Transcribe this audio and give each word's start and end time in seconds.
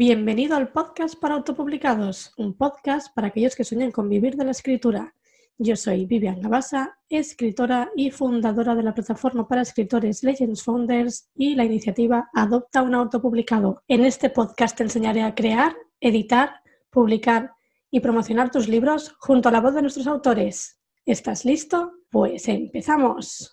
Bienvenido 0.00 0.56
al 0.56 0.72
podcast 0.72 1.14
para 1.20 1.34
autopublicados, 1.34 2.32
un 2.38 2.54
podcast 2.54 3.14
para 3.14 3.26
aquellos 3.26 3.54
que 3.54 3.64
sueñan 3.64 3.90
con 3.90 4.08
vivir 4.08 4.34
de 4.34 4.46
la 4.46 4.52
escritura. 4.52 5.14
Yo 5.58 5.76
soy 5.76 6.06
Vivian 6.06 6.40
Gabasa, 6.40 6.98
escritora 7.10 7.90
y 7.94 8.10
fundadora 8.10 8.74
de 8.74 8.82
la 8.82 8.94
plataforma 8.94 9.46
para 9.46 9.60
escritores 9.60 10.24
Legends 10.24 10.62
Founders 10.62 11.28
y 11.34 11.54
la 11.54 11.66
iniciativa 11.66 12.30
Adopta 12.32 12.80
un 12.80 12.94
autopublicado. 12.94 13.82
En 13.88 14.06
este 14.06 14.30
podcast 14.30 14.74
te 14.74 14.84
enseñaré 14.84 15.22
a 15.22 15.34
crear, 15.34 15.76
editar, 16.00 16.62
publicar 16.88 17.52
y 17.90 18.00
promocionar 18.00 18.50
tus 18.50 18.68
libros 18.68 19.14
junto 19.18 19.50
a 19.50 19.52
la 19.52 19.60
voz 19.60 19.74
de 19.74 19.82
nuestros 19.82 20.06
autores. 20.06 20.80
¿Estás 21.04 21.44
listo? 21.44 21.92
Pues 22.08 22.48
empezamos. 22.48 23.50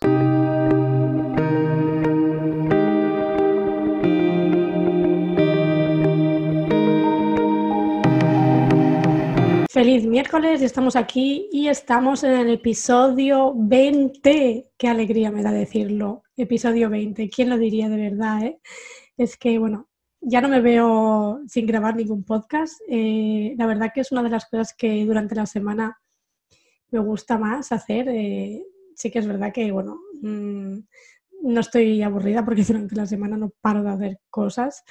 Feliz 9.69 10.05
miércoles, 10.05 10.61
estamos 10.61 10.95
aquí 10.95 11.49
y 11.51 11.67
estamos 11.67 12.23
en 12.23 12.31
el 12.31 12.49
episodio 12.51 13.53
20. 13.53 14.71
Qué 14.77 14.87
alegría 14.87 15.29
me 15.29 15.43
da 15.43 15.51
decirlo. 15.51 16.23
Episodio 16.37 16.89
20. 16.89 17.29
¿Quién 17.29 17.49
lo 17.49 17.57
diría 17.57 17.89
de 17.89 17.97
verdad? 17.97 18.43
Eh? 18.43 18.61
Es 19.17 19.35
que, 19.35 19.59
bueno, 19.59 19.89
ya 20.21 20.39
no 20.39 20.47
me 20.47 20.61
veo 20.61 21.41
sin 21.47 21.65
grabar 21.65 21.97
ningún 21.97 22.23
podcast. 22.23 22.79
Eh, 22.87 23.55
la 23.57 23.65
verdad 23.65 23.91
que 23.93 24.01
es 24.01 24.11
una 24.13 24.23
de 24.23 24.29
las 24.29 24.45
cosas 24.45 24.73
que 24.73 25.05
durante 25.05 25.35
la 25.35 25.45
semana 25.45 25.99
me 26.89 26.99
gusta 26.99 27.37
más 27.37 27.73
hacer. 27.73 28.07
Eh, 28.07 28.63
sí 28.95 29.11
que 29.11 29.19
es 29.19 29.27
verdad 29.27 29.51
que, 29.54 29.69
bueno, 29.73 29.99
mm, 30.21 30.77
no 31.43 31.59
estoy 31.59 32.02
aburrida 32.03 32.45
porque 32.45 32.63
durante 32.67 32.95
la 32.95 33.05
semana 33.05 33.35
no 33.35 33.52
paro 33.61 33.83
de 33.83 33.89
hacer 33.89 34.19
cosas. 34.29 34.83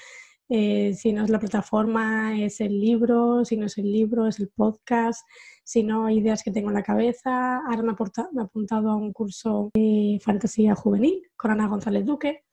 Eh, 0.49 0.95
si 0.95 1.13
no 1.13 1.25
es 1.25 1.31
la 1.31 1.41
plataforma, 1.41 2.41
es 2.41 2.61
el 2.61 2.79
libro, 2.81 3.45
si 3.45 3.57
no 3.57 3.67
es 3.67 3.79
el 3.79 3.91
libro, 3.91 4.27
es 4.27 4.39
el 4.39 4.49
podcast, 4.49 5.27
si 5.65 5.83
no, 5.83 6.09
ideas 6.09 6.43
que 6.43 6.53
tengo 6.53 6.69
en 6.69 6.75
la 6.75 6.83
cabeza. 6.83 7.59
Ahora 7.59 7.83
me, 7.83 7.93
he 7.93 8.43
apuntado 8.43 8.91
a 8.91 8.97
un 8.97 9.13
curso 9.13 9.71
de 9.75 10.21
fantasía 10.23 10.75
juvenil 10.75 11.23
con 11.37 11.51
Ana 11.51 11.67
González 11.67 12.05
Duque, 12.07 12.45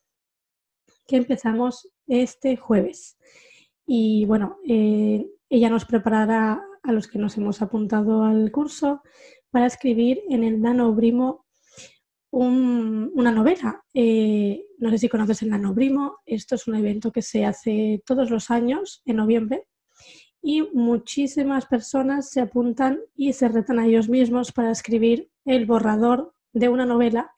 que 1.08 1.17
empezamos 1.17 1.89
este 2.08 2.58
jueves. 2.58 3.17
Y 3.86 4.25
bueno, 4.25 4.58
eh, 4.67 5.27
ella 5.49 5.69
nos 5.69 5.86
preparará 5.86 6.64
a 6.81 6.91
los 6.91 7.08
que 7.08 7.19
nos 7.19 7.38
hemos 7.38 7.61
apuntado 7.61 8.23
al 8.23 8.52
curso 8.52 9.02
para 9.52 9.67
escribir 9.67 10.21
en 10.30 10.44
el 10.44 10.61
Nanobrimo 10.61 11.42
una 12.34 13.31
novela. 13.31 13.84
Eh, 13.94 14.66
no 14.80 14.89
sé 14.89 14.98
si 14.98 15.09
conoces 15.09 15.44
el 15.44 15.50
Nanobrimo. 15.50 16.17
Esto 16.26 16.56
es 16.56 16.67
un 16.67 16.76
evento 16.76 17.12
que 17.12 17.22
se 17.22 17.45
hace 17.45 18.02
todos 18.06 18.31
los 18.31 18.50
años, 18.50 19.02
en 19.06 19.17
noviembre, 19.17 19.67
y 20.42 20.64
muchísimas 20.73 21.67
personas 21.67 22.30
se 22.31 22.42
apuntan 22.42 23.00
y 23.16 23.34
se 23.34 23.48
retan 23.48 23.80
a 23.80 23.86
ellos 23.86 24.09
mismos 24.09 24.52
para 24.52 24.72
escribir 24.72 25.30
el 25.45 25.66
borrador 25.66 26.34
de 26.52 26.70
una 26.70 26.86
novela, 26.86 27.31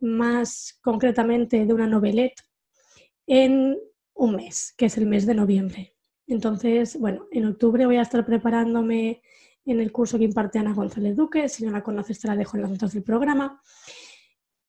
más 0.00 0.78
concretamente 0.82 1.64
de 1.66 1.72
una 1.72 1.86
novelette, 1.86 2.42
en 3.26 3.78
un 4.14 4.36
mes, 4.36 4.74
que 4.76 4.86
es 4.86 4.96
el 4.96 5.06
mes 5.06 5.26
de 5.26 5.34
noviembre. 5.34 5.94
Entonces, 6.26 6.98
bueno, 6.98 7.26
en 7.30 7.46
octubre 7.46 7.86
voy 7.86 7.96
a 7.96 8.02
estar 8.02 8.24
preparándome 8.24 9.22
en 9.66 9.80
el 9.80 9.92
curso 9.92 10.18
que 10.18 10.24
imparte 10.24 10.58
Ana 10.58 10.74
González 10.74 11.16
Duque. 11.16 11.48
Si 11.48 11.64
no 11.64 11.70
la 11.70 11.82
conoces, 11.82 12.18
te 12.18 12.28
la 12.28 12.36
dejo 12.36 12.56
en 12.56 12.62
las 12.62 12.70
notas 12.70 12.92
del 12.94 13.02
programa. 13.02 13.60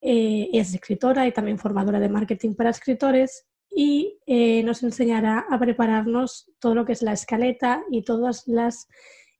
Eh, 0.09 0.50
es 0.53 0.73
escritora 0.73 1.27
y 1.27 1.33
también 1.33 1.59
formadora 1.59 2.00
de 2.00 2.08
marketing 2.08 2.53
para 2.53 2.69
escritores 2.69 3.45
y 3.69 4.17
eh, 4.25 4.63
nos 4.63 4.81
enseñará 4.83 5.45
a 5.50 5.59
prepararnos 5.59 6.50
todo 6.59 6.75
lo 6.75 6.86
que 6.86 6.94
es 6.94 7.02
la 7.02 7.11
escaleta 7.11 7.83
y 7.91 8.03
todos 8.03 8.47
los 8.47 8.88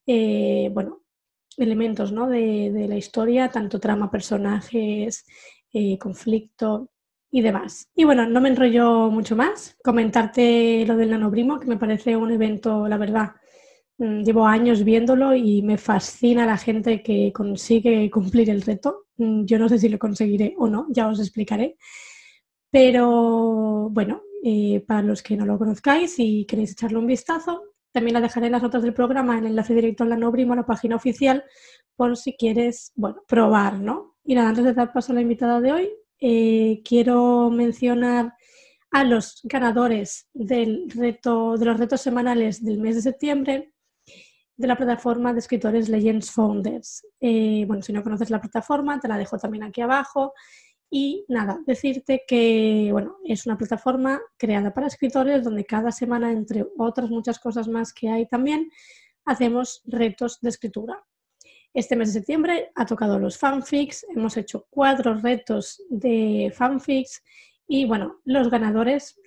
eh, 0.08 0.70
bueno, 0.74 1.04
elementos 1.56 2.12
¿no? 2.12 2.28
de, 2.28 2.72
de, 2.74 2.86
la 2.90 2.98
historia, 2.98 3.50
tanto 3.50 3.80
trama, 3.80 4.12
personajes, 4.12 5.26
conflicto 6.00 6.90
y 7.32 7.42
demás. 7.42 7.90
Y 7.96 8.04
bueno, 8.04 8.28
no 8.28 8.42
me 8.42 8.50
enrollo 8.50 9.10
mucho 9.10 9.38
más, 9.38 9.78
comentarte 9.82 10.84
lo 10.86 10.98
del 10.98 11.12
nanobrimo, 11.12 11.60
que 11.60 11.68
me 11.68 11.78
parece 11.78 12.18
un 12.18 12.32
evento, 12.32 12.90
la 12.90 12.98
verdad, 12.98 13.36
Mm, 14.00 14.24
llevo 14.24 14.46
años 14.46 14.84
viéndolo 14.84 15.36
y 15.36 15.62
me 15.64 15.78
fascina 15.78 16.46
la 16.46 16.58
gente 16.58 17.02
que 17.02 17.32
consigue 17.34 18.10
cumplir 18.12 18.50
el 18.50 18.62
reto. 18.62 19.07
Mm, 19.18 19.46
yo 19.46 19.60
no 19.60 19.70
sé 19.70 19.80
si 19.80 19.90
lo 19.90 20.00
conseguiré 20.00 20.56
o 20.58 20.68
no, 20.70 20.88
ya 20.90 21.08
os 21.08 21.20
explicaré. 21.20 21.78
Pero 22.72 23.90
bueno, 23.90 24.22
eh, 24.44 24.84
para 24.88 25.02
los 25.02 25.24
que 25.24 25.38
no 25.38 25.46
lo 25.46 25.58
conozcáis 25.58 26.16
y 26.20 26.46
queréis 26.46 26.72
echarle 26.74 26.98
un 27.00 27.08
vistazo, 27.08 27.64
también 27.92 28.14
la 28.14 28.22
dejaré 28.22 28.48
en 28.48 28.52
las 28.54 28.62
notas 28.62 28.84
del 28.84 28.94
programa, 28.94 29.38
en 29.38 29.46
el 29.46 29.52
enlace 29.52 29.74
directo 29.74 30.04
en 30.04 30.12
la 30.12 30.18
Nobrimo, 30.18 30.54
a 30.54 30.58
la 30.58 30.66
página 30.66 30.96
oficial, 30.96 31.44
por 31.96 32.18
si 32.18 32.36
quieres, 32.38 32.92
bueno, 32.96 33.24
probar, 33.28 33.80
¿no? 33.80 34.18
Y 34.24 34.36
nada, 34.36 34.50
antes 34.50 34.66
de 34.66 34.74
dar 34.74 34.94
paso 34.94 35.12
a 35.12 35.16
la 35.16 35.22
invitada 35.22 35.62
de 35.62 35.72
hoy, 35.72 35.90
eh, 36.20 36.82
quiero 36.86 37.50
mencionar 37.50 38.34
a 38.92 39.04
los 39.04 39.42
ganadores 39.44 40.28
del 40.34 40.90
reto, 40.90 41.58
de 41.58 41.66
los 41.66 41.80
retos 41.80 42.02
semanales 42.02 42.64
del 42.64 42.80
mes 42.80 42.96
de 42.96 43.02
septiembre, 43.02 43.74
de 44.58 44.68
la 44.68 44.76
plataforma 44.76 45.34
de 45.34 45.40
escritores 45.40 45.88
Legends 45.88 46.32
Founders. 46.32 47.06
Eh, 47.20 47.64
bueno, 47.68 47.84
si 47.84 47.94
no 47.94 48.04
conoces 48.04 48.32
la 48.32 48.42
plataforma, 48.42 49.00
te 49.00 49.08
la 49.08 49.18
dejo 49.18 49.38
también 49.38 49.64
aquí 49.64 49.82
abajo. 49.82 50.34
Y 50.90 51.26
nada, 51.28 51.60
decirte 51.66 52.24
que 52.28 52.90
bueno, 52.92 53.18
es 53.26 53.46
una 53.46 53.58
plataforma 53.58 54.22
creada 54.38 54.74
para 54.74 54.88
escritores 54.88 55.44
donde 55.44 55.66
cada 55.66 55.92
semana, 55.92 56.32
entre 56.32 56.66
otras 56.78 57.10
muchas 57.10 57.40
cosas 57.40 57.68
más 57.68 57.94
que 57.94 58.10
hay 58.10 58.26
también, 58.26 58.72
hacemos 59.26 59.84
retos 59.86 60.40
de 60.42 60.50
escritura. 60.50 61.04
Este 61.74 61.96
mes 61.96 62.14
de 62.14 62.20
septiembre 62.20 62.72
ha 62.74 62.86
tocado 62.86 63.20
los 63.20 63.38
fanfics, 63.38 64.06
hemos 64.16 64.38
hecho 64.38 64.66
cuatro 64.70 65.14
retos 65.16 65.84
de 65.90 66.52
fanfics 66.56 67.22
y 67.68 67.86
bueno, 67.86 68.22
los 68.24 68.50
ganadores, 68.50 69.20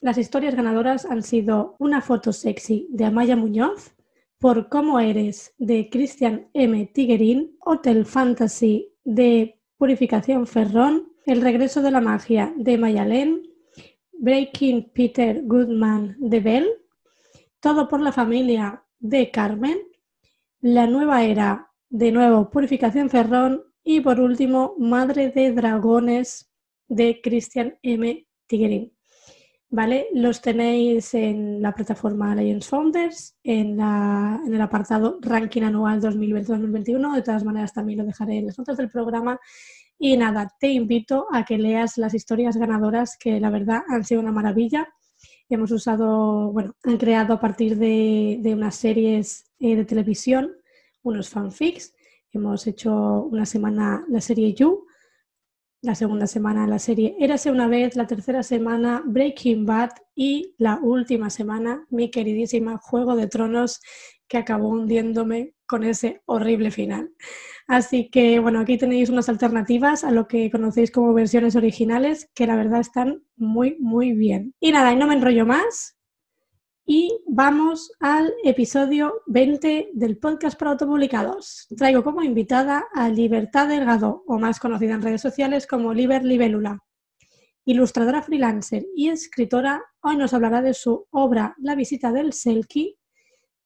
las 0.00 0.18
historias 0.18 0.54
ganadoras 0.54 1.06
han 1.06 1.22
sido 1.22 1.74
una 1.78 2.02
foto 2.02 2.32
sexy 2.32 2.86
de 2.90 3.06
Amaya 3.06 3.34
Muñoz, 3.34 3.95
por 4.38 4.68
cómo 4.68 5.00
eres 5.00 5.54
de 5.58 5.88
Christian 5.90 6.48
M. 6.52 6.86
Tiguerín, 6.92 7.56
Hotel 7.60 8.04
Fantasy 8.04 8.92
de 9.04 9.60
Purificación 9.78 10.46
Ferrón, 10.46 11.12
El 11.24 11.40
regreso 11.40 11.82
de 11.82 11.90
la 11.90 12.00
magia 12.00 12.52
de 12.56 12.78
Mayalén, 12.78 13.42
Breaking 14.12 14.90
Peter 14.94 15.42
Goodman 15.44 16.16
de 16.18 16.40
Bell, 16.40 16.68
Todo 17.60 17.88
por 17.88 18.00
la 18.00 18.12
familia 18.12 18.84
de 18.98 19.30
Carmen, 19.30 19.78
La 20.60 20.86
nueva 20.86 21.24
era 21.24 21.70
de 21.88 22.12
nuevo 22.12 22.50
Purificación 22.50 23.08
Ferrón 23.08 23.64
y 23.82 24.00
por 24.00 24.20
último 24.20 24.74
Madre 24.78 25.30
de 25.30 25.52
Dragones 25.52 26.52
de 26.88 27.20
Christian 27.22 27.78
M. 27.82 28.26
Tiguerín. 28.46 28.95
¿Vale? 29.76 30.06
Los 30.14 30.40
tenéis 30.40 31.12
en 31.12 31.60
la 31.60 31.74
plataforma 31.74 32.34
Legends 32.34 32.66
Founders, 32.66 33.36
en, 33.44 33.78
el 33.78 34.60
apartado 34.62 35.18
Ranking 35.20 35.64
Anual 35.64 36.00
2020-2021. 36.00 37.14
De 37.14 37.20
todas 37.20 37.44
maneras, 37.44 37.74
también 37.74 37.98
lo 37.98 38.06
dejaré 38.06 38.38
en 38.38 38.46
las 38.46 38.58
notas 38.58 38.78
del 38.78 38.88
programa. 38.88 39.38
Y 39.98 40.16
nada, 40.16 40.50
te 40.58 40.68
invito 40.68 41.26
a 41.30 41.44
que 41.44 41.58
leas 41.58 41.98
las 41.98 42.14
historias 42.14 42.56
ganadoras, 42.56 43.18
que 43.20 43.38
la 43.38 43.50
verdad 43.50 43.82
han 43.86 44.02
sido 44.02 44.22
una 44.22 44.32
maravilla. 44.32 44.88
Hemos 45.50 45.70
usado, 45.70 46.50
bueno, 46.52 46.74
han 46.82 46.96
creado 46.96 47.34
a 47.34 47.40
partir 47.40 47.76
de, 47.76 48.40
unas 48.46 48.76
series 48.76 49.44
eh, 49.58 49.76
de 49.76 49.84
televisión 49.84 50.52
unos 51.02 51.28
fanfics. 51.28 51.92
Hemos 52.32 52.66
hecho 52.66 53.24
una 53.30 53.44
semana 53.44 54.06
la 54.08 54.22
serie 54.22 54.54
You, 54.54 54.85
la 55.86 55.94
segunda 55.94 56.26
semana 56.26 56.66
la 56.66 56.80
serie 56.80 57.16
Érase 57.20 57.50
una 57.50 57.68
vez, 57.68 57.94
la 57.96 58.06
tercera 58.06 58.42
semana 58.42 59.02
Breaking 59.06 59.64
Bad 59.64 59.90
y 60.14 60.54
la 60.58 60.80
última 60.82 61.30
semana 61.30 61.86
mi 61.90 62.10
queridísima 62.10 62.76
Juego 62.78 63.14
de 63.14 63.28
Tronos 63.28 63.80
que 64.28 64.36
acabó 64.36 64.68
hundiéndome 64.68 65.54
con 65.66 65.84
ese 65.84 66.22
horrible 66.26 66.72
final. 66.72 67.12
Así 67.68 68.10
que 68.10 68.40
bueno, 68.40 68.60
aquí 68.60 68.78
tenéis 68.78 69.10
unas 69.10 69.28
alternativas 69.28 70.02
a 70.02 70.10
lo 70.10 70.26
que 70.26 70.50
conocéis 70.50 70.90
como 70.90 71.14
versiones 71.14 71.54
originales 71.54 72.28
que 72.34 72.46
la 72.48 72.56
verdad 72.56 72.80
están 72.80 73.22
muy 73.36 73.76
muy 73.78 74.12
bien. 74.12 74.54
Y 74.58 74.72
nada, 74.72 74.92
y 74.92 74.96
no 74.96 75.06
me 75.06 75.14
enrollo 75.14 75.46
más, 75.46 75.95
y 76.88 77.20
vamos 77.26 77.90
al 77.98 78.32
episodio 78.44 79.22
20 79.26 79.90
del 79.92 80.18
podcast 80.18 80.56
para 80.56 80.70
autopublicados. 80.70 81.66
Traigo 81.76 82.04
como 82.04 82.22
invitada 82.22 82.84
a 82.94 83.08
Libertad 83.08 83.66
Delgado, 83.66 84.22
o 84.28 84.38
más 84.38 84.60
conocida 84.60 84.94
en 84.94 85.02
redes 85.02 85.20
sociales 85.20 85.66
como 85.66 85.92
Liber 85.92 86.24
Libélula. 86.24 86.78
Ilustradora 87.64 88.22
freelancer 88.22 88.86
y 88.94 89.08
escritora, 89.08 89.82
hoy 90.00 90.16
nos 90.16 90.32
hablará 90.32 90.62
de 90.62 90.74
su 90.74 91.08
obra 91.10 91.56
La 91.58 91.74
visita 91.74 92.12
del 92.12 92.32
Selkie, 92.32 92.96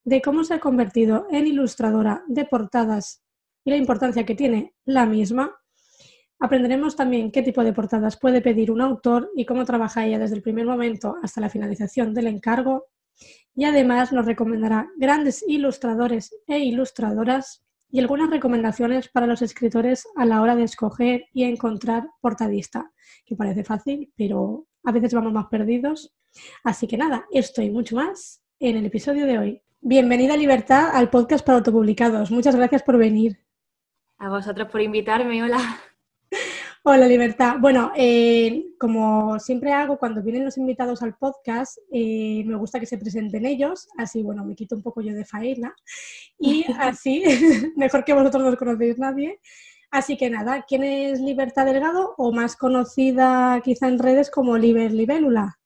de 0.03 0.23
cómo 0.23 0.43
se 0.43 0.55
ha 0.55 0.59
convertido 0.59 1.27
en 1.31 1.47
ilustradora 1.47 2.25
de 2.27 2.47
portadas 2.47 3.23
y 3.67 3.71
la 3.71 3.77
importancia 3.77 4.25
que 4.25 4.35
tiene 4.35 4.75
la 4.87 5.05
misma. 5.05 5.55
Aprenderemos 6.39 6.97
también 6.97 7.31
qué 7.31 7.43
tipo 7.43 7.63
de 7.65 7.75
portadas 7.75 8.19
puede 8.19 8.41
pedir 8.41 8.71
un 8.71 8.81
autor 8.81 9.31
y 9.37 9.45
cómo 9.45 9.67
trabaja 9.67 10.07
ella 10.07 10.19
desde 10.19 10.37
el 10.37 10.43
primer 10.43 10.65
momento 10.65 11.17
hasta 11.23 11.43
la 11.43 11.51
finalización 11.51 12.15
del 12.15 12.29
encargo 12.29 12.87
y 13.61 13.65
además 13.67 14.11
nos 14.11 14.25
recomendará 14.25 14.89
grandes 14.97 15.45
ilustradores 15.47 16.35
e 16.47 16.61
ilustradoras 16.61 17.63
y 17.91 18.01
algunas 18.01 18.31
recomendaciones 18.31 19.11
para 19.11 19.27
los 19.27 19.43
escritores 19.43 20.09
a 20.17 20.25
la 20.25 20.41
hora 20.41 20.57
de 20.57 20.63
escoger 20.63 21.27
y 21.35 21.45
encontrar 21.45 22.09
portadista, 22.23 22.91
que 23.27 23.37
parece 23.37 23.63
fácil, 23.63 24.11
pero 24.17 24.65
a 24.83 24.93
veces 24.93 25.13
vamos 25.13 25.35
más 25.35 25.49
perdidos. 25.49 26.11
Así 26.65 26.87
que 26.87 26.97
nada, 26.97 27.27
esto 27.33 27.61
y 27.61 27.69
mucho 27.69 27.97
más 27.97 28.43
en 28.61 28.79
el 28.79 28.87
episodio 28.87 29.27
de 29.27 29.37
hoy. 29.37 29.63
Bienvenida 29.83 30.39
Libertad 30.39 30.97
al 30.97 31.11
podcast 31.11 31.45
para 31.45 31.59
autopublicados. 31.59 32.31
Muchas 32.31 32.57
gracias 32.57 32.83
por 32.83 32.97
venir. 32.97 33.45
A 34.17 34.31
vosotros 34.31 34.71
por 34.71 34.81
invitarme, 34.81 35.43
hola. 35.43 35.61
Hola, 36.83 37.07
Libertad. 37.07 37.57
Bueno, 37.61 37.93
eh, 37.95 38.65
como 38.79 39.39
siempre 39.39 39.71
hago 39.75 39.99
cuando 39.99 40.23
vienen 40.23 40.47
los 40.47 40.57
invitados 40.57 41.03
al 41.03 41.15
podcast, 41.15 41.77
eh, 41.93 42.43
me 42.47 42.57
gusta 42.57 42.81
que 42.81 42.87
se 42.87 42.97
presenten 42.97 43.45
ellos, 43.45 43.87
así, 43.99 44.23
bueno, 44.23 44.47
me 44.47 44.55
quito 44.55 44.77
un 44.77 44.83
poco 44.83 45.03
yo 45.03 45.13
de 45.13 45.27
faena 45.27 45.75
y 46.39 46.65
así, 46.79 47.23
mejor 47.77 48.03
que 48.03 48.15
vosotros 48.15 48.43
no 48.43 48.49
os 48.49 48.57
conocéis 48.57 48.99
nadie. 48.99 49.41
Así 49.91 50.17
que 50.17 50.31
nada, 50.31 50.65
¿quién 50.67 50.83
es 50.85 51.21
Libertad 51.21 51.67
Delgado 51.67 52.15
o 52.17 52.33
más 52.33 52.57
conocida 52.57 53.61
quizá 53.63 53.87
en 53.89 53.99
redes 53.99 54.31
como 54.31 54.57
Liber 54.57 54.93
Libélula? 54.93 55.60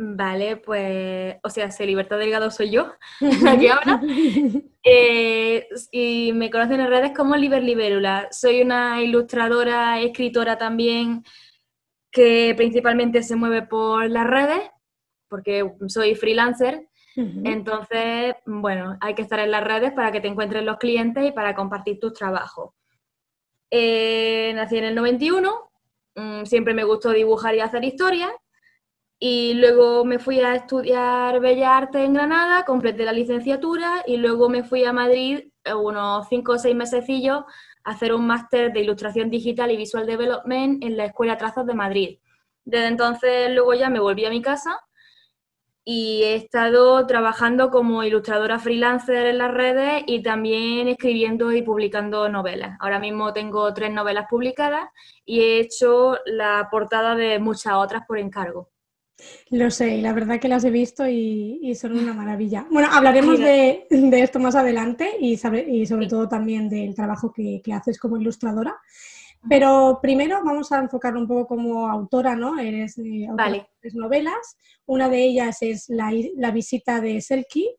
Vale, 0.00 0.58
pues, 0.58 1.38
o 1.42 1.50
sea, 1.50 1.72
si 1.72 1.84
Libertad 1.84 2.18
Delgado 2.18 2.52
soy 2.52 2.70
yo, 2.70 2.92
la 3.42 3.58
que 3.58 3.70
habla. 3.70 4.00
Eh, 4.90 5.68
y 5.92 6.32
me 6.32 6.48
conocen 6.48 6.80
en 6.80 6.88
redes 6.88 7.12
como 7.14 7.36
Liber 7.36 7.62
Libélula. 7.62 8.28
Soy 8.30 8.62
una 8.62 9.02
ilustradora, 9.02 10.00
escritora 10.00 10.56
también, 10.56 11.24
que 12.10 12.54
principalmente 12.56 13.22
se 13.22 13.36
mueve 13.36 13.60
por 13.60 14.08
las 14.08 14.26
redes, 14.26 14.62
porque 15.28 15.70
soy 15.88 16.14
freelancer. 16.14 16.88
Entonces, 17.14 18.36
bueno, 18.46 18.96
hay 19.02 19.14
que 19.14 19.22
estar 19.22 19.40
en 19.40 19.50
las 19.50 19.64
redes 19.64 19.92
para 19.92 20.10
que 20.10 20.22
te 20.22 20.28
encuentren 20.28 20.64
los 20.64 20.78
clientes 20.78 21.22
y 21.26 21.32
para 21.32 21.54
compartir 21.54 21.98
tus 22.00 22.14
trabajos. 22.14 22.72
Eh, 23.70 24.52
nací 24.54 24.78
en 24.78 24.84
el 24.84 24.94
91, 24.94 25.70
mm, 26.14 26.44
siempre 26.44 26.72
me 26.72 26.84
gustó 26.84 27.10
dibujar 27.10 27.54
y 27.56 27.60
hacer 27.60 27.84
historias 27.84 28.30
y 29.20 29.54
luego 29.54 30.04
me 30.04 30.18
fui 30.18 30.40
a 30.40 30.54
estudiar 30.54 31.40
Bellas 31.40 31.70
Artes 31.70 32.02
en 32.02 32.14
Granada, 32.14 32.64
completé 32.64 33.04
la 33.04 33.12
licenciatura 33.12 34.04
y 34.06 34.16
luego 34.16 34.48
me 34.48 34.62
fui 34.62 34.84
a 34.84 34.92
Madrid 34.92 35.50
eh, 35.64 35.74
unos 35.74 36.28
cinco 36.28 36.52
o 36.52 36.58
seis 36.58 36.76
mesecillos 36.76 37.44
a 37.84 37.90
hacer 37.90 38.14
un 38.14 38.26
máster 38.26 38.72
de 38.72 38.80
Ilustración 38.80 39.28
Digital 39.30 39.72
y 39.72 39.76
Visual 39.76 40.06
Development 40.06 40.84
en 40.84 40.96
la 40.96 41.06
Escuela 41.06 41.36
Trazos 41.36 41.66
de 41.66 41.74
Madrid. 41.74 42.18
Desde 42.64 42.86
entonces 42.86 43.50
luego 43.50 43.74
ya 43.74 43.90
me 43.90 44.00
volví 44.00 44.24
a 44.24 44.30
mi 44.30 44.42
casa 44.42 44.78
y 45.84 46.22
he 46.22 46.34
estado 46.36 47.04
trabajando 47.06 47.70
como 47.70 48.04
ilustradora 48.04 48.58
freelancer 48.58 49.26
en 49.26 49.38
las 49.38 49.52
redes 49.52 50.04
y 50.06 50.22
también 50.22 50.86
escribiendo 50.86 51.50
y 51.52 51.62
publicando 51.62 52.28
novelas. 52.28 52.76
Ahora 52.80 53.00
mismo 53.00 53.32
tengo 53.32 53.72
tres 53.74 53.90
novelas 53.90 54.26
publicadas 54.30 54.90
y 55.24 55.40
he 55.40 55.60
hecho 55.60 56.18
la 56.26 56.68
portada 56.70 57.16
de 57.16 57.38
muchas 57.38 57.74
otras 57.74 58.04
por 58.06 58.18
encargo. 58.18 58.68
Lo 59.50 59.70
sé, 59.70 59.96
y 59.96 60.00
la 60.00 60.12
verdad 60.12 60.38
que 60.38 60.48
las 60.48 60.64
he 60.64 60.70
visto 60.70 61.08
y, 61.08 61.74
son 61.74 61.98
una 61.98 62.12
maravilla. 62.12 62.66
Bueno, 62.70 62.88
hablaremos 62.90 63.38
de, 63.38 63.86
esto 63.90 64.38
más 64.38 64.54
adelante 64.54 65.16
y, 65.20 65.40
y 65.66 65.86
sobre 65.86 66.06
todo 66.06 66.28
también 66.28 66.68
del 66.68 66.94
trabajo 66.94 67.32
que, 67.32 67.62
haces 67.72 67.98
como 67.98 68.16
ilustradora. 68.16 68.76
Pero 69.48 70.00
primero 70.02 70.42
vamos 70.44 70.72
a 70.72 70.78
enfocar 70.78 71.16
un 71.16 71.26
poco 71.26 71.46
como 71.46 71.88
autora, 71.88 72.34
¿no? 72.34 72.58
Eres 72.58 72.98
eh, 72.98 73.26
autora 73.28 73.68
de 73.82 73.90
novelas. 73.94 74.56
Una 74.86 75.08
de 75.08 75.24
ellas 75.24 75.58
es 75.60 75.88
La, 75.88 76.50
visita 76.50 77.00
de 77.00 77.20
Selkie, 77.20 77.70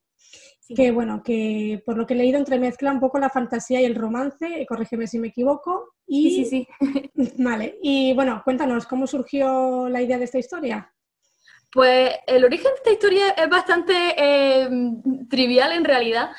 que 0.74 0.92
bueno, 0.92 1.22
que 1.22 1.84
por 1.86 1.98
lo 1.98 2.08
que 2.08 2.14
he 2.14 2.18
leído 2.18 2.38
entremezcla 2.38 2.92
un 2.92 3.02
poco 3.02 3.20
la 3.20 3.30
fantasía 3.30 3.82
y 3.82 3.86
el 3.86 3.96
romance, 3.96 4.66
corrígeme 4.68 5.08
si 5.08 5.20
me 5.20 5.28
equivoco. 5.28 5.96
Y, 6.08 6.30
sí, 6.30 6.46
sí, 6.46 6.68
sí. 7.16 7.34
Vale, 7.44 7.78
y 7.82 8.14
bueno, 8.14 8.42
cuéntanos, 8.44 8.88
¿cómo 8.88 9.06
surgió 9.06 9.90
la 9.90 10.02
idea 10.02 10.18
de 10.18 10.26
esta 10.26 10.40
historia? 10.40 10.94
Pues 11.72 12.16
el 12.26 12.44
origen 12.44 12.72
de 12.72 12.78
esta 12.78 12.92
historia 12.92 13.30
es 13.30 13.50
bastante 13.50 13.94
eh, 14.18 14.70
trivial 15.30 15.72
en 15.72 15.86
realidad, 15.86 16.32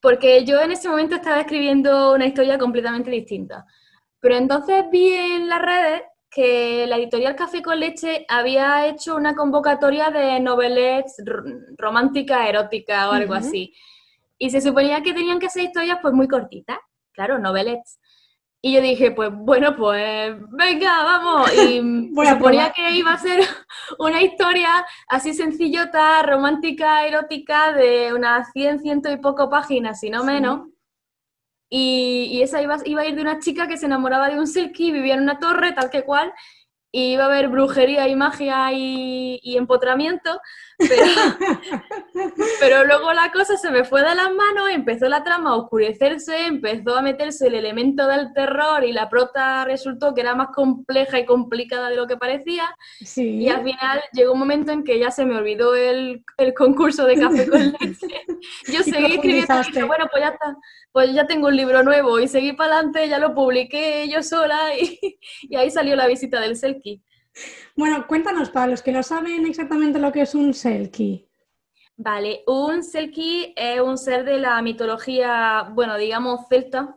porque 0.00 0.44
yo 0.44 0.60
en 0.60 0.72
ese 0.72 0.88
momento 0.88 1.16
estaba 1.16 1.40
escribiendo 1.40 2.12
una 2.14 2.26
historia 2.26 2.58
completamente 2.58 3.10
distinta. 3.10 3.66
Pero 4.20 4.36
entonces 4.36 4.84
vi 4.90 5.12
en 5.12 5.48
las 5.48 5.60
redes 5.60 6.02
que 6.30 6.86
la 6.86 6.96
editorial 6.96 7.34
Café 7.34 7.62
con 7.62 7.80
Leche 7.80 8.26
había 8.28 8.86
hecho 8.86 9.16
una 9.16 9.34
convocatoria 9.34 10.10
de 10.10 10.38
novelas 10.38 11.16
romántica, 11.78 12.48
erótica 12.48 13.08
o 13.08 13.12
algo 13.12 13.34
así. 13.34 13.74
Y 14.38 14.50
se 14.50 14.60
suponía 14.60 15.02
que 15.02 15.14
tenían 15.14 15.38
que 15.38 15.48
ser 15.48 15.64
historias 15.64 15.98
pues 16.02 16.12
muy 16.12 16.28
cortitas, 16.28 16.78
claro, 17.12 17.38
novelets. 17.38 17.98
Y 18.62 18.72
yo 18.72 18.80
dije, 18.80 19.10
pues 19.12 19.30
bueno, 19.32 19.76
pues 19.76 20.34
venga, 20.50 21.02
vamos. 21.04 21.52
Y 21.52 21.80
se 22.16 22.30
suponía 22.30 22.72
que 22.72 22.90
iba 22.92 23.12
a 23.12 23.18
ser 23.18 23.40
una 23.98 24.22
historia 24.22 24.84
así 25.08 25.34
sencillota, 25.34 26.22
romántica, 26.22 27.06
erótica, 27.06 27.72
de 27.72 28.12
unas 28.14 28.50
100, 28.52 28.80
ciento 28.80 29.12
y 29.12 29.18
poco 29.18 29.50
páginas, 29.50 30.00
si 30.00 30.10
no 30.10 30.24
menos. 30.24 30.68
Y, 31.68 32.40
esa 32.42 32.62
iba, 32.62 32.76
iba, 32.84 33.02
a 33.02 33.06
ir 33.06 33.16
de 33.16 33.22
una 33.22 33.40
chica 33.40 33.66
que 33.66 33.76
se 33.76 33.86
enamoraba 33.86 34.28
de 34.28 34.38
un 34.38 34.46
silky, 34.46 34.92
vivía 34.92 35.14
en 35.14 35.22
una 35.22 35.38
torre, 35.40 35.72
tal 35.72 35.90
que 35.90 36.04
cual, 36.04 36.32
y 36.92 37.12
iba 37.12 37.24
a 37.24 37.26
haber 37.26 37.48
brujería 37.48 38.08
y 38.08 38.16
magia 38.16 38.72
y, 38.72 39.56
empotramiento, 39.56 40.40
pero, 42.60 42.84
luego 42.84 43.12
la 43.12 43.32
cosa 43.32 43.56
se 43.56 43.70
me 43.70 43.84
fue 43.84 44.02
de 44.02 44.14
las 44.14 44.32
manos, 44.32 44.68
empezó 44.70 45.08
la 45.08 45.24
trama 45.24 45.50
a 45.50 45.56
oscurecerse, 45.56 46.46
empezó 46.46 46.96
a 46.96 47.02
meterse 47.02 47.46
el 47.46 47.54
elemento 47.54 48.06
del 48.06 48.32
terror 48.34 48.84
y 48.84 48.92
la 48.92 49.08
prota 49.08 49.64
resultó 49.64 50.14
que 50.14 50.20
era 50.20 50.34
más 50.34 50.48
compleja 50.54 51.18
y 51.18 51.24
complicada 51.24 51.88
de 51.88 51.96
lo 51.96 52.06
que 52.06 52.16
parecía. 52.16 52.76
Y 53.16 53.48
al 53.48 53.64
final 53.64 54.02
llegó 54.12 54.32
un 54.34 54.38
momento 54.38 54.72
en 54.72 54.84
que 54.84 54.98
ya 54.98 55.10
se 55.10 55.24
me 55.24 55.36
olvidó 55.36 55.74
el, 55.74 56.24
concurso 56.56 57.06
de 57.06 57.18
café 57.18 57.48
con 57.48 57.60
leche. 57.80 58.08
Yo 58.70 58.82
seguí 58.82 59.14
escribiendo 59.14 59.54
y 59.54 59.66
dije, 59.66 59.84
bueno, 59.84 60.06
pues 60.10 60.22
ya 60.22 60.28
está, 60.28 60.56
pues 60.92 61.12
ya 61.14 61.26
tengo 61.26 61.48
un 61.48 61.56
libro 61.56 61.82
nuevo 61.82 62.20
y 62.20 62.28
seguí 62.28 62.52
para 62.52 62.74
adelante, 62.74 63.08
ya 63.08 63.18
lo 63.18 63.34
publiqué 63.34 64.08
yo 64.08 64.22
sola 64.22 64.76
y, 64.78 64.98
y 65.42 65.56
ahí 65.56 65.70
salió 65.70 65.96
la 65.96 66.06
visita 66.06 66.40
del 66.40 66.56
Selkie. 66.56 67.02
Bueno, 67.74 68.06
cuéntanos 68.06 68.50
para 68.50 68.68
los 68.68 68.82
que 68.82 68.92
no 68.92 69.02
saben 69.02 69.46
exactamente 69.46 69.98
lo 69.98 70.12
que 70.12 70.22
es 70.22 70.34
un 70.34 70.54
Selkie. 70.54 71.28
Vale, 71.96 72.42
un 72.46 72.82
Selkie 72.82 73.54
es 73.56 73.80
un 73.80 73.96
ser 73.96 74.24
de 74.24 74.38
la 74.38 74.60
mitología, 74.62 75.70
bueno, 75.72 75.96
digamos 75.96 76.46
celta, 76.48 76.96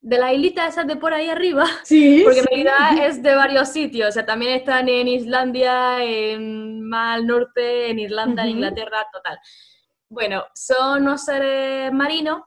de 0.00 0.18
la 0.18 0.32
islita 0.32 0.68
esas 0.68 0.86
de 0.86 0.96
por 0.96 1.12
ahí 1.12 1.28
arriba, 1.28 1.66
sí, 1.82 2.20
porque 2.24 2.40
en 2.40 2.46
realidad 2.46 3.06
es 3.06 3.22
de 3.22 3.34
varios 3.34 3.68
sitios, 3.68 4.10
o 4.10 4.12
sea, 4.12 4.24
también 4.24 4.52
están 4.52 4.88
en 4.88 5.08
Islandia, 5.08 6.04
en 6.04 6.88
más 6.88 7.16
al 7.16 7.26
norte, 7.26 7.90
en 7.90 7.98
Irlanda, 7.98 8.44
en 8.44 8.50
Inglaterra, 8.50 9.06
total. 9.12 9.38
Bueno, 10.08 10.44
son 10.54 11.02
unos 11.02 11.24
seres 11.24 11.92
marinos 11.92 12.42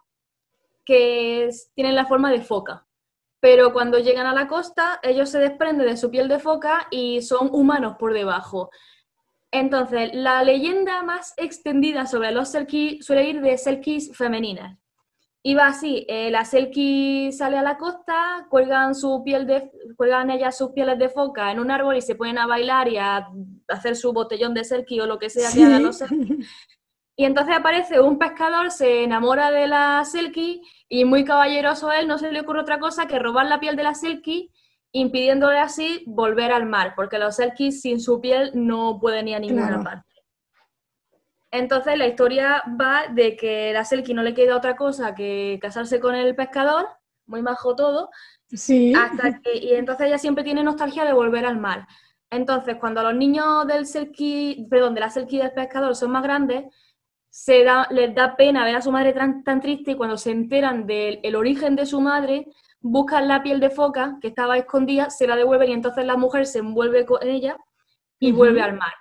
que 0.86 1.50
tienen 1.75 1.95
la 1.95 2.05
forma 2.05 2.31
de 2.31 2.41
foca 2.41 2.88
pero 3.41 3.74
cuando 3.74 3.98
llegan 3.98 4.27
a 4.27 4.33
la 4.33 4.48
costa, 4.48 5.00
ellos 5.01 5.29
se 5.29 5.39
desprenden 5.39 5.88
de 5.88 5.98
su 5.98 6.12
piel 6.12 6.29
de 6.29 6.39
foca 6.39 6.88
y 6.91 7.21
son 7.24 7.50
humanos 7.51 7.95
por 8.00 8.13
debajo. 8.13 8.69
Entonces, 9.51 10.12
la 10.13 10.43
leyenda 10.43 11.01
más 11.01 11.33
extendida 11.38 12.05
sobre 12.05 12.31
los 12.31 12.50
Selkie 12.50 13.01
suele 13.01 13.27
ir 13.27 13.41
de 13.41 13.57
Selkies 13.57 14.15
femeninas. 14.15 14.77
Y 15.43 15.55
va 15.55 15.67
así, 15.67 16.05
eh, 16.07 16.29
la 16.29 16.45
Selkie 16.45 17.31
sale 17.31 17.57
a 17.57 17.63
la 17.63 17.77
costa, 17.77 18.45
cuelgan, 18.48 18.93
su 18.93 19.24
piel 19.24 19.48
de, 19.48 19.71
cuelgan 19.98 20.29
ellas 20.29 20.55
sus 20.55 20.69
pieles 20.69 21.00
de 21.00 21.10
foca 21.10 21.51
en 21.51 21.60
un 21.60 21.71
árbol 21.71 21.98
y 21.98 22.01
se 22.01 22.13
ponen 22.13 22.38
a 22.38 22.45
bailar 22.45 22.88
y 22.89 22.98
a 22.98 23.27
hacer 23.67 23.95
su 23.95 24.13
botellón 24.13 24.53
de 24.53 24.63
Selkie 24.63 25.01
o 25.01 25.07
lo 25.07 25.17
que 25.17 25.31
sea 25.31 25.51
que 25.51 25.65
hagan 25.65 25.81
los 25.81 26.00
Y 27.15 27.25
entonces 27.25 27.56
aparece 27.56 28.00
un 28.00 28.18
pescador, 28.18 28.72
se 28.72 29.03
enamora 29.03 29.51
de 29.51 29.68
la 29.68 30.03
Selkie 30.06 30.62
y 30.88 31.06
muy 31.06 31.25
caballeroso 31.25 31.89
a 31.89 32.00
él 32.00 32.08
no 32.08 32.18
se 32.18 32.32
le 32.32 32.41
ocurre 32.41 32.62
otra 32.62 32.80
cosa 32.80 33.08
que 33.08 33.20
robar 33.20 33.48
la 33.48 33.60
piel 33.60 33.75
de 33.75 33.84
la 33.84 33.94
Selkie, 33.94 34.51
impidiéndole 34.94 35.60
así 35.60 36.03
volver 36.08 36.51
al 36.51 36.65
mar, 36.65 36.94
porque 36.96 37.20
los 37.20 37.36
Selkies 37.36 37.82
sin 37.82 38.00
su 38.00 38.22
piel 38.22 38.51
no 38.53 39.00
pueden 39.00 39.27
ir 39.27 39.36
a 39.36 39.39
ninguna 39.39 39.84
parte. 39.84 40.12
Entonces 41.51 41.98
la 41.98 42.08
historia 42.08 42.63
va 42.80 43.08
de 43.10 43.36
que 43.36 43.75
a 43.75 43.84
Selkie 43.84 44.13
no 44.13 44.24
le 44.24 44.34
queda 44.34 44.56
otra 44.56 44.77
cosa 44.77 45.13
que 45.13 45.60
casarse 45.62 46.00
con 46.00 46.15
el 46.15 46.34
pescador, 46.34 46.88
muy 47.25 47.41
majo 47.41 47.75
todo, 47.75 48.10
sí. 48.48 48.94
hasta 48.96 49.41
que, 49.41 49.58
y 49.58 49.74
entonces 49.74 50.08
ella 50.08 50.18
siempre 50.18 50.46
tiene 50.46 50.63
nostalgia 50.63 51.03
de 51.03 51.13
volver 51.13 51.46
al 51.46 51.58
mar. 51.58 51.88
Entonces, 52.30 52.77
cuando 52.80 53.03
los 53.03 53.13
niños 53.13 53.68
del 53.68 53.86
Selkie, 53.86 54.65
perdón, 54.70 54.96
de 54.96 55.01
la 55.01 55.10
Selkie 55.10 55.39
del 55.39 55.51
pescador 55.51 55.96
son 55.96 56.12
más 56.12 56.24
grandes, 56.24 56.65
se 57.31 57.63
da, 57.63 57.88
les 57.89 58.13
da 58.13 58.35
pena 58.35 58.65
ver 58.65 58.75
a 58.75 58.81
su 58.81 58.91
madre 58.91 59.13
tan, 59.13 59.61
triste 59.61 59.91
y 59.91 59.95
cuando 59.95 60.17
se 60.17 60.31
enteran 60.31 60.85
del 60.85 61.35
origen 61.35 61.77
de 61.77 61.85
su 61.85 62.01
madre, 62.01 62.45
buscan 62.81 63.29
la 63.29 63.41
piel 63.41 63.61
de 63.61 63.69
foca 63.69 64.17
que 64.21 64.27
estaba 64.27 64.57
escondida, 64.57 65.09
se 65.09 65.27
la 65.27 65.38
devuelven 65.38 65.69
y 65.69 65.73
entonces 65.73 66.05
la 66.05 66.17
mujer 66.17 66.45
se 66.45 66.59
envuelve 66.59 67.05
con 67.05 67.25
ella 67.25 67.57
y 68.19 68.33
vuelve 68.33 68.61
al 68.61 68.73
mar. 68.73 68.93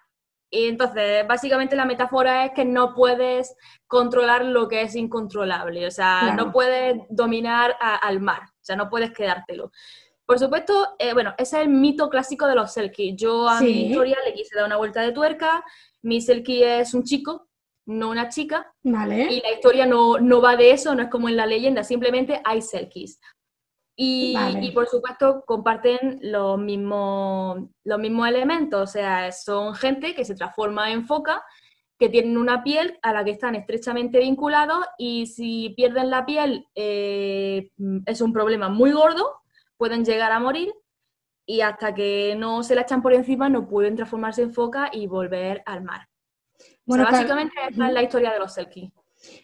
Y 0.48 0.68
entonces, 0.68 1.26
básicamente 1.26 1.74
la 1.74 1.84
metáfora 1.84 2.44
es 2.44 2.52
que 2.52 2.64
no 2.64 2.94
puedes 2.94 3.56
controlar 3.88 4.44
lo 4.44 4.68
que 4.68 4.82
es 4.82 4.94
incontrolable, 4.94 5.86
o 5.86 5.90
sea, 5.90 6.34
no 6.36 6.52
puedes 6.52 7.00
dominar 7.08 7.76
al 7.80 8.20
mar, 8.20 8.42
o 8.42 8.64
sea, 8.64 8.76
no 8.76 8.88
puedes 8.88 9.10
quedártelo. 9.10 9.72
Por 10.24 10.38
supuesto, 10.38 10.94
eh, 11.00 11.14
bueno, 11.14 11.34
ese 11.36 11.56
es 11.56 11.62
el 11.62 11.68
mito 11.68 12.08
clásico 12.08 12.46
de 12.46 12.54
los 12.54 12.72
Selkie. 12.72 13.16
Yo 13.16 13.48
a 13.48 13.60
mi 13.60 13.88
historia 13.88 14.16
le 14.24 14.34
quise 14.34 14.54
dar 14.54 14.66
una 14.66 14.76
vuelta 14.76 15.00
de 15.00 15.10
tuerca. 15.10 15.64
Mi 16.02 16.20
Selkie 16.20 16.62
es 16.62 16.94
un 16.94 17.02
chico, 17.02 17.49
no 17.90 18.10
una 18.10 18.28
chica. 18.28 18.72
Vale. 18.82 19.28
Y 19.30 19.40
la 19.40 19.52
historia 19.52 19.84
no, 19.84 20.18
no 20.18 20.40
va 20.40 20.56
de 20.56 20.70
eso, 20.70 20.94
no 20.94 21.02
es 21.02 21.08
como 21.08 21.28
en 21.28 21.36
la 21.36 21.46
leyenda, 21.46 21.84
simplemente 21.84 22.40
hay 22.44 22.62
Selkies. 22.62 23.20
Y, 23.96 24.34
y, 24.62 24.70
por 24.70 24.86
supuesto 24.86 25.44
comparten 25.46 26.20
los 26.22 26.58
mismos, 26.58 27.58
los 27.84 27.98
mismos 27.98 28.28
elementos, 28.28 28.88
o 28.88 28.90
sea, 28.90 29.30
son 29.30 29.74
gente 29.74 30.14
que 30.14 30.24
se 30.24 30.34
transforma 30.34 30.90
en 30.90 31.04
foca, 31.04 31.44
que 31.98 32.08
tienen 32.08 32.38
una 32.38 32.62
piel 32.62 32.98
a 33.02 33.12
la 33.12 33.24
que 33.24 33.32
están 33.32 33.56
estrechamente 33.56 34.20
vinculados 34.20 34.86
y 34.96 35.26
si 35.26 35.74
pierden 35.76 36.08
la 36.08 36.24
piel 36.24 36.66
eh, 36.74 37.72
es 38.06 38.22
un 38.22 38.32
problema 38.32 38.70
muy 38.70 38.92
gordo, 38.92 39.42
pueden 39.76 40.02
llegar 40.06 40.32
a 40.32 40.40
morir 40.40 40.72
y 41.44 41.60
hasta 41.60 41.92
que 41.92 42.36
no 42.38 42.62
se 42.62 42.74
la 42.74 42.82
echan 42.82 43.02
por 43.02 43.12
encima 43.12 43.50
no 43.50 43.68
pueden 43.68 43.96
transformarse 43.96 44.40
en 44.40 44.54
foca 44.54 44.88
y 44.90 45.08
volver 45.08 45.62
al 45.66 45.82
mar. 45.82 46.09
Bueno, 46.90 47.04
básicamente 47.04 47.54
es 47.70 47.76
la 47.76 48.02
historia 48.02 48.32
de 48.32 48.40
los 48.40 48.52
Selkie. 48.52 48.92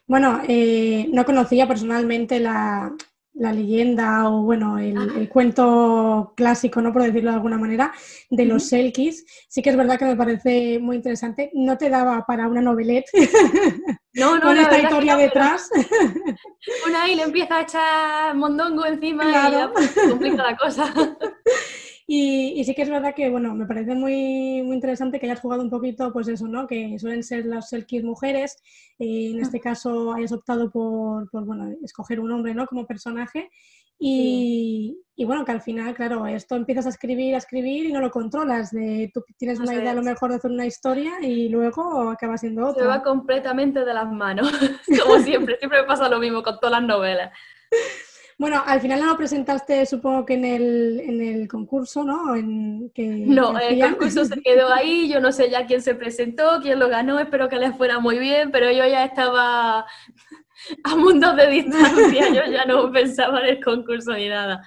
Bueno, 0.07 0.41
eh, 0.49 1.09
no 1.13 1.25
conocía 1.25 1.69
personalmente 1.69 2.41
la, 2.41 2.93
la 3.35 3.53
leyenda 3.53 4.29
o 4.29 4.43
bueno, 4.43 4.79
el, 4.79 5.29
cuento 5.29 6.33
clásico, 6.37 6.81
¿no? 6.81 6.93
Por 6.93 7.03
decirlo 7.03 7.31
de 7.31 7.37
alguna 7.37 7.59
manera, 7.59 7.93
de 8.31 8.45
los 8.47 8.69
Selkies. 8.69 9.25
Sí 9.49 9.63
que 9.63 9.71
es 9.71 9.77
verdad 9.77 9.97
que 9.97 10.07
me 10.07 10.17
parece 10.17 10.81
muy 10.81 10.97
interesante. 10.97 11.51
No 11.55 11.79
te 11.79 11.89
daba 11.89 12.25
para 12.27 12.49
una 12.49 12.61
novelette. 12.61 13.11
No, 14.17 14.37
no, 14.37 14.45
Con 14.45 14.57
esta 14.57 14.79
historia 14.79 15.15
detrás. 15.15 15.69
Una 16.89 17.03
ahí 17.03 17.15
le 17.17 17.25
empieza 17.25 17.59
a 17.59 17.61
echar 17.61 18.35
mondongo 18.35 18.87
encima 18.87 19.29
y 19.29 19.33
ya 19.53 19.71
pues, 19.71 19.95
complica 20.09 20.43
la 20.43 20.57
cosa. 20.57 20.91
Y, 22.09 22.63
sí 22.65 22.75
que 22.75 22.83
es 22.83 22.91
verdad 22.91 23.15
que, 23.17 23.29
bueno, 23.31 23.55
me 23.57 23.67
parece 23.67 23.95
muy, 23.95 24.63
muy 24.63 24.77
interesante 24.77 25.19
que 25.19 25.27
hayas 25.27 25.41
jugado 25.41 25.63
un 25.63 25.71
poquito, 25.71 26.13
pues 26.13 26.29
eso, 26.29 26.47
¿no? 26.47 26.69
Que 26.69 26.97
suelen 27.01 27.25
ser 27.25 27.47
las 27.47 27.71
Selkies 27.71 28.05
mujeres, 28.05 28.63
y 28.97 29.33
en 29.33 29.41
este 29.41 29.59
caso 29.59 30.13
hayas 30.13 30.31
optado 30.31 30.71
por, 30.71 31.29
por, 31.31 31.45
bueno, 31.45 31.75
escoger 31.83 32.21
un 32.21 32.31
hombre, 32.31 32.55
¿no? 32.55 32.67
Como 32.67 32.87
personaje. 32.87 33.51
Y, 33.99 35.01
y, 35.17 35.25
bueno, 35.25 35.45
que 35.45 35.53
al 35.53 35.63
final, 35.63 35.95
claro, 35.97 36.27
esto 36.27 36.55
empiezas 36.55 36.87
a 36.87 36.91
escribir, 36.91 37.35
a 37.35 37.39
escribir 37.39 37.87
y 37.87 37.93
no 37.93 38.01
lo 38.01 38.11
controlas. 38.13 38.71
De, 38.71 39.11
tú 39.13 39.25
tienes 39.37 39.59
una 39.59 39.75
idea 39.75 39.91
a 39.91 39.95
lo 39.95 40.03
mejor 40.03 40.31
de 40.31 40.37
hacer 40.37 40.51
una 40.51 40.67
historia 40.67 41.15
y 41.23 41.49
luego 41.49 42.11
acaba 42.11 42.37
siendo 42.37 42.69
otra. 42.69 42.83
Se 42.83 42.89
va 42.89 43.03
completamente 43.03 43.85
de 43.85 43.95
las 43.95 44.13
manos, 44.13 44.49
como 45.03 45.19
siempre. 45.21 45.57
siempre 45.59 45.81
me 45.81 45.87
pasa 45.87 46.09
lo 46.09 46.21
mismo 46.21 46.43
con 46.43 46.61
todas 46.61 46.81
las 46.81 46.89
novelas. 46.89 47.33
Bueno, 48.39 48.63
al 48.67 48.81
final 48.83 49.01
no 49.01 49.07
lo 49.07 49.17
presentaste, 49.17 49.87
supongo 49.87 50.27
que 50.27 50.35
en 50.35 50.45
el, 50.45 51.01
en 51.01 51.23
el 51.23 51.49
concurso, 51.49 52.05
¿no? 52.05 52.37
En, 52.37 52.91
que, 52.91 53.07
no, 53.07 53.59
el 53.59 53.81
concurso 53.81 54.27
se 54.27 54.43
quedó 54.43 54.71
ahí, 54.75 55.09
yo 55.09 55.21
no 55.21 55.33
sé 55.33 55.49
ya 55.49 55.65
quién 55.65 55.81
se 55.81 55.95
presentó, 55.95 56.61
quién 56.61 56.79
lo 56.79 56.91
ganó, 56.91 57.19
espero 57.19 57.49
que 57.49 57.57
les 57.57 57.75
fuera 57.75 57.99
muy 57.99 58.19
bien, 58.19 58.51
pero 58.51 58.71
yo 58.71 58.87
ya 58.87 59.07
estaba 59.07 59.87
a 60.85 60.97
mundos 60.97 61.35
de 61.35 61.47
distancia, 61.47 62.29
yo 62.29 62.53
ya 62.53 62.67
no 62.67 62.93
pensaba 62.93 63.41
en 63.41 63.57
el 63.57 63.65
concurso 63.65 64.13
ni 64.13 64.29
nada. 64.29 64.63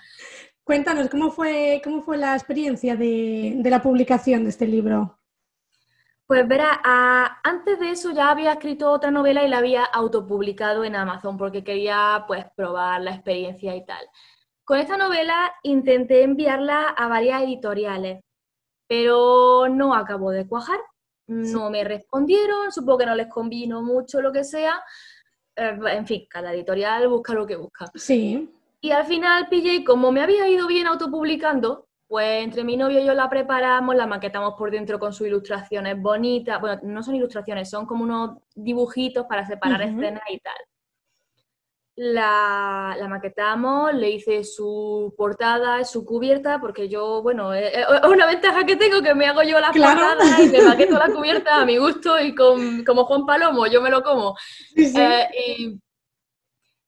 Cuéntanos, 0.63 1.07
¿cómo 1.07 1.29
fue, 1.29 1.79
cómo 1.83 2.01
fue 2.01 2.17
la 2.17 2.33
experiencia 2.33 2.95
de, 2.95 3.53
de 3.57 3.69
la 3.69 3.83
publicación 3.83 4.45
de 4.45 4.49
este 4.49 4.65
libro? 4.65 5.18
Pues 6.29 6.47
verá, 6.47 6.79
antes 7.43 7.79
de 7.79 7.89
eso 7.89 8.11
ya 8.11 8.29
había 8.29 8.51
escrito 8.51 8.91
otra 8.91 9.09
novela 9.09 9.43
y 9.43 9.47
la 9.47 9.57
había 9.57 9.83
autopublicado 9.83 10.83
en 10.83 10.95
Amazon 10.95 11.39
porque 11.39 11.63
quería 11.63 12.23
pues 12.27 12.45
probar 12.55 13.01
la 13.01 13.15
experiencia 13.15 13.75
y 13.75 13.83
tal. 13.83 14.05
Con 14.63 14.77
esta 14.77 14.95
novela 14.95 15.51
intenté 15.63 16.21
enviarla 16.21 16.89
a 16.89 17.07
varias 17.07 17.41
editoriales, 17.41 18.21
pero 18.87 19.69
no 19.69 19.95
acabó 19.95 20.29
de 20.29 20.47
cuajar. 20.47 20.79
No 21.25 21.71
me 21.71 21.83
respondieron, 21.83 22.71
supongo 22.71 22.99
que 22.99 23.05
no 23.07 23.15
les 23.15 23.27
convino 23.27 23.81
mucho 23.81 24.21
lo 24.21 24.31
que 24.31 24.43
sea. 24.43 24.83
Eh, 25.55 25.79
en 25.93 26.05
fin, 26.05 26.27
cada 26.29 26.53
editorial 26.53 27.07
busca 27.07 27.33
lo 27.33 27.47
que 27.47 27.55
busca. 27.55 27.87
Sí. 27.95 28.53
Y 28.81 28.91
al 28.91 29.07
final 29.07 29.47
pillé, 29.49 29.83
como 29.83 30.11
me 30.11 30.21
había 30.21 30.47
ido 30.47 30.67
bien 30.67 30.85
autopublicando, 30.85 31.88
pues 32.09 32.43
entre 32.43 32.63
mi 32.63 32.75
novio 32.75 32.99
y 32.99 33.05
yo 33.05 33.13
la 33.13 33.29
preparamos, 33.29 33.95
la 33.95 34.07
maquetamos 34.07 34.55
por 34.57 34.71
dentro 34.71 34.97
con 34.97 35.13
sus 35.13 35.27
ilustraciones 35.27 36.01
bonitas. 36.01 36.59
Bueno, 36.59 36.81
no 36.81 37.03
son 37.03 37.13
ilustraciones, 37.13 37.69
son 37.69 37.85
como 37.85 38.03
unos 38.03 38.39
dibujitos 38.55 39.27
para 39.27 39.45
separar 39.45 39.83
escenas 39.83 40.23
y 40.27 40.39
tal. 40.39 40.55
La, 41.95 42.97
maquetamos, 43.07 43.93
le 43.93 44.09
hice 44.09 44.43
su 44.43 45.13
portada, 45.15 45.83
su 45.83 46.03
cubierta, 46.03 46.59
porque 46.59 46.89
yo, 46.89 47.21
bueno, 47.21 47.53
es 47.53 47.85
una 48.03 48.25
ventaja 48.25 48.65
que 48.65 48.75
tengo 48.75 49.03
que 49.03 49.13
me 49.13 49.27
hago 49.27 49.43
yo 49.43 49.59
las 49.59 49.77
portadas 49.77 50.39
y 50.39 50.49
me 50.49 50.63
maqueto 50.63 50.97
la 50.97 51.13
cubierta 51.13 51.61
a 51.61 51.65
mi 51.65 51.77
gusto 51.77 52.19
y 52.19 52.33
con, 52.33 52.83
como 52.85 53.05
Juan 53.05 53.27
Palomo, 53.27 53.67
yo 53.67 53.83
me 53.83 53.91
lo 53.91 54.01
como. 54.01 54.35
Eh, 54.75 55.27
y, 55.47 55.79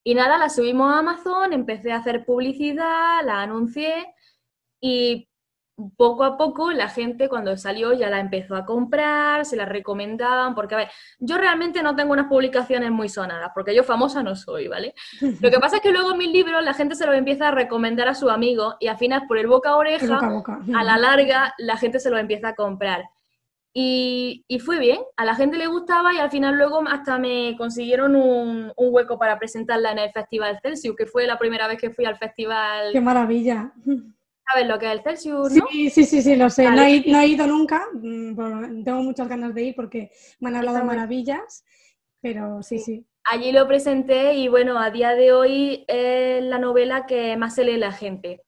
y 0.03 0.15
nada, 0.15 0.39
la 0.39 0.49
subimos 0.49 0.91
a 0.91 0.97
Amazon, 0.97 1.53
empecé 1.53 1.91
a 1.91 1.97
hacer 1.97 2.25
publicidad, 2.25 3.23
la 3.23 3.43
anuncié 3.43 4.15
y 4.81 5.29
poco 5.97 6.23
a 6.23 6.37
poco 6.37 6.71
la 6.71 6.89
gente 6.89 7.29
cuando 7.29 7.55
salió 7.57 7.93
ya 7.93 8.09
la 8.09 8.19
empezó 8.19 8.55
a 8.55 8.65
comprar, 8.65 9.45
se 9.45 9.55
la 9.55 9.65
recomendaban, 9.65 10.53
porque 10.55 10.75
a 10.75 10.79
ver, 10.79 10.89
yo 11.19 11.37
realmente 11.37 11.81
no 11.81 11.95
tengo 11.95 12.13
unas 12.13 12.27
publicaciones 12.27 12.91
muy 12.91 13.09
sonadas, 13.09 13.51
porque 13.53 13.75
yo 13.75 13.83
famosa 13.83 14.23
no 14.23 14.35
soy, 14.35 14.67
¿vale? 14.67 14.93
Lo 15.41 15.49
que 15.49 15.59
pasa 15.59 15.77
es 15.77 15.81
que 15.81 15.91
luego 15.91 16.11
en 16.11 16.17
mis 16.17 16.31
libros 16.31 16.63
la 16.63 16.73
gente 16.73 16.95
se 16.95 17.05
los 17.05 17.15
empieza 17.15 17.49
a 17.49 17.51
recomendar 17.51 18.07
a 18.07 18.15
su 18.15 18.29
amigo 18.29 18.75
y 18.79 18.87
al 18.87 18.97
final 18.97 19.27
por 19.27 19.37
el 19.37 19.47
boca 19.47 19.69
a 19.69 19.77
oreja, 19.77 20.19
a 20.75 20.83
la 20.83 20.97
larga 20.97 21.53
la 21.57 21.77
gente 21.77 21.99
se 21.99 22.09
los 22.09 22.19
empieza 22.19 22.49
a 22.49 22.55
comprar. 22.55 23.03
Y, 23.73 24.43
fue 24.65 24.79
bien, 24.79 24.99
a 25.15 25.23
la 25.23 25.33
gente 25.33 25.57
le 25.57 25.67
gustaba 25.67 26.13
y 26.13 26.17
al 26.17 26.29
final 26.29 26.57
luego 26.57 26.83
hasta 26.89 27.17
me 27.17 27.55
consiguieron 27.57 28.17
un, 28.17 28.73
un, 28.75 28.93
hueco 28.93 29.17
para 29.17 29.39
presentarla 29.39 29.93
en 29.93 29.99
el 29.99 30.11
Festival 30.11 30.59
Celsius, 30.61 30.93
que 30.97 31.05
fue 31.05 31.25
la 31.25 31.39
primera 31.39 31.69
vez 31.69 31.79
que 31.79 31.89
fui 31.89 32.03
al 32.03 32.17
festival. 32.17 32.91
¡Qué 32.91 32.99
maravilla! 32.99 33.71
¿Sabes 34.45 34.67
lo 34.67 34.79
que 34.79 34.87
es 34.87 34.91
el 34.91 35.01
Celsius? 35.03 35.51
¿no? 35.53 35.67
Sí, 35.71 35.89
sí, 35.89 36.03
sí, 36.03 36.21
sí, 36.21 36.35
lo 36.35 36.49
sé. 36.49 36.69
No, 36.69 36.81
he, 36.81 37.27
ido 37.27 37.47
nunca, 37.47 37.85
mm, 37.93 38.83
tengo 38.83 39.03
muchas 39.03 39.27
ganas 39.27 39.53
de 39.53 39.63
ir 39.63 39.75
porque 39.75 40.11
me 40.39 40.49
han 40.49 40.57
hablado 40.57 40.83
maravillas, 40.83 41.63
pero 42.21 42.61
sí, 42.63 42.79
sí. 42.79 43.05
Allí 43.23 43.51
lo 43.51 43.67
presenté 43.67 44.33
y 44.33 44.47
bueno, 44.47 44.79
a 44.79 44.89
día 44.89 45.13
de 45.13 45.31
hoy 45.31 45.85
es 45.87 46.43
la 46.43 46.57
novela 46.57 47.05
que 47.05 47.37
más 47.37 47.55
se 47.55 47.63
lee 47.63 47.77
la 47.77 47.91
gente. 47.91 48.43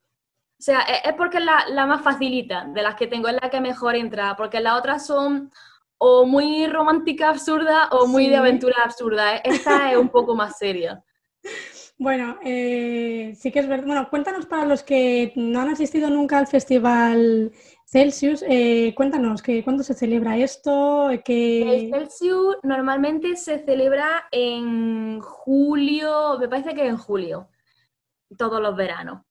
O 0.59 0.63
sea, 0.63 0.81
e, 0.81 1.09
es 1.09 1.15
porque 1.15 1.38
es 1.38 1.45
la, 1.45 1.85
más 1.85 2.01
facilita 2.01 2.65
de 2.65 2.81
las 2.81 2.95
que 2.95 3.07
tengo, 3.07 3.27
es 3.27 3.38
la 3.41 3.50
que 3.50 3.62
mejor 3.62 3.95
entra, 3.95 4.35
porque 4.35 4.59
las 4.62 4.79
otras 4.79 5.05
son 5.05 5.51
o 5.97 6.25
muy 6.25 6.67
romántica 6.67 7.29
absurda 7.29 7.88
o 7.91 8.07
muy 8.07 8.29
de 8.29 8.38
aventura 8.38 8.77
absurda. 8.83 9.35
Esta 9.38 9.91
es 9.91 9.97
un 9.97 10.09
poco 10.09 10.35
más 10.35 10.57
seria. 10.57 11.03
Bueno, 12.03 12.38
eh, 12.43 13.33
sí 13.39 13.50
que 13.50 13.60
es 13.60 13.67
verdad. 13.69 13.86
Bueno, 13.88 14.10
cuéntanos 14.10 14.45
para 14.45 14.65
los 14.65 14.83
que 14.83 15.31
no 15.38 15.62
han 15.62 15.69
asistido 15.69 16.10
nunca 16.10 16.38
al 16.38 16.48
Festival 16.48 17.53
Celsius, 17.86 18.43
eh, 18.45 18.93
cuéntanos, 18.93 19.41
que, 19.41 19.63
¿cuándo 19.63 19.83
se 19.83 19.93
celebra 19.93 20.36
esto? 20.36 21.07
Que... 21.24 21.62
El 21.62 21.89
Celsius 21.93 22.57
normalmente 22.62 23.38
se 23.38 23.60
celebra 23.60 24.27
en 24.31 25.22
julio, 25.22 26.38
me 26.41 26.50
parece 26.50 26.74
que 26.74 26.86
en 26.86 26.98
julio, 26.98 27.48
todos 28.38 28.62
los 28.62 28.75
veranos. 28.75 29.22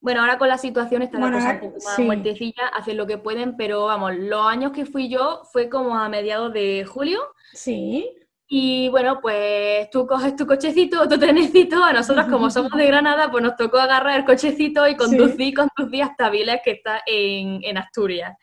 Bueno, 0.00 0.20
ahora 0.20 0.38
con 0.38 0.46
la 0.46 0.58
situación 0.58 1.02
está 1.02 1.18
la 1.18 1.32
cosa 1.32 1.54
un 1.54 1.72
poco 1.72 1.84
más 1.84 1.98
muertecilla, 1.98 2.68
hacen 2.74 2.96
lo 2.96 3.08
que 3.08 3.18
pueden, 3.18 3.56
pero 3.56 3.86
vamos, 3.86 4.14
los 4.14 4.46
años 4.46 4.70
que 4.70 4.86
fui 4.86 5.08
yo 5.08 5.42
fue 5.50 5.68
como 5.68 5.96
a 5.96 6.08
mediados 6.08 6.52
de 6.52 6.84
julio. 6.84 7.20
Sí. 7.54 8.08
Y 8.56 8.88
bueno, 8.88 9.18
pues 9.20 9.90
tú 9.90 10.06
coges 10.06 10.36
tu 10.36 10.46
cochecito 10.46 11.08
tu 11.08 11.18
trenecito, 11.18 11.82
a 11.82 11.92
nosotros 11.92 12.26
como 12.30 12.48
somos 12.50 12.70
de 12.70 12.86
Granada, 12.86 13.28
pues 13.28 13.42
nos 13.42 13.56
tocó 13.56 13.78
agarrar 13.78 14.20
el 14.20 14.24
cochecito 14.24 14.86
y 14.86 14.94
conducir, 14.94 15.52
conducir 15.56 16.04
hasta 16.04 16.30
Viles, 16.30 16.60
que 16.62 16.70
está 16.70 17.02
en, 17.04 17.76
Asturias. 17.76 18.38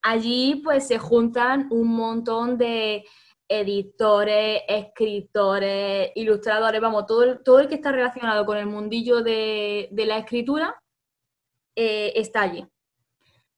Allí 0.00 0.62
pues 0.64 0.86
se 0.86 0.98
juntan 0.98 1.68
un 1.70 1.88
montón 1.88 2.56
de 2.56 3.04
editores, 3.46 4.62
escritores, 4.66 6.10
ilustradores, 6.14 6.80
vamos, 6.80 7.04
todo 7.04 7.24
el, 7.24 7.42
todo 7.42 7.60
el 7.60 7.68
que 7.68 7.74
está 7.74 7.92
relacionado 7.92 8.46
con 8.46 8.56
el 8.56 8.64
mundillo 8.64 9.22
de, 9.22 9.90
la 9.92 10.16
escritura 10.16 10.82
eh, 11.76 12.14
está 12.16 12.40
allí 12.40 12.66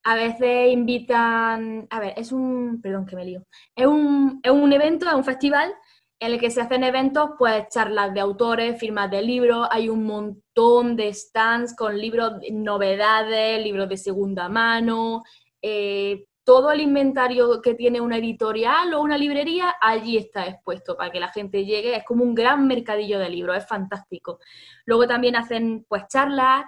a 0.05 0.15
veces 0.15 0.71
invitan, 0.71 1.87
a 1.89 1.99
ver, 1.99 2.13
es 2.15 2.31
un, 2.31 2.79
perdón 2.79 3.07
que 3.07 3.15
me 3.15 3.25
lío, 3.25 3.43
es 3.75 3.87
un, 3.87 4.39
es 4.43 4.51
un 4.51 4.71
evento, 4.71 5.07
es 5.07 5.15
un 5.15 5.23
festival 5.23 5.73
en 6.19 6.31
el 6.31 6.39
que 6.39 6.51
se 6.51 6.61
hacen 6.61 6.83
eventos, 6.83 7.31
pues 7.39 7.67
charlas 7.69 8.13
de 8.13 8.19
autores, 8.19 8.79
firmas 8.79 9.09
de 9.09 9.23
libros, 9.23 9.67
hay 9.71 9.89
un 9.89 10.05
montón 10.05 10.95
de 10.95 11.11
stands 11.11 11.75
con 11.75 11.97
libros, 11.97 12.33
novedades, 12.51 13.63
libros 13.63 13.89
de 13.89 13.97
segunda 13.97 14.47
mano, 14.47 15.23
eh, 15.59 16.25
todo 16.43 16.71
el 16.71 16.81
inventario 16.81 17.59
que 17.59 17.73
tiene 17.73 17.99
una 17.99 18.17
editorial 18.17 18.93
o 18.93 19.01
una 19.01 19.17
librería, 19.17 19.75
allí 19.81 20.17
está 20.17 20.45
expuesto 20.45 20.95
para 20.95 21.11
que 21.11 21.19
la 21.19 21.29
gente 21.29 21.65
llegue. 21.65 21.95
Es 21.95 22.03
como 22.05 22.23
un 22.23 22.35
gran 22.35 22.67
mercadillo 22.67 23.17
de 23.17 23.31
libros, 23.31 23.57
es 23.57 23.67
fantástico. 23.67 24.37
Luego 24.85 25.07
también 25.07 25.35
hacen 25.35 25.83
pues 25.89 26.03
charlas, 26.07 26.65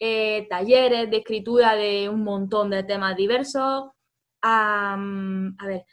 eh, 0.00 0.46
talleres 0.48 1.10
de 1.10 1.18
escritura 1.18 1.74
de 1.74 2.08
un 2.08 2.24
montón 2.24 2.70
de 2.70 2.82
temas 2.84 3.16
diversos. 3.16 3.90
a 4.42 4.96
ver, 5.66 5.84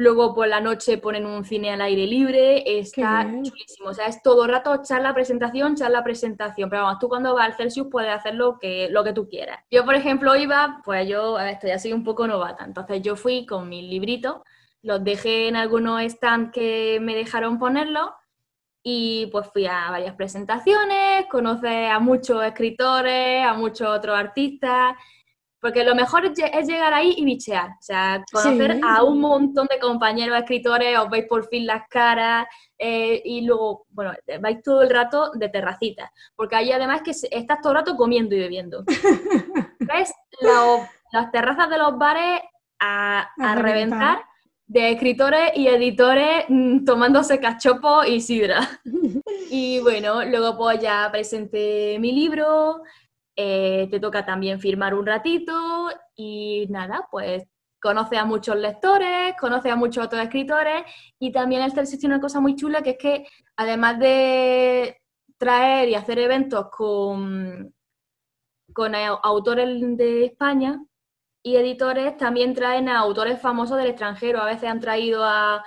Luego 0.00 0.34
por 0.34 0.48
la 0.48 0.62
noche 0.62 0.96
ponen 0.96 1.26
un 1.26 1.44
cine 1.44 1.72
al 1.72 1.82
aire 1.82 2.06
libre, 2.06 2.78
está 2.78 3.22
chulísimo. 3.22 3.90
O 3.90 3.92
sea, 3.92 4.06
es 4.06 4.22
todo 4.22 4.44
el 4.44 4.50
rato 4.50 4.80
charla, 4.82 5.12
presentación, 5.12 5.76
charla, 5.76 6.02
presentación. 6.02 6.70
Pero 6.70 6.84
vamos, 6.84 6.98
tú 6.98 7.10
cuando 7.10 7.34
vas 7.34 7.44
al 7.44 7.54
Celsius 7.54 7.88
puedes 7.90 8.10
hacer 8.10 8.34
lo 8.34 8.58
que, 8.58 8.88
lo 8.90 9.04
que 9.04 9.12
tú 9.12 9.28
quieras. 9.28 9.62
Yo, 9.70 9.84
por 9.84 9.94
ejemplo, 9.94 10.34
iba, 10.36 10.80
pues 10.86 11.06
yo, 11.06 11.36
a 11.36 11.44
ver, 11.44 11.52
estoy 11.52 11.72
así 11.72 11.92
un 11.92 12.02
poco 12.02 12.26
novata. 12.26 12.64
Entonces 12.64 13.02
yo 13.02 13.14
fui 13.14 13.44
con 13.44 13.68
mis 13.68 13.84
libritos, 13.84 14.36
los 14.80 15.04
dejé 15.04 15.48
en 15.48 15.56
algunos 15.56 16.00
stands 16.10 16.50
que 16.50 16.98
me 17.02 17.14
dejaron 17.14 17.58
ponerlos 17.58 18.08
y 18.82 19.26
pues 19.32 19.48
fui 19.52 19.66
a 19.66 19.90
varias 19.90 20.14
presentaciones, 20.14 21.26
conocí 21.30 21.66
a 21.66 21.98
muchos 21.98 22.42
escritores, 22.44 23.44
a 23.44 23.54
muchos 23.54 23.88
otros 23.88 24.18
artistas 24.18 24.94
porque 25.60 25.84
lo 25.84 25.94
mejor 25.94 26.24
es, 26.24 26.66
llegar 26.66 26.94
ahí 26.94 27.14
y 27.16 27.24
bichear, 27.24 27.68
o 27.68 27.82
sea, 27.82 28.24
conocer 28.32 28.80
a 28.82 29.04
un 29.04 29.20
montón 29.20 29.66
de 29.70 29.78
compañeros 29.78 30.38
escritores, 30.38 30.98
os 30.98 31.10
veis 31.10 31.26
por 31.26 31.46
fin 31.48 31.66
las 31.66 31.86
caras 31.88 32.46
eh, 32.78 33.20
y 33.24 33.42
luego, 33.42 33.86
bueno, 33.90 34.14
vais 34.40 34.62
todo 34.62 34.82
el 34.82 34.90
rato 34.90 35.32
de 35.34 35.50
terracita, 35.50 36.10
porque 36.34 36.56
ahí 36.56 36.72
además 36.72 37.02
que 37.02 37.10
estás 37.10 37.60
todo 37.60 37.72
el 37.72 37.78
rato 37.78 37.96
comiendo 37.96 38.34
y 38.34 38.40
bebiendo. 38.40 38.84
¿Ves? 39.80 40.12
las 41.12 41.30
terrazas 41.30 41.68
de 41.68 41.76
los 41.76 41.98
bares 41.98 42.40
a, 42.78 43.28
reventar. 43.56 44.24
De 44.70 44.92
escritores 44.92 45.50
y 45.56 45.66
editores 45.66 46.44
mm, 46.48 46.84
tomándose 46.84 47.40
cachopo 47.40 48.04
y 48.04 48.20
sidra. 48.20 48.80
y 49.50 49.80
bueno, 49.80 50.24
luego 50.24 50.56
pues 50.56 50.78
ya 50.78 51.08
presenté 51.10 51.98
mi 51.98 52.12
libro, 52.12 52.82
eh, 53.34 53.88
te 53.90 53.98
toca 53.98 54.24
también 54.24 54.60
firmar 54.60 54.94
un 54.94 55.06
ratito 55.06 55.52
y 56.14 56.68
nada, 56.70 57.08
pues 57.10 57.42
conoce 57.80 58.16
a 58.16 58.24
muchos 58.24 58.54
lectores, 58.54 59.34
conoce 59.40 59.70
a 59.72 59.76
muchos 59.76 60.06
otros 60.06 60.22
escritores 60.22 60.84
y 61.18 61.32
también 61.32 61.62
el 61.62 61.72
Celsius 61.72 61.98
tiene 61.98 62.14
una 62.14 62.22
cosa 62.22 62.38
muy 62.38 62.54
chula 62.54 62.80
que 62.80 62.90
es 62.90 62.98
que 62.98 63.26
además 63.56 63.98
de 63.98 65.00
traer 65.36 65.88
y 65.88 65.96
hacer 65.96 66.20
eventos 66.20 66.68
con, 66.70 67.74
con 68.72 68.94
autores 68.94 69.96
de 69.96 70.26
España 70.26 70.80
y 71.42 71.56
editores, 71.56 72.16
también 72.16 72.54
traen 72.54 72.88
a 72.88 72.98
autores 72.98 73.40
famosos 73.40 73.78
del 73.78 73.88
extranjero. 73.88 74.40
A 74.40 74.46
veces 74.46 74.68
han 74.68 74.80
traído 74.80 75.24
a, 75.24 75.64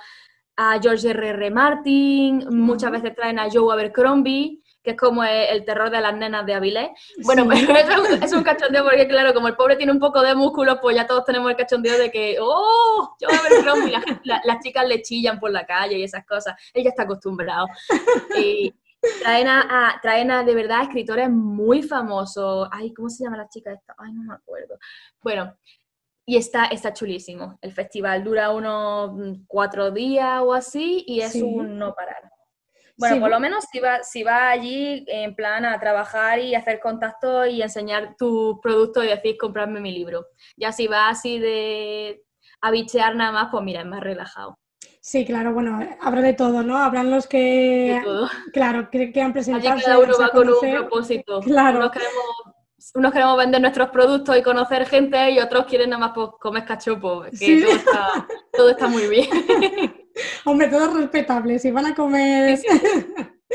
a 0.56 0.80
George 0.80 1.10
R. 1.10 1.28
R. 1.28 1.50
Martin, 1.50 2.46
muchas 2.50 2.90
veces 2.90 3.14
traen 3.14 3.38
a 3.38 3.48
Joe 3.50 3.72
Abercrombie 3.72 4.62
que 4.84 4.90
es 4.90 4.96
como 4.98 5.24
el, 5.24 5.64
terror 5.64 5.90
de 5.90 6.00
las 6.02 6.14
nenas 6.14 6.44
de 6.44 6.52
Avilés. 6.52 6.90
Bueno, 7.24 7.48
pero 7.48 8.04
es 8.22 8.32
un, 8.34 8.42
cachondeo 8.42 8.84
porque, 8.84 9.08
claro, 9.08 9.32
como 9.32 9.48
el 9.48 9.56
pobre 9.56 9.76
tiene 9.76 9.92
un 9.92 9.98
poco 9.98 10.20
de 10.20 10.34
músculo, 10.34 10.78
pues 10.78 10.94
ya 10.94 11.06
todos 11.06 11.24
tenemos 11.24 11.50
el 11.50 11.56
cachondeo 11.56 11.96
de 11.96 12.10
que, 12.10 12.36
¡oh! 12.38 13.16
Yo 13.18 13.28
a 13.28 13.42
ver 13.42 13.88
y 14.22 14.28
las 14.46 14.60
chicas 14.62 14.86
le 14.86 15.00
chillan 15.00 15.40
por 15.40 15.50
la 15.50 15.64
calle 15.64 15.98
y 15.98 16.04
esas 16.04 16.26
cosas. 16.26 16.54
Ella 16.74 16.90
está 16.90 17.04
acostumbrado. 17.04 17.66
Y 18.38 18.74
traen 19.22 19.48
a, 19.48 19.98
traen 20.02 20.30
a, 20.30 20.44
de 20.44 20.54
verdad, 20.54 20.82
escritores 20.82 21.30
muy 21.30 21.82
famosos. 21.82 22.68
Ay, 22.70 22.92
¿cómo 22.94 23.08
se 23.08 23.24
llama 23.24 23.36
la 23.36 23.48
chica 23.48 23.72
esta? 23.72 23.94
Ay, 23.98 24.12
no 24.12 24.22
me 24.22 24.34
acuerdo. 24.34 24.78
Bueno, 25.22 25.56
y 26.26 26.36
está, 26.36 26.66
está 26.66 26.92
chulísimo. 26.92 27.58
El 27.60 27.72
festival 27.72 28.24
dura 28.24 28.50
unos 28.50 29.38
cuatro 29.46 29.90
días 29.90 30.40
o 30.42 30.54
así 30.54 31.04
y 31.06 31.20
es 31.20 31.34
un 31.36 31.78
no 31.78 31.94
parar. 31.94 32.30
Bueno, 32.96 33.20
por 33.20 33.30
lo 33.30 33.40
menos 33.40 33.64
si 33.72 33.80
va, 33.80 34.04
si 34.04 34.22
va 34.22 34.50
allí 34.50 35.04
en 35.08 35.34
plan 35.34 35.64
a 35.64 35.80
trabajar 35.80 36.38
y 36.38 36.54
hacer 36.54 36.78
contacto 36.78 37.44
y 37.44 37.60
enseñar 37.60 38.14
tu 38.16 38.60
producto 38.62 39.02
y 39.02 39.08
decir, 39.08 39.36
comprarme 39.36 39.80
mi 39.80 39.90
libro. 39.90 40.26
Ya 40.56 40.70
si 40.70 40.86
va 40.86 41.08
así 41.08 41.40
de 41.40 42.22
a 42.60 42.70
bichear 42.70 43.16
nada 43.16 43.32
más, 43.32 43.48
pues 43.50 43.64
mira, 43.64 43.80
es 43.80 43.86
más 43.86 44.00
relajado. 44.00 44.58
Sí, 45.06 45.26
claro, 45.26 45.52
bueno, 45.52 45.86
habrá 46.00 46.22
de 46.22 46.32
todo, 46.32 46.62
¿no? 46.62 46.78
Habrán 46.78 47.10
los 47.10 47.26
que, 47.26 48.02
claro, 48.54 48.88
que 48.90 49.20
han 49.20 49.34
presentado. 49.34 49.78
cada 49.84 49.98
uno 49.98 50.14
va 50.18 50.30
con 50.30 50.48
un 50.48 50.58
propósito. 50.58 51.40
Claro. 51.40 51.80
Unos 51.80 51.90
queremos, 51.90 52.24
unos 52.94 53.12
queremos, 53.12 53.36
vender 53.36 53.60
nuestros 53.60 53.90
productos 53.90 54.34
y 54.34 54.42
conocer 54.42 54.86
gente 54.86 55.30
y 55.30 55.40
otros 55.40 55.66
quieren 55.66 55.90
nada 55.90 56.00
más 56.06 56.12
pues, 56.14 56.30
comer 56.40 56.64
cachopo, 56.64 57.24
que 57.38 57.60
todo, 57.60 57.70
está, 57.70 58.26
todo 58.50 58.70
está 58.70 58.88
muy 58.88 59.06
bien. 59.06 59.28
Hombre, 60.46 60.68
todo 60.68 60.86
es 60.86 60.94
respetable. 60.94 61.58
Si 61.58 61.70
van 61.70 61.84
a 61.84 61.94
comer. 61.94 62.58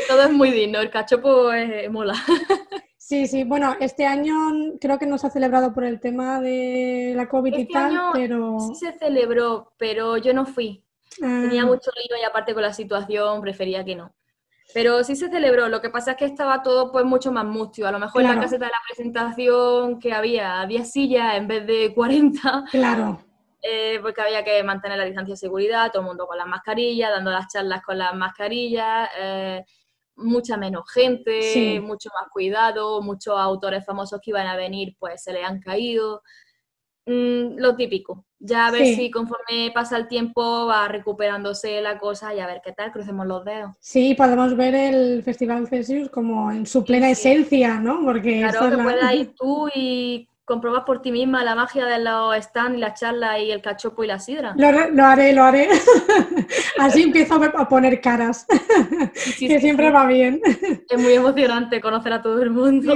Todo 0.08 0.22
es 0.26 0.32
muy 0.32 0.52
digno. 0.52 0.80
El 0.80 0.92
cachopo 0.92 1.52
es, 1.52 1.90
mola. 1.90 2.14
Sí, 3.02 3.26
sí. 3.26 3.44
Bueno, 3.44 3.76
este 3.80 4.06
año 4.06 4.36
creo 4.80 5.00
que 5.00 5.08
no 5.08 5.18
se 5.18 5.26
ha 5.26 5.32
celebrado 5.32 5.74
por 5.74 5.84
el 5.84 6.00
tema 6.00 6.40
de 6.40 7.14
la 7.16 7.28
COVID 7.28 7.56
y 7.58 7.62
este 7.62 7.74
tal, 7.74 8.00
pero. 8.14 8.60
Sí 8.60 8.76
se 8.76 8.92
celebró, 9.00 9.74
pero 9.80 10.18
yo 10.18 10.32
no 10.32 10.46
fui. 10.46 10.86
Tenía 11.20 11.64
ah. 11.64 11.66
mucho 11.66 11.92
lío 11.96 12.18
y 12.22 12.26
aparte 12.26 12.54
con 12.54 12.64
la 12.64 12.74
situación 12.74 13.42
prefería 13.42 13.84
que 13.84 13.96
no. 13.96 14.14
Pero 14.74 15.04
sí 15.04 15.16
se 15.16 15.30
celebró, 15.30 15.68
lo 15.68 15.82
que 15.82 15.90
pasa 15.90 16.12
es 16.12 16.18
que 16.18 16.26
estaba 16.26 16.62
todo 16.62 16.92
pues 16.92 17.04
mucho 17.04 17.32
más 17.32 17.46
mustio. 17.46 17.88
A 17.88 17.92
lo 17.92 18.00
mejor 18.00 18.22
en 18.22 18.36
la 18.36 18.40
caseta 18.40 18.66
de 18.66 18.72
la 18.72 18.82
presentación 18.88 20.00
que 20.00 20.14
había 20.14 20.66
10 20.68 20.92
sillas 20.92 21.36
en 21.36 21.48
vez 21.48 21.66
de 21.66 21.94
40. 21.96 22.66
Claro. 22.70 23.20
Eh, 23.62 24.00
porque 24.02 24.22
había 24.22 24.44
que 24.44 24.64
mantener 24.64 24.98
la 24.98 25.06
distancia 25.06 25.34
de 25.34 25.38
seguridad, 25.38 25.92
todo 25.92 26.04
el 26.04 26.08
mundo 26.08 26.28
con 26.28 26.38
las 26.38 26.48
mascarillas, 26.48 27.10
dando 27.10 27.32
las 27.32 27.52
charlas 27.52 27.82
con 27.82 27.98
las 27.98 28.16
mascarillas, 28.16 29.10
eh, 29.20 29.66
mucha 30.16 30.56
menos 30.56 30.90
gente, 30.92 31.82
mucho 31.82 32.10
más 32.14 32.30
cuidado, 32.32 33.02
muchos 33.02 33.38
autores 33.38 33.86
famosos 33.86 34.22
que 34.24 34.32
iban 34.32 34.48
a 34.48 34.56
venir 34.56 34.96
pues 35.00 35.24
se 35.24 35.34
le 35.34 35.44
han 35.44 35.60
caído. 35.60 36.22
Mm, 37.06 37.58
lo 37.58 37.76
típico. 37.76 38.26
Ya 38.40 38.68
a 38.68 38.72
ver 38.72 38.86
si 38.96 39.12
conforme 39.12 39.72
pasa 39.74 39.98
el 39.98 40.08
tiempo 40.08 40.66
va 40.66 40.88
recuperándose 40.88 41.82
la 41.82 41.98
cosa 41.98 42.34
y 42.34 42.40
a 42.40 42.48
ver 42.48 42.62
qué 42.64 42.72
tal, 42.72 42.92
crucemos 42.92 43.28
los 43.28 43.44
dedos. 43.44 43.76
Sí, 43.82 44.16
podemos 44.16 44.56
ver 44.56 44.76
el 44.76 45.24
Festival 45.24 45.68
Celsius 45.68 46.10
como 46.10 46.50
en 46.52 46.66
su 46.66 46.86
plena 46.86 47.10
esencia, 47.10 47.80
¿no? 47.80 48.02
Porque 48.04 48.40
claro, 48.40 48.78
que 48.78 48.84
puedas 48.84 49.14
ir 49.14 49.34
tú 49.38 49.70
y 49.76 50.30
comprobar 50.50 50.84
por 50.84 51.02
ti 51.04 51.12
misma 51.12 51.44
la 51.44 51.54
magia 51.54 51.86
de 51.86 52.00
los 52.00 52.36
stands 52.44 52.76
y 52.76 52.82
la 52.82 52.96
charla 52.96 53.38
y 53.38 53.52
el 53.52 53.62
cachopo 53.62 54.04
y 54.04 54.08
la 54.08 54.20
sidra. 54.20 54.56
Lo, 54.58 55.06
haré, 55.06 55.32
lo 55.32 55.44
haré. 55.44 55.70
Así 56.80 57.04
empiezo 57.04 57.36
a 57.36 57.70
poner 57.70 58.02
caras, 58.02 58.48
que 59.40 59.60
siempre 59.60 59.92
va 59.92 60.08
bien. 60.08 60.42
Es 60.90 61.00
muy 61.00 61.14
emocionante 61.14 61.80
conocer 61.80 62.14
a 62.14 62.22
todo 62.24 62.42
el 62.42 62.50
mundo. 62.50 62.96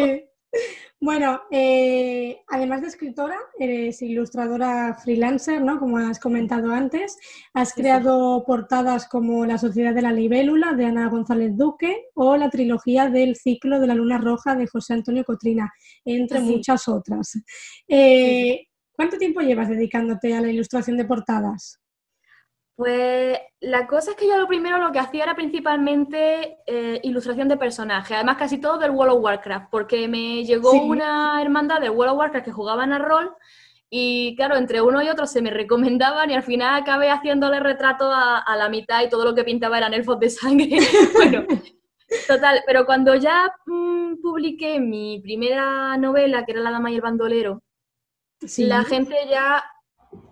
Bueno, 1.04 1.42
eh, 1.52 2.44
además 2.48 2.80
de 2.80 2.88
escritora, 2.88 3.38
eres 3.60 4.02
ilustradora 4.02 4.94
freelancer, 4.94 5.62
¿no? 5.62 5.78
Como 5.78 5.98
has 5.98 6.18
comentado 6.18 6.72
antes. 6.72 7.18
Has 7.54 7.74
creado 7.74 8.46
portadas 8.48 9.10
como 9.10 9.46
La 9.46 9.58
Sociedad 9.58 9.94
de 9.94 10.02
la 10.02 10.14
Libélula 10.14 10.72
de 10.72 10.86
Ana 10.86 11.10
González 11.10 11.58
Duque 11.58 12.06
o 12.14 12.38
la 12.38 12.50
trilogía 12.50 13.10
del 13.10 13.36
ciclo 13.36 13.82
de 13.82 13.88
la 13.88 13.96
Luna 13.96 14.18
Roja 14.18 14.56
de 14.56 14.66
José 14.66 14.94
Antonio 14.94 15.26
Cotrina, 15.26 15.74
entre 16.06 16.40
muchas 16.40 16.88
otras. 16.88 17.38
Eh, 17.86 18.68
¿Cuánto 18.94 19.18
tiempo 19.18 19.42
llevas 19.42 19.68
dedicándote 19.68 20.34
a 20.34 20.40
la 20.40 20.52
ilustración 20.52 20.96
de 20.96 21.04
portadas? 21.04 21.83
Pues 22.76 23.38
la 23.60 23.86
cosa 23.86 24.12
es 24.12 24.18
que 24.18 24.28
yo 24.28 24.36
lo 24.36 24.48
primero 24.48 24.80
lo 24.80 24.92
que 24.92 25.00
hacía 25.00 25.24
era 25.24 25.36
principalmente 25.36 26.58
eh, 26.66 27.00
ilustración 27.04 27.48
de 27.48 27.58
personajes, 27.58 28.16
además 28.16 28.38
casi 28.38 28.60
todo 28.60 28.80
del 28.80 28.92
World 28.92 29.16
of 29.16 29.24
Warcraft, 29.24 29.70
porque 29.70 30.08
me 30.08 30.44
llegó 30.44 30.72
una 30.72 31.40
hermandad 31.40 31.82
de 31.82 31.92
World 31.92 32.14
of 32.14 32.20
Warcraft 32.20 32.46
que 32.46 32.52
jugaban 32.52 32.92
a 32.92 32.98
rol 32.98 33.36
y 33.96 34.36
claro, 34.36 34.56
entre 34.56 34.82
uno 34.82 35.04
y 35.04 35.10
otro 35.10 35.28
se 35.28 35.44
me 35.44 35.52
recomendaban 35.52 36.32
y 36.32 36.34
al 36.34 36.42
final 36.42 36.82
acabé 36.82 37.12
haciéndole 37.12 37.60
retrato 37.60 38.12
a, 38.12 38.44
la 38.58 38.70
mitad 38.70 39.04
y 39.04 39.10
todo 39.10 39.24
lo 39.24 39.36
que 39.36 39.44
pintaba 39.44 39.78
eran 39.78 39.94
elfos 39.94 40.20
de 40.20 40.32
sangre. 40.32 40.80
bueno, 41.14 41.46
total, 42.28 42.64
pero 42.66 42.88
cuando 42.88 43.14
ya 43.14 43.54
mm, 43.68 44.16
publiqué 44.20 44.80
mi 44.80 45.20
primera 45.22 45.96
novela, 45.98 46.44
que 46.44 46.54
era 46.54 46.62
La 46.62 46.72
Dama 46.72 46.90
y 46.90 46.96
el 46.96 47.02
Bandolero, 47.02 47.62
la 48.58 48.84
gente 48.84 49.16
ya 49.30 49.64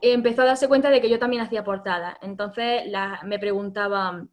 empezó 0.02 0.41
a 0.41 0.46
darse 0.46 0.67
cuenta 0.67 0.89
de 0.89 1.02
que 1.02 1.10
yo 1.10 1.20
también 1.20 1.41
hacía 1.41 1.63
portada. 1.63 2.17
Entonces 2.22 2.84
me 3.24 3.39
preguntaban, 3.39 4.30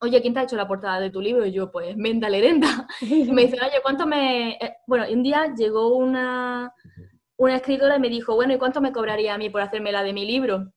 oye, 0.00 0.20
¿quién 0.20 0.34
te 0.34 0.40
ha 0.40 0.44
hecho 0.44 0.56
la 0.56 0.68
portada 0.68 1.00
de 1.00 1.10
tu 1.10 1.20
libro? 1.20 1.46
Y 1.46 1.52
yo, 1.52 1.70
pues, 1.70 1.96
Menda 1.96 2.28
Lerenda. 2.28 2.86
Y 3.00 3.24
me 3.32 3.42
dice, 3.42 3.58
oye, 3.60 3.80
¿cuánto 3.82 4.06
me...? 4.06 4.52
Eh, 4.52 4.76
bueno, 4.86 5.04
un 5.10 5.22
día 5.22 5.54
llegó 5.56 5.96
una, 5.96 6.72
una 7.36 7.56
escritora 7.56 7.96
y 7.96 8.00
me 8.00 8.08
dijo, 8.08 8.34
bueno, 8.34 8.52
¿y 8.52 8.58
cuánto 8.58 8.80
me 8.80 8.92
cobraría 8.92 9.34
a 9.34 9.38
mí 9.38 9.50
por 9.50 9.60
hacerme 9.60 9.92
la 9.92 10.02
de 10.02 10.12
mi 10.12 10.26
libro? 10.26 10.72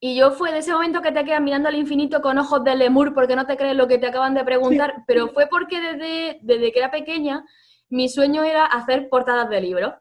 Y 0.00 0.16
yo 0.16 0.32
fue 0.32 0.52
de 0.52 0.58
ese 0.58 0.72
momento 0.72 1.00
que 1.00 1.12
te 1.12 1.24
quedas 1.24 1.40
mirando 1.40 1.68
al 1.68 1.76
infinito 1.76 2.20
con 2.20 2.36
ojos 2.38 2.62
de 2.64 2.76
lemur 2.76 3.14
porque 3.14 3.36
no 3.36 3.46
te 3.46 3.56
crees 3.56 3.76
lo 3.76 3.88
que 3.88 3.98
te 3.98 4.08
acaban 4.08 4.34
de 4.34 4.44
preguntar, 4.44 5.04
pero 5.06 5.28
fue 5.28 5.46
porque 5.46 5.80
desde, 5.80 6.40
desde 6.42 6.72
que 6.72 6.78
era 6.78 6.90
pequeña 6.90 7.44
mi 7.88 8.08
sueño 8.08 8.42
era 8.42 8.66
hacer 8.66 9.08
portadas 9.08 9.48
de 9.48 9.60
libros. 9.60 9.94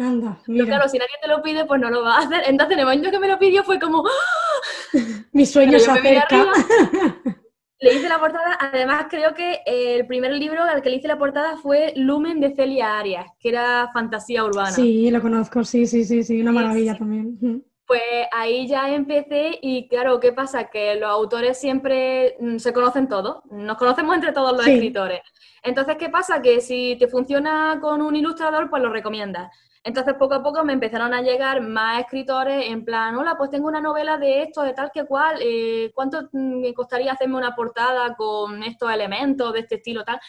Anda, 0.00 0.38
Pero 0.46 0.64
claro, 0.64 0.88
si 0.88 0.98
nadie 0.98 1.14
te 1.20 1.28
lo 1.28 1.42
pide, 1.42 1.66
pues 1.66 1.80
no 1.80 1.90
lo 1.90 2.02
va 2.02 2.16
a 2.16 2.18
hacer. 2.20 2.42
Entonces, 2.46 2.74
en 2.74 2.80
el 2.80 2.86
momento 2.86 3.10
que 3.10 3.18
me 3.18 3.28
lo 3.28 3.38
pidió 3.38 3.62
fue 3.62 3.78
como... 3.78 4.02
¡Ah! 4.06 4.92
Mi 5.32 5.44
sueño 5.44 5.78
se 5.78 5.90
acerca. 5.90 6.46
le 7.80 7.94
hice 7.94 8.08
la 8.08 8.18
portada, 8.18 8.58
además 8.60 9.06
creo 9.08 9.34
que 9.34 9.60
el 9.64 10.06
primer 10.06 10.32
libro 10.32 10.62
al 10.62 10.82
que 10.82 10.90
le 10.90 10.96
hice 10.96 11.08
la 11.08 11.18
portada 11.18 11.56
fue 11.56 11.92
Lumen 11.96 12.40
de 12.40 12.54
Celia 12.54 12.98
Arias, 12.98 13.26
que 13.38 13.48
era 13.48 13.90
fantasía 13.92 14.44
urbana. 14.44 14.70
Sí, 14.70 15.10
lo 15.10 15.20
conozco, 15.20 15.64
sí, 15.64 15.86
sí, 15.86 16.04
sí, 16.04 16.22
sí, 16.22 16.40
una 16.40 16.52
maravilla 16.52 16.96
también. 16.96 17.64
Pues 17.86 18.02
ahí 18.32 18.68
ya 18.68 18.94
empecé 18.94 19.58
y 19.62 19.88
claro, 19.88 20.20
¿qué 20.20 20.32
pasa? 20.32 20.70
Que 20.70 20.94
los 20.94 21.10
autores 21.10 21.58
siempre 21.58 22.36
mm, 22.38 22.58
se 22.58 22.72
conocen 22.72 23.08
todos, 23.08 23.42
nos 23.50 23.76
conocemos 23.78 24.14
entre 24.14 24.32
todos 24.32 24.56
los 24.56 24.66
escritores. 24.66 25.20
Entonces, 25.62 25.96
¿qué 25.98 26.08
pasa? 26.08 26.40
Que 26.40 26.60
si 26.60 26.96
te 26.98 27.08
funciona 27.08 27.78
con 27.80 28.00
un 28.02 28.14
ilustrador, 28.14 28.70
pues 28.70 28.82
lo 28.82 28.90
recomiendas. 28.90 29.50
Entonces, 29.82 30.14
poco 30.14 30.34
a 30.34 30.42
poco 30.42 30.62
me 30.62 30.74
empezaron 30.74 31.14
a 31.14 31.22
llegar 31.22 31.62
más 31.62 32.00
escritores 32.00 32.66
en 32.68 32.84
plan, 32.84 33.16
hola, 33.16 33.36
pues 33.38 33.48
tengo 33.48 33.66
una 33.66 33.80
novela 33.80 34.18
de 34.18 34.42
esto, 34.42 34.62
de 34.62 34.74
tal 34.74 34.90
que 34.92 35.04
cual, 35.04 35.38
eh, 35.40 35.90
¿cuánto 35.94 36.28
me 36.32 36.74
costaría 36.74 37.12
hacerme 37.12 37.36
una 37.36 37.56
portada 37.56 38.14
con 38.14 38.62
estos 38.62 38.92
elementos 38.92 39.54
de 39.54 39.60
este 39.60 39.76
estilo, 39.76 40.04
tal? 40.04 40.20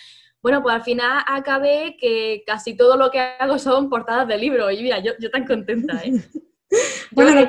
Bueno, 0.42 0.64
pues 0.64 0.76
al 0.76 0.84
final 0.84 1.22
acabé 1.28 1.98
que 2.00 2.44
casi 2.48 2.76
todo 2.76 2.96
lo 2.96 3.12
que 3.12 3.20
hago 3.20 3.60
son 3.60 3.90
portadas 3.90 4.28
de 4.28 4.38
libros 4.38 4.72
y 4.74 4.82
mira, 4.82 5.00
yo, 5.00 5.12
yo 5.20 5.30
tan 5.30 5.46
contenta, 5.46 6.02
¿eh? 6.04 6.14
bueno, 7.12 7.42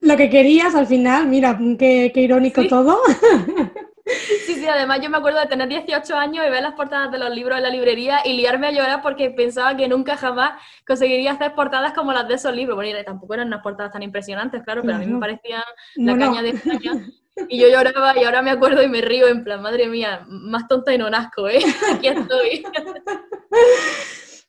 lo, 0.00 0.16
que 0.16 0.28
querías 0.28 0.74
al 0.74 0.86
final, 0.86 1.28
mira, 1.28 1.58
qué, 1.78 2.12
irónico 2.14 2.66
todo. 2.66 2.98
Sí, 4.46 4.54
sí, 4.54 4.66
además 4.66 5.00
yo 5.02 5.10
me 5.10 5.18
acuerdo 5.18 5.40
de 5.40 5.46
tener 5.46 5.68
18 5.68 6.16
años 6.16 6.46
y 6.46 6.50
ver 6.50 6.62
las 6.62 6.74
portadas 6.74 7.10
de 7.12 7.18
los 7.18 7.30
libros 7.30 7.56
en 7.56 7.62
la 7.62 7.70
librería 7.70 8.20
y 8.24 8.32
liarme 8.34 8.68
a 8.68 8.72
llorar 8.72 9.02
porque 9.02 9.30
pensaba 9.30 9.76
que 9.76 9.88
nunca 9.88 10.16
jamás 10.16 10.60
conseguiría 10.86 11.32
hacer 11.32 11.54
portadas 11.54 11.92
como 11.92 12.12
las 12.12 12.26
de 12.26 12.34
esos 12.34 12.54
libros. 12.54 12.76
Bueno, 12.76 12.98
y 12.98 13.04
tampoco 13.04 13.34
eran 13.34 13.48
unas 13.48 13.62
portadas 13.62 13.92
tan 13.92 14.02
impresionantes, 14.02 14.62
claro, 14.62 14.82
pero 14.82 14.96
a 14.96 14.98
mí 14.98 15.06
me 15.06 15.20
parecían 15.20 15.62
la 15.96 16.16
caña 16.16 16.42
de 16.42 16.50
España. 16.50 17.06
Y 17.48 17.60
yo 17.60 17.68
lloraba 17.68 18.18
y 18.18 18.24
ahora 18.24 18.42
me 18.42 18.50
acuerdo 18.50 18.82
y 18.82 18.88
me 18.88 19.00
río 19.00 19.28
en 19.28 19.44
plan, 19.44 19.62
madre 19.62 19.86
mía, 19.86 20.26
más 20.28 20.66
tonta 20.66 20.92
y 20.92 20.98
no 20.98 21.08
nazco, 21.08 21.48
¿eh? 21.48 21.60
Aquí 21.94 22.08
estoy. 22.08 22.64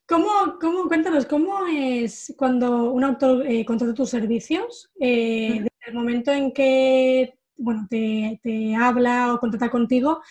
¿Cómo, 0.08 0.58
cómo, 0.60 0.88
cuéntanos, 0.88 1.28
cómo 1.28 1.68
es 1.68 2.34
cuando 2.36 2.92
un 2.92 3.04
autor 3.04 3.46
eh, 3.46 3.64
contrata 3.64 3.94
tus 3.94 4.10
servicios? 4.10 4.90
Eh, 5.00 5.60
desde 5.62 5.70
el 5.86 5.94
momento 5.94 6.32
en 6.32 6.52
que 6.52 7.39
bueno, 7.60 7.88
te, 7.90 8.76
habla 8.76 9.34
o 9.34 9.40
contrata 9.40 9.70
contigo, 9.70 10.22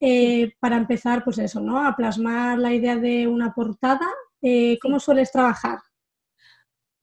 eh, 0.00 0.54
para 0.58 0.76
empezar, 0.76 1.24
pues 1.24 1.38
eso, 1.38 1.60
¿no? 1.60 1.86
A 1.86 1.94
plasmar 1.96 2.58
la 2.58 2.72
idea 2.72 2.96
de 2.96 3.26
una 3.28 3.54
portada. 3.54 4.08
Eh, 4.42 4.78
¿Cómo 4.82 4.98
sueles 4.98 5.30
trabajar? 5.30 5.78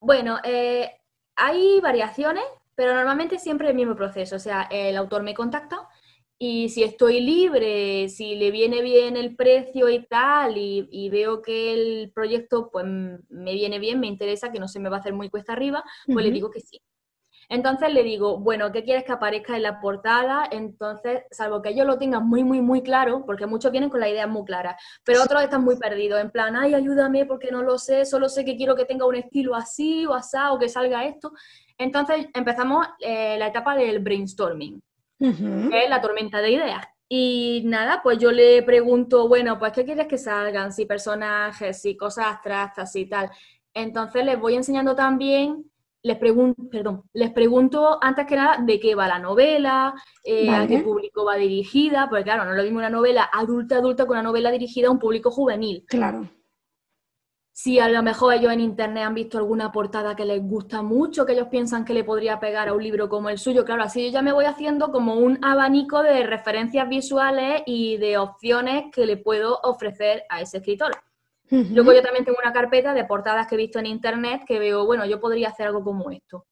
Bueno, 0.01 0.37
eh, 0.43 0.91
hay 1.35 1.79
variaciones, 1.81 2.43
pero 2.75 2.93
normalmente 2.93 3.39
siempre 3.39 3.69
el 3.69 3.75
mismo 3.75 3.95
proceso. 3.95 4.35
O 4.35 4.39
sea, 4.39 4.67
el 4.69 4.97
autor 4.97 5.23
me 5.23 5.33
contacta 5.33 5.87
y 6.37 6.69
si 6.69 6.83
estoy 6.83 7.19
libre, 7.19 8.07
si 8.07 8.35
le 8.35 8.49
viene 8.51 8.81
bien 8.81 9.17
el 9.17 9.35
precio 9.35 9.89
y 9.89 10.05
tal, 10.05 10.57
y, 10.57 11.09
veo 11.09 11.41
que 11.41 11.73
el 11.73 12.11
proyecto 12.13 12.69
pues 12.71 12.85
me 12.85 13.53
viene 13.53 13.77
bien, 13.77 13.99
me 13.99 14.07
interesa, 14.07 14.49
que 14.49 14.59
no 14.59 14.69
se 14.69 14.79
me 14.79 14.89
va 14.89 14.97
a 14.97 14.99
hacer 15.01 15.13
muy 15.13 15.29
cuesta 15.29 15.51
arriba, 15.51 15.83
pues 16.05 16.25
le 16.25 16.31
digo 16.31 16.49
que 16.49 16.61
sí. 16.61 16.81
Entonces 17.49 17.91
le 17.91 18.03
digo, 18.03 18.37
bueno, 18.37 18.71
¿qué 18.71 18.83
quieres 18.83 19.03
que 19.03 19.11
aparezca 19.11 19.55
en 19.55 19.63
la 19.63 19.81
portada? 19.81 20.47
Entonces, 20.51 21.23
salvo 21.31 21.63
que 21.63 21.69
ellos 21.69 21.87
lo 21.87 21.97
tengan 21.97 22.27
muy, 22.27 22.43
muy, 22.43 22.61
muy 22.61 22.83
claro, 22.83 23.25
porque 23.25 23.47
muchos 23.47 23.71
vienen 23.71 23.89
con 23.89 23.99
la 23.99 24.07
idea 24.07 24.27
muy 24.27 24.45
clara, 24.45 24.77
pero 25.03 25.23
otros 25.23 25.41
están 25.41 25.63
muy 25.63 25.75
perdidos, 25.77 26.21
en 26.21 26.29
plan, 26.29 26.55
ay, 26.55 26.75
ayúdame 26.75 27.25
porque 27.25 27.49
no 27.51 27.63
lo 27.63 27.79
sé, 27.79 28.05
solo 28.05 28.29
sé 28.29 28.45
que 28.45 28.55
quiero 28.55 28.75
que 28.75 28.85
tenga 28.85 29.07
un 29.07 29.15
estilo 29.15 29.55
así 29.55 30.05
o 30.05 30.13
asá 30.13 30.51
o 30.51 30.59
que 30.59 30.69
salga 30.69 31.05
esto. 31.05 31.33
Entonces 31.79 32.27
empezamos 32.35 32.85
eh, 32.99 33.35
la 33.39 33.47
etapa 33.47 33.75
del 33.75 33.97
brainstorming, 33.97 34.79
que 35.17 35.83
es 35.83 35.89
la 35.89 36.01
tormenta 36.01 36.41
de 36.41 36.51
ideas. 36.51 36.85
Y 37.11 37.63
nada, 37.65 38.01
pues 38.03 38.19
yo 38.19 38.31
le 38.31 38.61
pregunto, 38.61 39.27
bueno, 39.27 39.57
pues 39.57 39.73
¿qué 39.73 39.83
quieres 39.83 40.05
que 40.05 40.19
salgan? 40.19 40.71
Si 40.71 40.85
personajes, 40.85 41.81
si 41.81 41.97
cosas 41.97 42.27
abstractas 42.27 42.95
y 42.95 43.07
tal. 43.07 43.31
Entonces 43.73 44.23
les 44.23 44.39
voy 44.39 44.53
enseñando 44.53 44.95
también 44.95 45.65
les 46.01 46.17
pregunto, 46.17 46.63
perdón, 46.69 47.03
les 47.13 47.31
pregunto 47.31 47.97
antes 48.01 48.25
que 48.25 48.35
nada 48.35 48.57
de 48.63 48.79
qué 48.79 48.95
va 48.95 49.07
la 49.07 49.19
novela, 49.19 49.93
eh, 50.23 50.49
a 50.49 50.65
qué 50.65 50.79
público 50.79 51.25
va 51.25 51.35
dirigida, 51.35 52.07
porque 52.09 52.23
claro, 52.23 52.45
no 52.45 52.51
es 52.51 52.57
lo 52.57 52.63
mismo 52.63 52.79
una 52.79 52.89
novela 52.89 53.29
adulta 53.31 53.77
adulta 53.77 54.05
con 54.05 54.17
una 54.17 54.23
novela 54.23 54.51
dirigida 54.51 54.87
a 54.87 54.91
un 54.91 54.99
público 54.99 55.29
juvenil. 55.29 55.83
Claro. 55.87 56.29
Si 57.51 57.77
a 57.77 57.89
lo 57.89 58.01
mejor 58.01 58.33
ellos 58.33 58.53
en 58.53 58.61
internet 58.61 59.03
han 59.03 59.13
visto 59.13 59.37
alguna 59.37 59.69
portada 59.69 60.15
que 60.15 60.23
les 60.23 60.41
gusta 60.41 60.81
mucho, 60.81 61.25
que 61.25 61.33
ellos 61.33 61.49
piensan 61.51 61.83
que 61.83 61.93
le 61.93 62.05
podría 62.05 62.39
pegar 62.39 62.69
a 62.69 62.73
un 62.73 62.81
libro 62.81 63.09
como 63.09 63.27
el 63.27 63.37
suyo, 63.37 63.65
claro, 63.65 63.83
así 63.83 64.05
yo 64.05 64.11
ya 64.11 64.21
me 64.21 64.31
voy 64.31 64.45
haciendo 64.45 64.93
como 64.93 65.15
un 65.15 65.43
abanico 65.43 66.01
de 66.01 66.23
referencias 66.25 66.87
visuales 66.87 67.61
y 67.65 67.97
de 67.97 68.17
opciones 68.17 68.85
que 68.93 69.05
le 69.05 69.17
puedo 69.17 69.59
ofrecer 69.63 70.23
a 70.29 70.39
ese 70.39 70.59
escritor. 70.59 70.93
Luego 71.49 71.93
yo 71.93 72.01
también 72.01 72.25
tengo 72.25 72.37
una 72.41 72.53
carpeta 72.53 72.93
de 72.93 73.05
portadas 73.05 73.47
que 73.47 73.55
he 73.55 73.57
visto 73.57 73.79
en 73.79 73.87
internet 73.87 74.43
que 74.47 74.59
veo, 74.59 74.85
bueno, 74.85 75.05
yo 75.05 75.19
podría 75.19 75.49
hacer 75.49 75.67
algo 75.67 75.83
como 75.83 76.11
esto. 76.11 76.45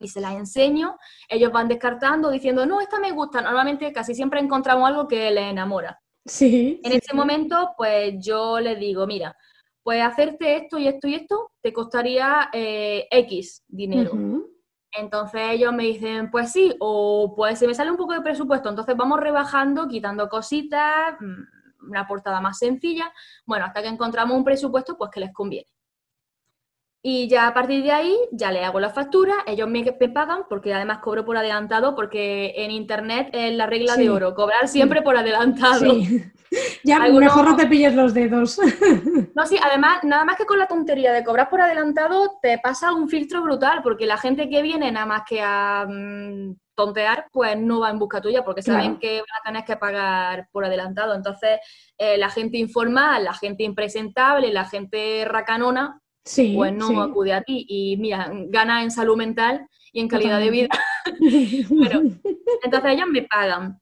Y 0.00 0.08
se 0.08 0.20
las 0.20 0.34
enseño, 0.34 0.96
ellos 1.28 1.52
van 1.52 1.68
descartando, 1.68 2.30
diciendo, 2.30 2.64
no, 2.64 2.80
esta 2.80 3.00
me 3.00 3.10
gusta. 3.10 3.42
Normalmente 3.42 3.92
casi 3.92 4.14
siempre 4.14 4.40
encontramos 4.40 4.88
algo 4.88 5.08
que 5.08 5.30
les 5.30 5.50
enamora. 5.50 6.00
Sí. 6.24 6.80
En 6.84 6.92
ese 6.92 7.14
momento, 7.14 7.74
pues 7.76 8.14
yo 8.24 8.60
les 8.60 8.78
digo, 8.78 9.06
mira, 9.06 9.36
pues 9.82 10.02
hacerte 10.02 10.56
esto 10.56 10.78
y 10.78 10.86
esto 10.86 11.08
y 11.08 11.14
esto 11.14 11.52
te 11.62 11.72
costaría 11.72 12.50
eh, 12.52 13.08
X 13.10 13.64
dinero. 13.66 14.12
Entonces 14.92 15.40
ellos 15.50 15.72
me 15.72 15.84
dicen, 15.84 16.30
pues 16.30 16.52
sí, 16.52 16.74
o 16.78 17.34
pues 17.36 17.58
se 17.58 17.66
me 17.66 17.74
sale 17.74 17.90
un 17.90 17.96
poco 17.96 18.12
de 18.12 18.20
presupuesto, 18.20 18.68
entonces 18.68 18.96
vamos 18.96 19.20
rebajando, 19.20 19.88
quitando 19.88 20.28
cositas, 20.28 21.14
mm, 21.20 21.42
una 21.80 22.06
portada 22.06 22.40
más 22.40 22.58
sencilla, 22.58 23.12
bueno, 23.46 23.64
hasta 23.64 23.82
que 23.82 23.88
encontramos 23.88 24.36
un 24.36 24.44
presupuesto 24.44 24.96
pues 24.96 25.10
que 25.10 25.20
les 25.20 25.32
conviene. 25.32 25.68
Y 27.00 27.28
ya 27.28 27.46
a 27.46 27.54
partir 27.54 27.84
de 27.84 27.92
ahí 27.92 28.16
ya 28.32 28.50
le 28.50 28.64
hago 28.64 28.80
la 28.80 28.90
factura, 28.90 29.34
ellos 29.46 29.68
me, 29.68 29.84
pagan 30.12 30.42
porque 30.48 30.74
además 30.74 30.98
cobro 30.98 31.24
por 31.24 31.36
adelantado 31.36 31.94
porque 31.94 32.54
en 32.56 32.72
internet 32.72 33.30
es 33.32 33.54
la 33.54 33.66
regla 33.66 33.94
de 33.96 34.10
oro, 34.10 34.34
cobrar 34.34 34.66
siempre 34.66 35.02
por 35.02 35.16
adelantado. 35.16 35.94
Sí. 35.94 36.24
Ya 36.82 36.98
mejor 36.98 37.44
no 37.44 37.56
te 37.56 37.66
pilles 37.66 37.94
los 37.94 38.14
dedos. 38.14 38.58
No, 39.34 39.46
sí, 39.46 39.58
además, 39.62 40.02
nada 40.02 40.24
más 40.24 40.36
que 40.36 40.46
con 40.46 40.58
la 40.58 40.66
tontería 40.66 41.12
de 41.12 41.22
cobrar 41.22 41.50
por 41.50 41.60
adelantado, 41.60 42.38
te 42.40 42.58
pasa 42.58 42.92
un 42.92 43.08
filtro 43.08 43.42
brutal 43.42 43.82
porque 43.82 44.06
la 44.06 44.16
gente 44.16 44.48
que 44.48 44.62
viene 44.62 44.90
nada 44.90 45.06
más 45.06 45.22
que 45.28 45.40
a 45.42 45.86
mm, 45.86 46.56
tontear, 46.74 47.26
pues 47.30 47.56
no 47.58 47.80
va 47.80 47.90
en 47.90 47.98
busca 47.98 48.20
tuya 48.20 48.44
porque 48.44 48.62
saben 48.62 48.98
que 48.98 49.18
van 49.18 49.40
a 49.40 49.44
tener 49.44 49.64
que 49.64 49.76
pagar 49.76 50.48
por 50.50 50.64
adelantado. 50.64 51.14
Entonces, 51.14 51.60
eh, 51.98 52.16
la 52.16 52.30
gente 52.30 52.56
informal, 52.56 53.24
la 53.24 53.34
gente 53.34 53.62
impresentable, 53.62 54.52
la 54.52 54.64
gente 54.64 55.24
racanona, 55.24 56.00
pues 56.22 56.72
no 56.72 57.02
acude 57.02 57.32
a 57.32 57.42
ti. 57.42 57.64
Y 57.68 57.96
mira, 57.96 58.30
gana 58.48 58.82
en 58.82 58.90
salud 58.90 59.16
mental 59.16 59.66
y 59.92 60.00
en 60.00 60.08
calidad 60.08 60.38
de 60.38 60.50
vida. 60.50 60.68
entonces 61.20 62.92
ellas 62.92 63.06
me 63.10 63.22
pagan. 63.22 63.80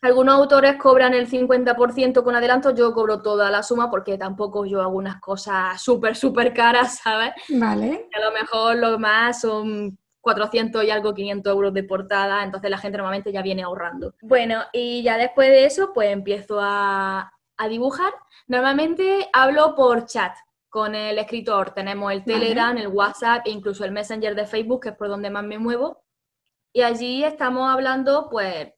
Algunos 0.00 0.36
autores 0.36 0.76
cobran 0.76 1.12
el 1.12 1.28
50% 1.28 2.22
con 2.22 2.36
adelanto, 2.36 2.72
yo 2.72 2.92
cobro 2.92 3.20
toda 3.20 3.50
la 3.50 3.64
suma 3.64 3.90
porque 3.90 4.16
tampoco 4.16 4.64
yo 4.64 4.80
hago 4.80 4.96
unas 4.96 5.20
cosas 5.20 5.82
súper, 5.82 6.14
súper 6.14 6.54
caras, 6.54 6.98
¿sabes? 7.02 7.32
Vale. 7.48 8.08
A 8.14 8.20
lo 8.20 8.32
mejor 8.32 8.76
lo 8.76 8.98
más 8.98 9.40
son 9.40 9.98
400 10.20 10.84
y 10.84 10.90
algo, 10.90 11.14
500 11.14 11.52
euros 11.52 11.74
de 11.74 11.82
portada, 11.84 12.44
entonces 12.44 12.70
la 12.70 12.78
gente 12.78 12.98
normalmente 12.98 13.32
ya 13.32 13.42
viene 13.42 13.62
ahorrando. 13.62 14.14
Bueno, 14.20 14.62
y 14.72 15.02
ya 15.02 15.16
después 15.16 15.48
de 15.48 15.64
eso, 15.64 15.92
pues 15.92 16.10
empiezo 16.10 16.58
a, 16.60 17.32
dibujar. 17.68 18.12
Normalmente 18.46 19.28
hablo 19.32 19.74
por 19.74 20.06
chat 20.06 20.32
con 20.68 20.94
el 20.94 21.18
escritor. 21.18 21.70
Tenemos 21.70 22.12
el 22.12 22.24
Telegram, 22.24 22.76
el 22.76 22.88
WhatsApp 22.88 23.46
e 23.46 23.50
incluso 23.50 23.84
el 23.84 23.92
Messenger 23.92 24.34
de 24.34 24.46
Facebook, 24.46 24.82
que 24.82 24.88
es 24.90 24.96
por 24.96 25.08
donde 25.08 25.30
más 25.30 25.44
me 25.44 25.58
muevo. 25.58 26.02
Y 26.72 26.82
allí 26.82 27.24
estamos 27.24 27.68
hablando, 27.68 28.28
pues, 28.30 28.68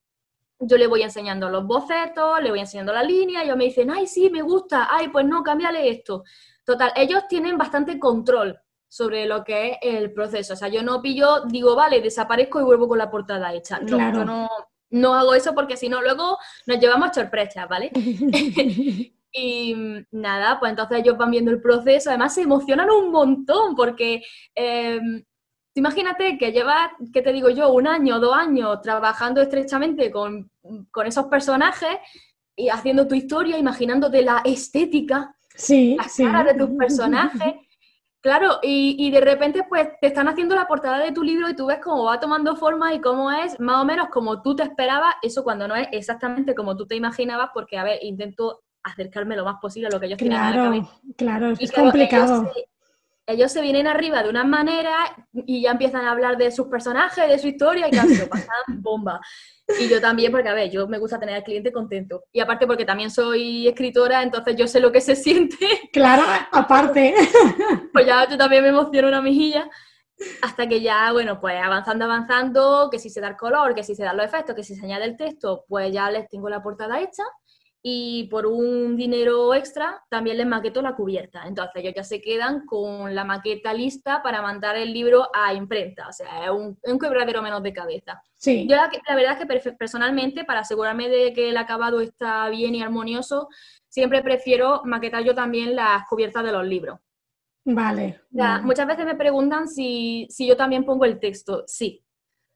yo 0.61 0.77
le 0.77 0.87
voy 0.87 1.03
enseñando 1.03 1.49
los 1.49 1.67
bocetos, 1.67 2.43
le 2.43 2.51
voy 2.51 2.61
enseñando 2.61 2.93
la 2.93 3.03
línea, 3.03 3.43
ellos 3.43 3.57
me 3.57 3.65
dicen, 3.65 3.91
ay, 3.91 4.07
sí, 4.07 4.31
me 4.31 4.43
gusta, 4.43 4.89
ay, 4.91 5.09
pues 5.09 5.25
no, 5.27 5.43
cámbiale 5.43 5.89
esto. 5.89 6.25
Total, 6.65 6.93
ellos 6.95 7.27
tienen 7.29 7.59
bastante 7.59 7.99
control 7.99 8.61
sobre 8.87 9.27
lo 9.27 9.43
que 9.43 9.71
es 9.71 9.79
el 9.83 10.13
proceso. 10.13 10.53
O 10.53 10.57
sea, 10.57 10.69
yo 10.69 10.83
no 10.83 11.01
pillo, 11.01 11.43
digo, 11.47 11.75
vale, 11.75 12.01
desaparezco 12.01 12.61
y 12.61 12.65
vuelvo 12.65 12.89
con 12.89 12.99
la 12.99 13.11
portada 13.11 13.53
hecha. 13.55 13.81
No, 13.81 13.99
yo 14.13 14.25
no, 14.25 14.49
no 14.91 15.15
hago 15.15 15.35
eso 15.35 15.55
porque 15.55 15.77
si 15.77 15.89
no, 15.89 16.03
luego 16.03 16.39
nos 16.67 16.79
llevamos 16.79 17.11
sorpresas, 17.15 17.69
¿vale? 17.69 17.91
y 19.33 19.75
nada, 20.11 20.59
pues 20.59 20.71
entonces 20.71 20.99
ellos 20.99 21.17
van 21.17 21.31
viendo 21.31 21.51
el 21.51 21.61
proceso, 21.61 22.11
además 22.11 22.35
se 22.35 22.43
emocionan 22.43 22.91
un 22.91 23.11
montón 23.11 23.75
porque... 23.75 24.23
Em, 24.55 25.25
imagínate 25.75 26.37
que 26.37 26.53
llevas, 26.53 26.91
¿qué 27.13 27.23
te 27.23 27.33
digo 27.33 27.49
yo? 27.49 27.73
Un 27.73 27.87
año, 27.87 28.19
dos 28.19 28.35
años 28.35 28.83
trabajando 28.83 29.41
estrechamente 29.41 30.11
con, 30.11 30.51
con 30.91 31.07
esos 31.07 31.27
personajes 31.27 31.97
y 32.57 32.69
haciendo 32.69 33.07
tu 33.07 33.15
historia, 33.15 33.57
imaginándote 33.57 34.21
la 34.23 34.43
estética, 34.45 35.35
sí, 35.55 35.97
las 35.97 36.15
caras 36.17 36.47
de 36.47 36.55
tus 36.55 36.77
personajes 36.77 37.55
Claro, 38.23 38.59
y, 38.63 39.11
de 39.11 39.21
repente 39.23 39.65
pues 39.67 39.89
te 39.99 40.09
están 40.09 40.29
haciendo 40.29 40.55
la 40.55 40.67
portada 40.67 40.99
de 40.99 41.13
tu 41.13 41.23
libro 41.23 41.49
y 41.49 41.57
tú 41.57 41.67
ves 41.67 41.79
cómo 41.83 42.05
va 42.05 42.21
tomando 42.21 42.55
forma 42.55 42.93
y 42.93 43.01
cómo 43.01 43.31
es 43.31 43.59
más 43.59 43.81
o 43.81 43.85
menos 43.87 44.09
como 44.11 44.43
tú 44.43 44.55
te 44.55 44.63
esperabas, 44.63 45.15
eso 45.23 45.43
cuando 45.43 45.67
no 45.67 45.75
es 45.75 45.89
exactamente 45.93 46.55
como 46.55 46.77
tú 46.77 46.87
te 46.87 46.97
imaginabas, 46.97 47.49
porque 47.55 47.79
a 47.79 47.85
ver, 47.85 47.99
intento 48.03 48.61
acercarme 48.83 49.37
lo 49.37 49.45
más 49.45 49.57
posible 49.61 49.89
a 49.89 49.91
lo 49.91 50.01
que 50.01 50.07
ellos 50.07 50.19
claro, 50.19 50.71
tienen 50.71 50.89
Claro, 51.17 51.53
es 51.59 51.73
complicado 51.73 52.51
ellos 53.31 53.53
se 53.53 53.61
vienen 53.61 53.87
arriba 53.87 54.23
de 54.23 54.29
una 54.29 54.45
manera 54.45 54.97
y 55.33 55.63
ya 55.63 55.73
empiezan 55.73 56.05
a 56.05 56.11
hablar 56.11 56.37
de 56.37 56.51
sus 56.51 56.67
personajes, 56.67 57.29
de 57.29 57.39
su 57.39 57.49
historia 57.49 57.89
y 57.89 57.91
casi 57.91 58.17
lo 58.17 58.29
pasan 58.29 58.49
bomba. 58.79 59.21
Y 59.79 59.89
yo 59.89 60.01
también, 60.01 60.33
porque 60.33 60.49
a 60.49 60.55
ver, 60.55 60.71
yo 60.71 60.89
me 60.89 60.99
gusta 60.99 61.19
tener 61.19 61.37
al 61.37 61.45
cliente 61.45 61.73
contento. 61.73 62.25
Y 62.33 62.41
aparte 62.41 62.67
porque 62.67 62.85
también 62.85 63.11
soy 63.11 63.69
escritora, 63.69 64.23
entonces 64.23 64.57
yo 64.57 64.67
sé 64.67 64.81
lo 64.81 64.91
que 64.91 65.01
se 65.01 65.15
siente. 65.15 65.57
Claro, 65.93 66.25
aparte. 66.53 67.15
Pues 67.93 68.07
ya 68.07 68.29
yo 68.29 68.37
también 68.39 68.63
me 68.63 68.69
emociono 68.69 69.09
una 69.09 69.23
mijilla. 69.23 69.69
Hasta 70.43 70.69
que 70.69 70.81
ya, 70.81 71.13
bueno, 71.13 71.41
pues 71.41 71.61
avanzando, 71.63 72.05
avanzando, 72.05 72.89
que 72.91 72.99
si 72.99 73.11
se 73.11 73.21
da 73.21 73.29
el 73.29 73.37
color, 73.37 73.75
que 73.75 73.83
si 73.83 73.95
se 73.95 74.05
dan 74.05 74.17
los 74.17 74.27
efectos, 74.27 74.55
que 74.55 74.63
si 74.63 74.75
se 74.75 74.85
añade 74.85 75.05
el 75.05 75.17
texto, 75.17 75.65
pues 75.69 75.93
ya 75.93 76.11
les 76.11 76.29
tengo 76.29 76.49
la 76.49 76.63
portada 76.63 77.01
hecha 77.01 77.23
y 77.83 78.25
por 78.25 78.47
un 78.47 78.97
dinero 78.97 79.55
extra 79.55 80.05
también 80.11 80.37
les 80.37 80.47
maqueto 80.47 80.83
la 80.83 80.95
cubierta. 80.95 81.45
Entonces 81.47 81.77
ellos 81.77 81.95
ya 81.97 82.05
se 82.05 82.21
quedan 82.21 82.67
con 82.67 83.15
la 83.15 83.25
maqueta 83.25 83.73
lista 83.73 84.23
para 84.23 84.43
mandar 84.43 84.77
el 84.77 84.93
libro 84.93 85.29
a 85.35 85.55
imprenta. 85.55 86.09
O 86.09 86.13
sea, 86.13 86.45
es 86.45 86.51
un, 86.51 86.79
un 86.83 86.99
quebradero 86.99 87.41
menos 87.41 87.63
de 87.63 87.73
cabeza. 87.73 88.23
Sí. 88.35 88.67
Yo 88.69 88.77
la, 88.77 88.91
la, 89.09 89.15
verdad 89.15 89.39
es 89.39 89.47
que 89.47 89.73
personalmente, 89.73 90.45
para 90.45 90.61
asegurarme 90.61 91.09
de 91.09 91.33
que 91.33 91.49
el 91.49 91.57
acabado 91.57 92.01
está 92.01 92.49
bien 92.51 92.75
y 92.75 92.83
armonioso, 92.83 93.49
siempre 93.89 94.23
prefiero 94.23 94.83
maquetar 94.85 95.25
yo 95.25 95.35
también 95.35 95.75
las 95.75 96.07
cubiertas 96.09 96.45
de 96.45 96.53
los 96.53 96.67
libros. 96.67 96.99
Vale. 97.65 98.21
Muchas 98.63 98.87
veces 98.87 99.05
me 99.05 99.15
preguntan 99.15 99.69
si, 99.69 100.27
si 100.31 100.47
yo 100.47 100.57
también 100.57 100.85
pongo 100.85 101.05
el 101.05 101.19
texto. 101.19 101.65
Sí, 101.67 102.03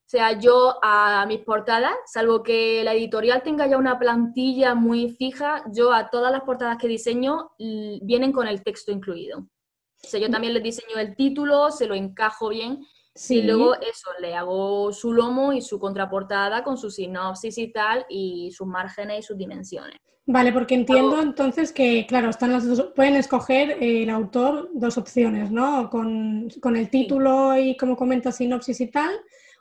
sea, 0.07 0.38
yo 0.38 0.79
a 0.83 1.25
mis 1.27 1.40
portadas, 1.40 1.95
salvo 2.07 2.43
que 2.43 2.85
la 2.85 2.95
editorial 2.95 3.43
tenga 3.43 3.67
ya 3.67 3.79
una 3.79 3.99
plantilla 3.99 4.75
muy 4.75 5.11
fija, 5.11 5.64
yo 5.73 5.93
a 5.93 6.11
todas 6.11 6.31
las 6.31 6.43
portadas 6.43 6.79
que 6.79 6.88
diseño 6.88 7.53
vienen 7.59 8.33
con 8.33 8.47
el 8.47 8.62
texto 8.62 8.93
incluido. 8.93 9.38
O 9.38 10.07
sea, 10.07 10.21
yo 10.21 10.31
también 10.31 10.53
les 10.53 10.62
diseño 10.62 10.99
el 10.99 11.17
título, 11.17 11.71
se 11.71 11.87
lo 11.87 11.95
encajo 11.95 12.51
bien 12.51 12.85
y 13.29 13.43
luego 13.43 13.75
eso, 13.75 14.11
le 14.21 14.35
hago 14.35 14.93
su 14.93 15.12
lomo 15.12 15.53
y 15.53 15.62
su 15.62 15.79
contraportada 15.79 16.64
con 16.64 16.77
su 16.77 16.90
sinopsis 16.90 17.57
y 17.59 17.73
tal, 17.73 18.05
y 18.09 18.51
sus 18.51 18.67
márgenes 18.67 19.21
y 19.21 19.23
sus 19.23 19.38
dimensiones. 19.38 19.99
Vale, 20.27 20.53
porque 20.53 20.75
entiendo 20.75 21.21
entonces 21.21 21.71
que, 21.71 22.07
claro, 22.07 22.31
están 22.31 22.53
las 22.53 22.67
dos, 22.67 22.93
pueden 22.97 23.14
escoger 23.14 23.83
eh, 23.83 24.03
el 24.05 24.11
autor 24.11 24.71
dos 24.73 24.97
opciones, 24.97 25.51
¿no? 25.51 25.90
Con, 25.90 26.49
con 26.61 26.77
el 26.77 26.88
título 26.88 27.57
y 27.57 27.77
como 27.77 27.95
comenta 27.95 28.33
sinopsis 28.33 28.81
y 28.81 28.90
tal, 28.90 29.14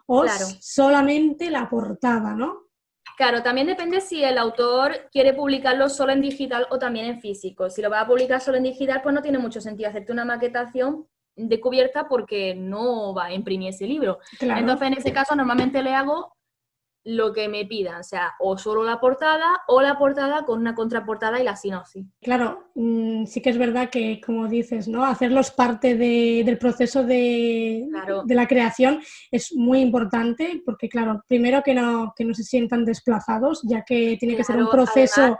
o 0.05 0.25
solamente 0.59 1.49
la 1.49 1.69
portada, 1.69 2.33
¿no? 2.33 2.63
Claro, 3.17 3.43
también 3.43 3.67
depende 3.67 4.01
si 4.01 4.23
el 4.23 4.37
autor 4.37 5.09
quiere 5.11 5.33
publicarlo 5.33 5.87
solo 5.87 6.13
en 6.13 6.21
digital 6.21 6.67
o 6.71 6.79
también 6.79 7.05
en 7.05 7.21
físico. 7.21 7.69
Si 7.69 7.81
lo 7.81 7.89
va 7.89 8.01
a 8.01 8.07
publicar 8.07 8.41
solo 8.41 8.57
en 8.57 8.63
digital, 8.63 9.01
pues 9.03 9.13
no 9.13 9.21
tiene 9.21 9.37
mucho 9.37 9.61
sentido 9.61 9.89
hacerte 9.89 10.11
una 10.11 10.25
maquetación 10.25 11.07
de 11.35 11.59
cubierta 11.59 12.07
porque 12.07 12.55
no 12.55 13.13
va 13.13 13.25
a 13.25 13.33
imprimir 13.33 13.69
ese 13.69 13.85
libro. 13.85 14.19
Entonces, 14.39 14.87
en 14.87 14.93
ese 14.93 15.13
caso, 15.13 15.35
normalmente 15.35 15.81
le 15.83 15.93
hago 15.93 16.35
lo 17.05 17.33
que 17.33 17.49
me 17.49 17.65
pidan, 17.65 17.99
o 17.99 18.03
sea, 18.03 18.33
o 18.39 18.57
solo 18.57 18.83
la 18.83 18.99
portada 18.99 19.61
o 19.67 19.81
la 19.81 19.97
portada 19.97 20.45
con 20.45 20.59
una 20.59 20.73
contraportada 20.73 21.39
y 21.39 21.43
la 21.43 21.55
sinopsis. 21.55 22.05
Claro, 22.21 22.69
mm, 22.75 23.25
sí 23.25 23.41
que 23.41 23.49
es 23.49 23.57
verdad 23.57 23.89
que, 23.89 24.21
como 24.25 24.47
dices, 24.47 24.87
¿no? 24.87 25.05
Hacerlos 25.05 25.51
parte 25.51 25.95
del 25.95 26.57
proceso 26.57 27.03
de, 27.03 27.85
de, 28.25 28.35
la 28.35 28.47
creación 28.47 29.01
es 29.31 29.53
muy 29.53 29.81
importante 29.81 30.61
porque, 30.65 30.87
claro, 30.87 31.23
primero 31.27 31.61
que 31.61 31.73
no, 31.73 32.13
que 32.15 32.23
no 32.23 32.33
se 32.33 32.43
sientan 32.43 32.85
desplazados, 32.85 33.61
ya 33.63 33.83
que 33.83 34.15
tiene 34.17 34.37
que 34.37 34.43
ser 34.45 34.57
un 34.57 34.69
proceso... 34.69 35.37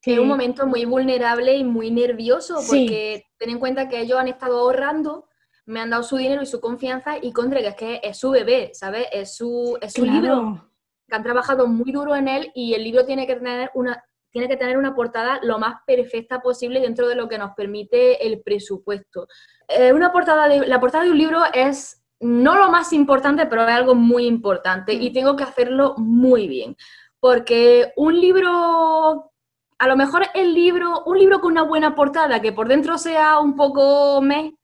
que 0.00 0.14
es 0.14 0.18
un 0.18 0.28
momento 0.28 0.66
muy 0.66 0.84
vulnerable 0.84 1.56
y 1.56 1.64
muy 1.64 1.90
nervioso 1.90 2.60
porque 2.68 3.24
ten 3.36 3.50
en 3.50 3.58
cuenta 3.58 3.88
que 3.88 4.00
ellos 4.00 4.18
han 4.18 4.28
estado 4.28 4.60
ahorrando 4.60 5.26
me 5.66 5.78
han 5.80 5.90
dado 5.90 6.02
su 6.02 6.16
dinero 6.16 6.42
y 6.42 6.46
su 6.46 6.60
confianza 6.60 7.18
y 7.20 7.32
contra 7.32 7.60
que 7.60 7.68
es 7.68 7.74
que 7.76 8.00
es 8.02 8.18
su 8.18 8.30
bebé, 8.30 8.70
¿sabes? 8.74 9.06
Es 9.12 9.36
su, 9.36 9.78
es 9.80 9.92
su 9.92 10.04
libro 10.04 10.69
que 11.10 11.16
han 11.16 11.22
trabajado 11.22 11.66
muy 11.66 11.92
duro 11.92 12.16
en 12.16 12.28
él 12.28 12.50
y 12.54 12.72
el 12.72 12.84
libro 12.84 13.04
tiene 13.04 13.26
que 13.26 13.36
tener 13.36 13.70
una, 13.74 14.02
tiene 14.30 14.48
que 14.48 14.56
tener 14.56 14.78
una 14.78 14.94
portada 14.94 15.40
lo 15.42 15.58
más 15.58 15.82
perfecta 15.86 16.40
posible 16.40 16.80
dentro 16.80 17.08
de 17.08 17.16
lo 17.16 17.28
que 17.28 17.38
nos 17.38 17.52
permite 17.52 18.26
el 18.26 18.40
presupuesto. 18.40 19.26
Eh, 19.68 19.92
una 19.92 20.12
portada 20.12 20.48
de, 20.48 20.66
la 20.66 20.80
portada 20.80 21.04
de 21.04 21.10
un 21.10 21.18
libro 21.18 21.42
es 21.52 22.02
no 22.20 22.56
lo 22.56 22.70
más 22.70 22.92
importante, 22.92 23.46
pero 23.46 23.62
es 23.66 23.74
algo 23.74 23.94
muy 23.94 24.26
importante 24.26 24.92
y 24.92 25.10
mm. 25.10 25.12
tengo 25.12 25.36
que 25.36 25.44
hacerlo 25.44 25.94
muy 25.96 26.48
bien. 26.48 26.76
Porque 27.18 27.92
un 27.96 28.18
libro, 28.18 29.32
a 29.78 29.86
lo 29.86 29.96
mejor 29.96 30.26
el 30.34 30.54
libro, 30.54 31.02
un 31.04 31.18
libro 31.18 31.40
con 31.40 31.52
una 31.52 31.62
buena 31.62 31.94
portada, 31.94 32.40
que 32.40 32.52
por 32.52 32.68
dentro 32.68 32.98
sea 32.98 33.38
un 33.40 33.56
poco 33.56 34.20
me, 34.22 34.54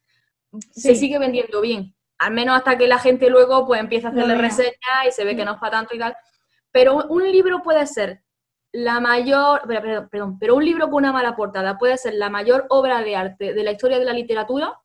se 0.71 0.95
sigue 0.95 1.19
vendiendo 1.19 1.61
bien. 1.61 1.95
Al 2.19 2.33
menos 2.33 2.57
hasta 2.57 2.79
que 2.79 2.87
la 2.87 2.99
gente 2.99 3.29
luego 3.29 3.67
pues 3.67 3.81
empieza 3.81 4.09
a 4.09 4.11
hacerle 4.11 4.37
reseña 4.37 5.07
y 5.07 5.13
se 5.13 5.25
ve 5.25 5.35
que 5.35 5.43
mm. 5.43 5.47
no 5.47 5.53
es 5.53 5.59
para 5.59 5.79
tanto 5.79 5.95
y 5.95 5.99
tal. 5.99 6.15
Pero 6.77 7.07
un 7.09 7.23
libro 7.33 7.63
puede 7.63 7.87
ser 7.87 8.23
la 8.71 9.01
mayor, 9.01 9.63
perdón, 9.67 10.39
pero 10.39 10.57
un 10.57 10.63
libro 10.63 10.91
con 10.91 10.97
una 10.97 11.11
mala 11.11 11.35
portada 11.35 11.79
puede 11.79 11.97
ser 11.97 12.13
la 12.13 12.29
mayor 12.29 12.67
obra 12.69 13.01
de 13.01 13.17
arte 13.17 13.55
de 13.55 13.65
la 13.65 13.73
historia 13.73 13.99
de 13.99 14.05
la 14.05 14.13
literatura, 14.13 14.79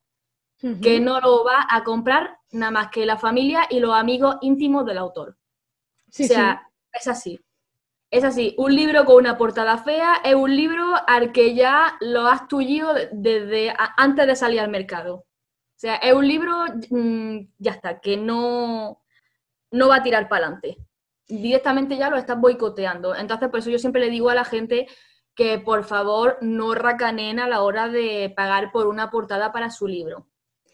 que 0.82 1.02
no 1.02 1.20
lo 1.20 1.44
va 1.44 1.68
a 1.70 1.84
comprar 1.84 2.38
nada 2.52 2.72
más 2.72 2.92
que 2.92 3.06
la 3.06 3.18
familia 3.18 3.64
y 3.70 3.82
los 3.82 3.94
amigos 3.94 4.38
íntimos 4.40 4.86
del 4.86 5.00
autor. 5.00 5.38
o 6.08 6.12
sea, 6.12 6.66
es 6.94 7.10
así. 7.10 7.38
Es 8.10 8.24
así, 8.24 8.56
un 8.58 8.74
libro 8.74 9.04
con 9.04 9.18
una 9.18 9.38
portada 9.38 9.78
fea 9.78 10.22
es 10.24 10.36
un 10.36 10.56
libro 10.56 10.94
al 11.08 11.34
que 11.34 11.56
ya 11.56 11.98
lo 12.00 12.26
has 12.26 12.48
tullido 12.48 12.94
desde 13.12 13.74
antes 13.98 14.28
de 14.28 14.36
salir 14.38 14.62
al 14.62 14.72
mercado. 14.72 15.16
O 15.16 15.26
sea, 15.76 15.96
es 15.96 16.14
un 16.14 16.26
libro, 16.26 16.56
mm, 16.90 17.40
ya 17.58 17.72
está, 17.72 18.00
que 18.00 18.16
no, 18.16 19.02
no 19.72 19.90
va 19.90 19.98
a 19.98 20.04
tirar 20.04 20.30
para 20.30 20.46
adelante 20.46 20.78
directamente 21.38 21.98
ya 21.98 22.10
lo 22.10 22.18
estás 22.18 22.40
boicoteando. 22.40 23.16
Entonces, 23.16 23.50
por 23.50 23.60
eso 23.60 23.70
yo 23.70 23.80
siempre 23.80 24.02
le 24.02 24.10
digo 24.10 24.30
a 24.30 24.36
la 24.36 24.44
gente 24.44 24.88
que 25.36 25.60
por 25.60 25.84
favor 25.84 26.38
no 26.42 26.76
racaneen 26.76 27.40
a 27.40 27.48
la 27.48 27.62
hora 27.62 27.88
de 27.88 28.34
pagar 28.36 28.72
por 28.72 28.88
una 28.88 29.10
portada 29.10 29.52
para 29.52 29.70
su 29.70 29.88
libro. 29.88 30.28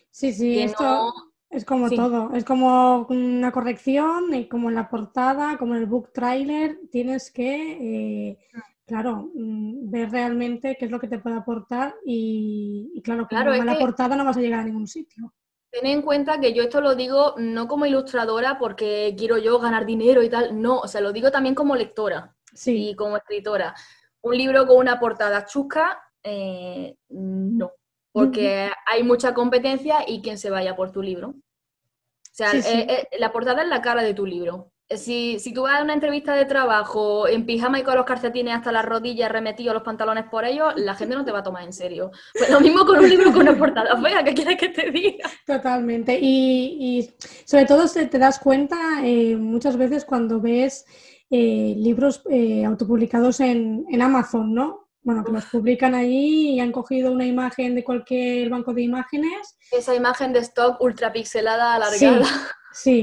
Sí, 0.09 0.33
sí, 0.33 0.59
esto 0.59 1.13
es 1.49 1.63
como 1.63 1.89
todo, 1.89 2.33
es 2.33 2.43
como 2.43 3.05
una 3.09 3.51
corrección, 3.51 4.33
y 4.33 4.47
como 4.47 4.69
en 4.69 4.75
la 4.75 4.89
portada, 4.89 5.57
como 5.57 5.75
en 5.75 5.81
el 5.81 5.85
book 5.85 6.11
trailer, 6.11 6.79
tienes 6.91 7.31
que, 7.31 8.31
eh, 8.31 8.39
claro, 8.85 9.29
mm, 9.33 9.89
ver 9.89 10.11
realmente 10.11 10.75
qué 10.77 10.85
es 10.85 10.91
lo 10.91 10.99
que 10.99 11.07
te 11.07 11.19
puede 11.19 11.37
aportar 11.37 11.95
y, 12.05 12.99
claro, 13.03 13.27
con 13.29 13.65
la 13.65 13.77
portada 13.77 14.15
no 14.15 14.25
vas 14.25 14.37
a 14.37 14.41
llegar 14.41 14.61
a 14.61 14.65
ningún 14.65 14.87
sitio. 14.87 15.33
Ten 15.69 15.85
en 15.85 16.01
cuenta 16.01 16.39
que 16.39 16.53
yo 16.53 16.63
esto 16.63 16.81
lo 16.81 16.95
digo 16.95 17.35
no 17.37 17.67
como 17.67 17.85
ilustradora 17.85 18.57
porque 18.57 19.13
quiero 19.17 19.37
yo 19.37 19.59
ganar 19.59 19.85
dinero 19.85 20.23
y 20.23 20.29
tal, 20.29 20.61
no, 20.61 20.79
o 20.79 20.87
sea, 20.87 21.01
lo 21.01 21.11
digo 21.11 21.29
también 21.29 21.55
como 21.55 21.75
lectora 21.75 22.35
sí. 22.53 22.89
y 22.89 22.95
como 22.95 23.17
escritora. 23.17 23.75
Un 24.21 24.37
libro 24.37 24.65
con 24.65 24.77
una 24.77 24.99
portada 24.99 25.45
chusca, 25.45 26.01
eh, 26.23 26.95
no, 27.09 27.71
porque 28.11 28.71
hay 28.85 29.03
mucha 29.03 29.33
competencia 29.33 30.03
y 30.07 30.21
quien 30.21 30.37
se 30.37 30.49
vaya 30.49 30.75
por 30.75 30.91
tu 30.91 31.01
libro. 31.01 31.29
O 31.29 32.35
sea, 32.37 32.51
eh, 32.53 33.07
eh, 33.11 33.17
la 33.19 33.31
portada 33.31 33.63
es 33.63 33.67
la 33.67 33.81
cara 33.81 34.03
de 34.03 34.13
tu 34.13 34.25
libro. 34.25 34.71
Si, 34.95 35.37
si, 35.39 35.53
tú 35.53 35.63
vas 35.63 35.81
a 35.81 35.83
una 35.83 35.93
entrevista 35.93 36.33
de 36.33 36.45
trabajo 36.45 37.27
en 37.27 37.45
pijama 37.45 37.79
y 37.79 37.83
con 37.83 37.95
los 37.95 38.05
calcetines 38.05 38.55
hasta 38.55 38.71
las 38.71 38.85
rodillas 38.85 39.29
remetidos 39.29 39.73
los 39.73 39.83
pantalones 39.83 40.25
por 40.31 40.45
ellos, 40.45 40.73
la 40.77 40.95
gente 40.95 41.13
no 41.15 41.25
te 41.25 41.33
va 41.33 41.39
a 41.39 41.43
tomar 41.43 41.63
en 41.63 41.73
serio. 41.73 42.11
Pues 42.33 42.49
lo 42.49 42.61
mismo 42.61 42.85
con 42.85 42.99
un 42.99 43.09
libro 43.09 43.33
con 43.33 43.41
una 43.41 43.57
portada 43.57 44.01
fea, 44.01 44.23
¿qué 44.23 44.33
quieres 44.33 44.57
que 44.57 44.69
te 44.69 44.89
diga? 44.89 45.29
Totalmente. 45.45 46.17
Y, 46.21 46.77
y 46.79 47.13
sobre 47.45 47.65
todo 47.65 47.85
te 47.89 48.17
das 48.17 48.39
cuenta 48.39 48.77
eh, 49.03 49.35
muchas 49.35 49.75
veces 49.75 50.05
cuando 50.05 50.39
ves 50.39 50.85
eh, 51.29 51.73
libros 51.75 52.21
eh, 52.29 52.63
autopublicados 52.63 53.41
en, 53.41 53.85
en, 53.89 54.01
Amazon, 54.01 54.53
¿no? 54.53 54.87
Bueno, 55.01 55.25
que 55.25 55.33
los 55.33 55.45
publican 55.45 55.93
allí 55.93 56.51
y 56.51 56.59
han 56.61 56.71
cogido 56.71 57.11
una 57.11 57.25
imagen 57.25 57.75
de 57.75 57.83
cualquier 57.83 58.49
banco 58.49 58.73
de 58.73 58.83
imágenes. 58.83 59.57
Esa 59.71 59.93
imagen 59.93 60.31
de 60.31 60.39
stock 60.39 60.79
ultra 60.79 61.11
pixelada, 61.11 61.75
alargada. 61.75 62.25
Sí, 62.25 62.31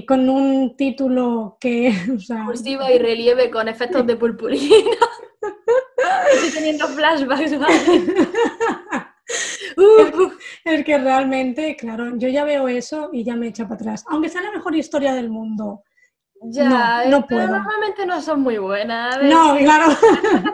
con 0.06 0.28
un 0.28 0.76
título 0.76 1.56
que... 1.60 1.92
O 2.16 2.18
sea... 2.18 2.44
Cursiva 2.44 2.92
y 2.92 2.98
relieve 2.98 3.50
con 3.50 3.68
efectos 3.68 4.06
de 4.06 4.16
purpurina. 4.16 4.96
Estoy 6.34 6.50
teniendo 6.52 6.86
flashbacks, 6.88 7.58
¿vale? 7.58 7.76
es, 10.64 10.84
que 10.84 10.98
realmente, 10.98 11.76
claro, 11.76 12.16
yo 12.16 12.28
ya 12.28 12.44
veo 12.44 12.68
eso 12.68 13.10
y 13.12 13.24
ya 13.24 13.36
me 13.36 13.48
echa 13.48 13.64
para 13.64 13.76
atrás. 13.76 14.04
Aunque 14.08 14.28
sea 14.28 14.42
la 14.42 14.52
mejor 14.52 14.74
historia 14.74 15.14
del 15.14 15.30
mundo, 15.30 15.82
Ya, 16.42 17.04
no, 17.08 17.26
pero 17.26 17.46
normalmente 17.46 18.04
no 18.06 18.20
son 18.20 18.42
muy 18.42 18.58
buenas. 18.58 19.16
no, 19.22 19.56
claro. 19.56 19.96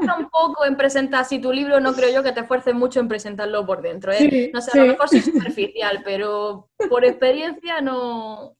Tampoco 0.07 0.65
en 0.65 0.77
presentar, 0.77 1.25
si 1.25 1.41
tu 1.41 1.53
libro 1.53 1.81
no 1.81 1.95
creo 1.95 2.13
yo 2.13 2.23
que 2.23 2.33
te 2.33 2.41
esfuerces 2.41 2.75
mucho 2.75 3.01
en 3.01 3.09
presentarlo 3.09 3.67
por 3.67 3.83
dentro. 3.83 4.13
¿eh? 4.13 4.51
no 4.53 4.61
sé, 4.61 4.79
a 4.79 4.83
lo 4.83 4.93
mejor 4.93 5.09
soy 5.09 5.21
superficial, 5.21 6.03
pero 6.05 6.69
por 6.89 7.05
experiencia 7.05 7.81
no. 7.81 8.57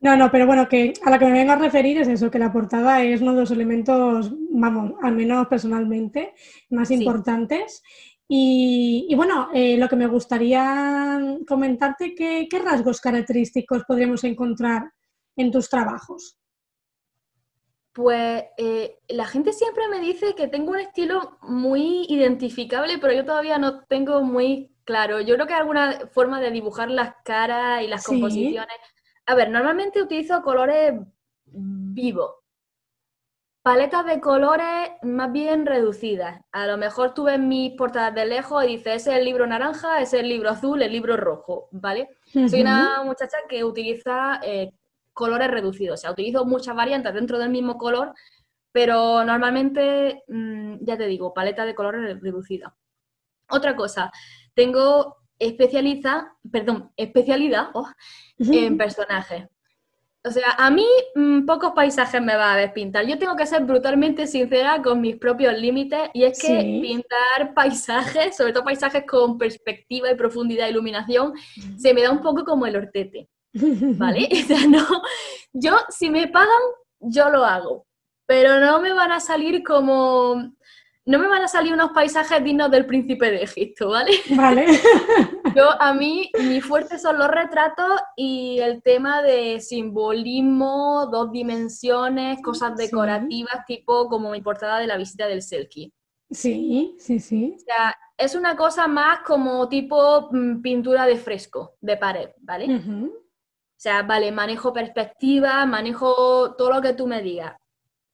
No, 0.00 0.16
no, 0.16 0.30
pero 0.30 0.46
bueno, 0.46 0.68
que 0.68 0.92
a 1.04 1.10
la 1.10 1.18
que 1.18 1.24
me 1.24 1.32
vengo 1.32 1.52
a 1.52 1.56
referir 1.56 1.98
es 1.98 2.08
eso, 2.08 2.30
que 2.30 2.38
la 2.38 2.52
portada 2.52 3.02
es 3.02 3.20
uno 3.20 3.34
de 3.34 3.40
los 3.40 3.50
elementos, 3.50 4.32
vamos, 4.50 4.92
al 5.02 5.16
menos 5.16 5.48
personalmente, 5.48 6.34
más 6.70 6.90
importantes. 6.92 7.82
Y, 8.28 9.12
bueno, 9.16 9.48
eh, 9.54 9.76
lo 9.76 9.88
que 9.88 9.96
me 9.96 10.06
gustaría 10.06 11.18
comentarte, 11.48 12.14
¿qué, 12.14 12.46
¿qué 12.48 12.58
rasgos 12.58 13.00
característicos 13.00 13.84
podríamos 13.84 14.22
encontrar 14.22 14.92
en 15.36 15.50
tus 15.50 15.68
trabajos? 15.68 16.38
Pues 17.92 18.44
eh, 18.56 18.98
la 19.08 19.24
gente 19.24 19.52
siempre 19.52 19.88
me 19.88 19.98
dice 19.98 20.36
que 20.36 20.46
tengo 20.46 20.70
un 20.70 20.78
estilo 20.78 21.38
muy 21.42 22.06
identificable, 22.08 22.98
pero 22.98 23.12
yo 23.12 23.24
todavía 23.24 23.58
no 23.58 23.82
tengo 23.86 24.22
muy 24.22 24.72
claro. 24.84 25.20
Yo 25.20 25.34
creo 25.34 25.46
que 25.48 25.54
hay 25.54 25.60
alguna 25.60 26.06
forma 26.12 26.40
de 26.40 26.52
dibujar 26.52 26.90
las 26.90 27.14
caras 27.24 27.82
y 27.82 27.88
las 27.88 28.04
composiciones. 28.04 28.76
A 29.28 29.34
ver, 29.34 29.50
normalmente 29.50 30.00
utilizo 30.00 30.42
colores 30.42 30.94
vivos, 31.44 32.36
paletas 33.60 34.06
de 34.06 34.20
colores 34.20 34.90
más 35.02 35.30
bien 35.30 35.66
reducidas. 35.66 36.40
A 36.50 36.66
lo 36.66 36.78
mejor 36.78 37.12
tú 37.12 37.24
ves 37.24 37.38
mis 37.38 37.74
portadas 37.74 38.14
de 38.14 38.24
lejos 38.24 38.64
y 38.64 38.68
dices, 38.68 39.02
ese 39.02 39.10
es 39.12 39.18
el 39.18 39.26
libro 39.26 39.46
naranja, 39.46 40.00
ese 40.00 40.16
es 40.16 40.22
el 40.22 40.30
libro 40.30 40.48
azul, 40.48 40.80
el 40.80 40.90
libro 40.90 41.18
rojo, 41.18 41.68
¿vale? 41.72 42.08
Soy 42.24 42.62
una 42.62 43.02
muchacha 43.04 43.36
que 43.46 43.64
utiliza 43.64 44.40
eh, 44.42 44.72
colores 45.12 45.50
reducidos. 45.50 46.00
O 46.00 46.00
sea, 46.00 46.12
utilizo 46.12 46.46
muchas 46.46 46.74
variantes 46.74 47.12
dentro 47.12 47.38
del 47.38 47.50
mismo 47.50 47.76
color, 47.76 48.14
pero 48.72 49.22
normalmente, 49.24 50.22
mm, 50.26 50.76
ya 50.80 50.96
te 50.96 51.06
digo, 51.06 51.34
paleta 51.34 51.66
de 51.66 51.74
colores 51.74 52.18
reducida. 52.22 52.74
Otra 53.50 53.76
cosa, 53.76 54.10
tengo 54.54 55.18
especializa, 55.38 56.36
perdón, 56.50 56.92
especialidad 56.96 57.70
oh, 57.74 57.88
en 58.38 58.76
personajes. 58.76 59.46
O 60.24 60.30
sea, 60.30 60.50
a 60.58 60.70
mí 60.70 60.84
mm, 61.14 61.46
pocos 61.46 61.72
paisajes 61.72 62.20
me 62.20 62.34
va 62.34 62.52
a 62.52 62.56
ver 62.56 62.72
pintar. 62.72 63.06
Yo 63.06 63.18
tengo 63.18 63.36
que 63.36 63.46
ser 63.46 63.64
brutalmente 63.64 64.26
sincera 64.26 64.82
con 64.82 65.00
mis 65.00 65.16
propios 65.16 65.56
límites 65.56 66.10
y 66.12 66.24
es 66.24 66.40
que 66.40 66.80
pintar 66.82 67.54
paisajes, 67.54 68.36
sobre 68.36 68.52
todo 68.52 68.64
paisajes 68.64 69.04
con 69.08 69.38
perspectiva 69.38 70.10
y 70.10 70.16
profundidad 70.16 70.66
e 70.66 70.70
iluminación, 70.70 71.32
se 71.76 71.94
me 71.94 72.02
da 72.02 72.10
un 72.10 72.20
poco 72.20 72.44
como 72.44 72.66
el 72.66 72.76
hortete. 72.76 73.28
¿vale? 73.98 74.28
O 74.44 74.46
sea, 74.46 74.66
no, 74.66 74.86
yo 75.52 75.76
si 75.88 76.10
me 76.10 76.28
pagan, 76.28 76.48
yo 77.00 77.30
lo 77.30 77.44
hago, 77.44 77.86
pero 78.26 78.60
no 78.60 78.80
me 78.80 78.92
van 78.92 79.12
a 79.12 79.20
salir 79.20 79.62
como, 79.62 80.52
no 81.08 81.18
me 81.18 81.26
van 81.26 81.42
a 81.42 81.48
salir 81.48 81.72
unos 81.72 81.92
paisajes 81.92 82.44
dignos 82.44 82.70
del 82.70 82.84
príncipe 82.84 83.30
de 83.30 83.42
Egipto, 83.42 83.88
¿vale? 83.88 84.12
Vale. 84.36 84.66
Yo, 85.56 85.70
a 85.80 85.94
mí, 85.94 86.30
mi 86.38 86.60
fuerte 86.60 86.98
son 86.98 87.18
los 87.18 87.28
retratos 87.28 87.98
y 88.14 88.58
el 88.58 88.82
tema 88.82 89.22
de 89.22 89.58
simbolismo, 89.60 91.08
dos 91.10 91.32
dimensiones, 91.32 92.42
cosas 92.42 92.76
decorativas, 92.76 93.64
tipo 93.66 94.06
como 94.10 94.32
mi 94.32 94.42
portada 94.42 94.80
de 94.80 94.86
la 94.86 94.98
visita 94.98 95.26
del 95.26 95.40
Selkie. 95.40 95.94
Sí, 96.30 96.94
sí, 96.98 97.18
sí. 97.20 97.54
O 97.56 97.58
sea, 97.58 97.96
es 98.18 98.34
una 98.34 98.54
cosa 98.54 98.86
más 98.86 99.20
como 99.20 99.66
tipo 99.66 100.28
mm, 100.30 100.60
pintura 100.60 101.06
de 101.06 101.16
fresco, 101.16 101.76
de 101.80 101.96
pared, 101.96 102.28
¿vale? 102.40 102.66
O 102.76 103.80
sea, 103.80 104.02
vale, 104.02 104.30
manejo 104.30 104.74
perspectiva, 104.74 105.64
manejo 105.64 106.54
todo 106.54 106.70
lo 106.70 106.82
que 106.82 106.92
tú 106.92 107.06
me 107.06 107.22
digas. 107.22 107.56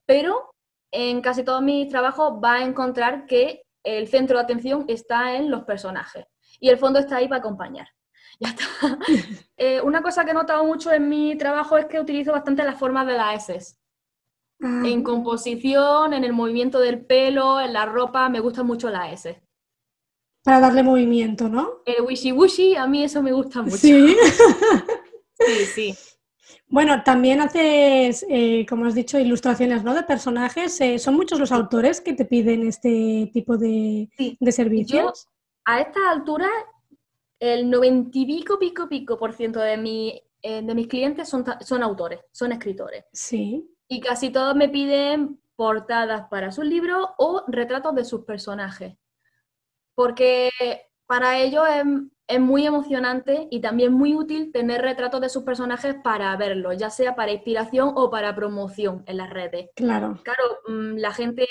Pero 0.05 0.54
en 0.95 1.21
casi 1.21 1.43
todos 1.43 1.61
mis 1.61 1.89
trabajos 1.89 2.39
va 2.43 2.55
a 2.55 2.63
encontrar 2.63 3.25
que 3.25 3.63
el 3.83 4.07
centro 4.07 4.37
de 4.37 4.43
atención 4.43 4.85
está 4.87 5.35
en 5.35 5.51
los 5.51 5.63
personajes 5.63 6.25
y 6.59 6.69
el 6.69 6.77
fondo 6.77 6.99
está 6.99 7.17
ahí 7.17 7.27
para 7.27 7.39
acompañar. 7.39 7.87
Ya 8.37 8.49
está. 8.49 8.65
Eh, 9.55 9.79
una 9.79 10.01
cosa 10.01 10.25
que 10.25 10.31
he 10.31 10.33
notado 10.33 10.65
mucho 10.65 10.91
en 10.91 11.07
mi 11.07 11.37
trabajo 11.37 11.77
es 11.77 11.85
que 11.85 12.01
utilizo 12.01 12.33
bastante 12.33 12.65
las 12.65 12.77
formas 12.77 13.07
de 13.07 13.13
las 13.13 13.49
S. 13.49 13.77
Ah. 14.61 14.81
En 14.83 15.03
composición, 15.03 16.11
en 16.11 16.25
el 16.25 16.33
movimiento 16.33 16.79
del 16.79 17.05
pelo, 17.05 17.61
en 17.61 17.71
la 17.71 17.85
ropa, 17.85 18.27
me 18.27 18.41
gusta 18.41 18.61
mucho 18.61 18.89
la 18.89 19.09
S. 19.09 19.41
Para 20.43 20.59
darle 20.59 20.83
movimiento, 20.83 21.47
¿no? 21.47 21.81
El 21.85 22.01
wishy 22.01 22.33
wishy, 22.33 22.75
a 22.75 22.87
mí 22.87 23.05
eso 23.05 23.23
me 23.23 23.31
gusta 23.31 23.61
mucho. 23.61 23.77
Sí. 23.77 24.17
Sí, 25.39 25.65
sí. 25.65 25.95
Bueno, 26.75 27.03
también 27.03 27.39
haces, 27.39 28.25
eh, 28.27 28.65
como 28.67 28.85
has 28.85 28.95
dicho, 28.95 29.17
ilustraciones 29.17 29.85
¿no? 29.85 29.93
de 29.93 30.03
personajes. 30.03 30.81
Eh, 30.81 30.99
¿Son 30.99 31.15
muchos 31.15 31.39
los 31.39 31.53
autores 31.53 32.01
que 32.01 32.11
te 32.11 32.25
piden 32.25 32.67
este 32.67 33.29
tipo 33.31 33.55
de, 33.57 34.09
servicios? 34.51 35.29
a 35.63 35.79
esta 35.79 36.11
altura, 36.11 36.49
el 37.39 37.69
noventa 37.69 38.09
y 38.19 38.25
pico, 38.25 38.59
pico, 38.59 38.89
pico 38.89 39.17
por 39.17 39.31
ciento 39.31 39.61
de, 39.61 39.77
mi, 39.77 40.21
eh, 40.41 40.63
de 40.63 40.75
mis 40.75 40.87
clientes 40.87 41.29
son, 41.29 41.45
son 41.61 41.81
autores, 41.81 42.19
son 42.33 42.51
escritores. 42.51 43.05
Sí. 43.13 43.73
Y 43.87 44.01
casi 44.01 44.29
todos 44.29 44.53
me 44.53 44.67
piden 44.67 45.39
portadas 45.55 46.27
para 46.27 46.51
sus 46.51 46.65
libros 46.65 47.07
o 47.17 47.45
retratos 47.47 47.95
de 47.95 48.03
sus 48.03 48.25
personajes. 48.25 48.97
Porque 49.95 50.49
para 51.05 51.39
ellos 51.39 51.63
es 51.73 51.85
es 52.27 52.39
muy 52.39 52.65
emocionante 52.65 53.47
y 53.51 53.61
también 53.61 53.93
muy 53.93 54.15
útil 54.15 54.51
tener 54.51 54.81
retratos 54.81 55.21
de 55.21 55.29
sus 55.29 55.43
personajes 55.43 55.95
para 56.03 56.35
verlos, 56.37 56.75
ya 56.77 56.89
sea 56.89 57.15
para 57.15 57.31
inspiración 57.31 57.91
o 57.95 58.09
para 58.09 58.35
promoción 58.35 59.03
en 59.05 59.17
las 59.17 59.29
redes. 59.29 59.69
Claro. 59.75 60.19
Claro, 60.23 60.43
mm, 60.67 60.97
la 60.97 61.11
gente 61.13 61.45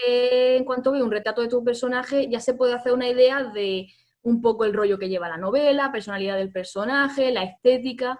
en 0.57 0.65
cuanto 0.65 0.93
ve 0.93 1.03
un 1.03 1.13
retrato 1.13 1.43
de 1.43 1.49
tu 1.49 1.63
personaje 1.63 2.29
ya 2.29 2.41
se 2.41 2.55
puede 2.55 2.75
hacer 2.75 2.93
una 2.93 3.09
idea 3.09 3.45
de 3.45 3.87
un 4.23 4.41
poco 4.41 4.65
el 4.65 4.73
rollo 4.73 4.99
que 4.99 5.09
lleva 5.09 5.29
la 5.29 5.37
novela, 5.37 5.93
personalidad 5.93 6.37
del 6.37 6.51
personaje, 6.51 7.31
la 7.31 7.45
estética. 7.45 8.19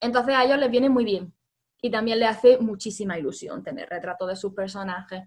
Entonces 0.00 0.34
a 0.34 0.44
ellos 0.44 0.58
les 0.58 0.70
viene 0.70 0.90
muy 0.90 1.04
bien 1.04 1.32
y 1.80 1.90
también 1.90 2.18
les 2.18 2.28
hace 2.28 2.58
muchísima 2.58 3.18
ilusión 3.18 3.62
tener 3.62 3.88
retratos 3.88 4.28
de 4.28 4.36
sus 4.36 4.52
personajes. 4.52 5.22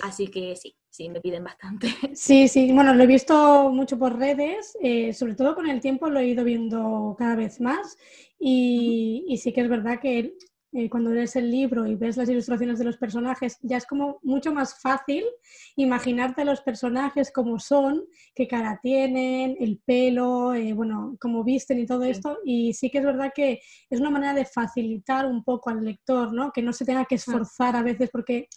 Así 0.00 0.28
que 0.28 0.56
sí, 0.56 0.74
sí, 0.88 1.08
me 1.08 1.20
piden 1.20 1.44
bastante. 1.44 1.88
Sí, 2.14 2.48
sí, 2.48 2.72
bueno, 2.72 2.94
lo 2.94 3.02
he 3.02 3.06
visto 3.06 3.70
mucho 3.70 3.98
por 3.98 4.18
redes, 4.18 4.76
eh, 4.82 5.12
sobre 5.12 5.34
todo 5.34 5.54
con 5.54 5.68
el 5.68 5.80
tiempo 5.80 6.08
lo 6.08 6.20
he 6.20 6.28
ido 6.28 6.44
viendo 6.44 7.14
cada 7.18 7.36
vez 7.36 7.60
más 7.60 7.96
y, 8.38 9.38
sí 9.42 9.52
que 9.52 9.60
es 9.60 9.68
verdad 9.68 10.00
que 10.00 10.34
eh, 10.72 10.88
cuando 10.88 11.10
lees 11.10 11.34
el 11.34 11.50
libro 11.50 11.86
y 11.86 11.96
ves 11.96 12.16
las 12.16 12.28
ilustraciones 12.28 12.78
de 12.78 12.84
los 12.84 12.96
personajes, 12.96 13.58
ya 13.62 13.76
es 13.76 13.86
como 13.86 14.20
mucho 14.22 14.52
más 14.52 14.80
fácil 14.80 15.24
imaginarte 15.76 16.44
los 16.44 16.60
personajes 16.60 17.32
como 17.32 17.58
son, 17.58 18.04
qué 18.34 18.46
cara 18.46 18.78
tienen, 18.80 19.56
el 19.58 19.80
pelo, 19.84 20.54
eh, 20.54 20.72
bueno, 20.72 21.16
cómo 21.20 21.42
visten 21.42 21.80
y 21.80 21.86
todo 21.86 22.04
esto. 22.04 22.38
Y 22.44 22.72
sí 22.72 22.88
que 22.88 22.98
es 22.98 23.04
verdad 23.04 23.32
que 23.34 23.60
es 23.90 24.00
una 24.00 24.10
manera 24.10 24.32
de 24.32 24.44
facilitar 24.44 25.26
un 25.26 25.42
poco 25.42 25.70
al 25.70 25.84
lector, 25.84 26.32
¿no? 26.32 26.52
Que 26.52 26.62
no 26.62 26.72
se 26.72 26.84
tenga 26.84 27.04
que 27.04 27.16
esforzar 27.16 27.74
a 27.74 27.82
veces 27.82 28.08
porque 28.10 28.48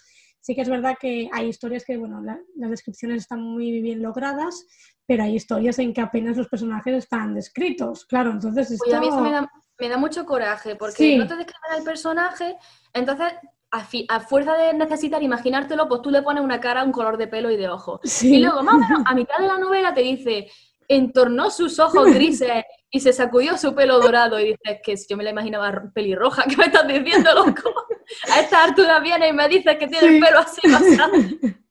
Sí 0.43 0.56
que 0.56 0.62
es 0.62 0.67
verdad 0.67 0.97
que 0.99 1.29
hay 1.32 1.47
historias 1.47 1.86
que, 1.86 1.95
bueno, 1.95 2.21
las 2.21 2.69
descripciones 2.69 3.21
están 3.21 3.41
muy 3.41 3.79
bien 3.79 4.01
logradas, 4.01 4.65
pero 5.06 5.23
hay 5.23 5.36
historias 5.38 5.79
en 5.79 5.93
que 5.93 6.01
apenas 6.01 6.36
los 6.36 6.49
personajes 6.49 6.95
están 6.95 7.34
descritos, 7.34 8.03
claro, 8.03 8.32
entonces 8.32 8.69
esto... 8.71 8.93
a 8.93 8.99
mí 8.99 9.08
eso 9.08 9.21
me 9.21 9.88
da, 9.88 9.97
mucho 9.97 10.25
coraje, 10.25 10.75
porque 10.75 11.17
no 11.17 11.25
te 11.25 11.38
describen 11.38 11.77
el 11.77 11.84
personaje, 11.86 12.58
entonces 12.91 13.32
a, 13.71 14.19
fuerza 14.19 14.56
de 14.56 14.73
necesitar 14.73 15.23
imaginártelo, 15.23 15.88
pues 15.88 16.01
tú 16.01 16.12
le 16.12 16.21
pones 16.21 16.43
una 16.43 16.60
cara, 16.60 16.84
un 16.84 16.91
color 16.91 17.15
de 17.15 17.27
pelo 17.27 17.49
y 17.49 17.56
de 17.56 17.69
ojos. 17.69 18.01
Y 18.21 18.39
luego, 18.39 18.63
más 18.63 18.75
o 18.75 18.79
menos, 18.79 19.03
a 19.06 19.15
mitad 19.15 19.38
de 19.39 19.47
la 19.47 19.58
novela 19.58 19.93
te 19.93 20.01
dice, 20.01 20.51
entornó 20.89 21.49
sus 21.51 21.79
ojos 21.79 22.06
grises 22.13 22.65
y 22.95 22.99
se 22.99 23.12
sacudió 23.12 23.58
su 23.58 23.73
pelo 23.73 23.99
dorado 23.99 24.39
y 24.39 24.49
dices 24.49 24.79
que 24.84 24.95
si 24.95 25.08
yo 25.10 25.17
me 25.17 25.23
la 25.23 25.32
imaginaba 25.32 25.91
pelirroja, 25.93 26.43
¿qué 26.49 26.56
me 26.56 26.65
estás 26.65 26.88
diciendo, 26.88 27.34
loco? 27.34 27.73
A 28.32 28.39
esta 28.39 28.63
altura 28.63 28.99
viene 28.99 29.29
y 29.29 29.34
me 29.34 29.49
dices 29.49 29.77
que 29.77 29.88
tiene 29.88 30.15
el 30.15 30.23
pelo 30.23 30.39
así 30.39 30.62
bastante. 30.71 31.58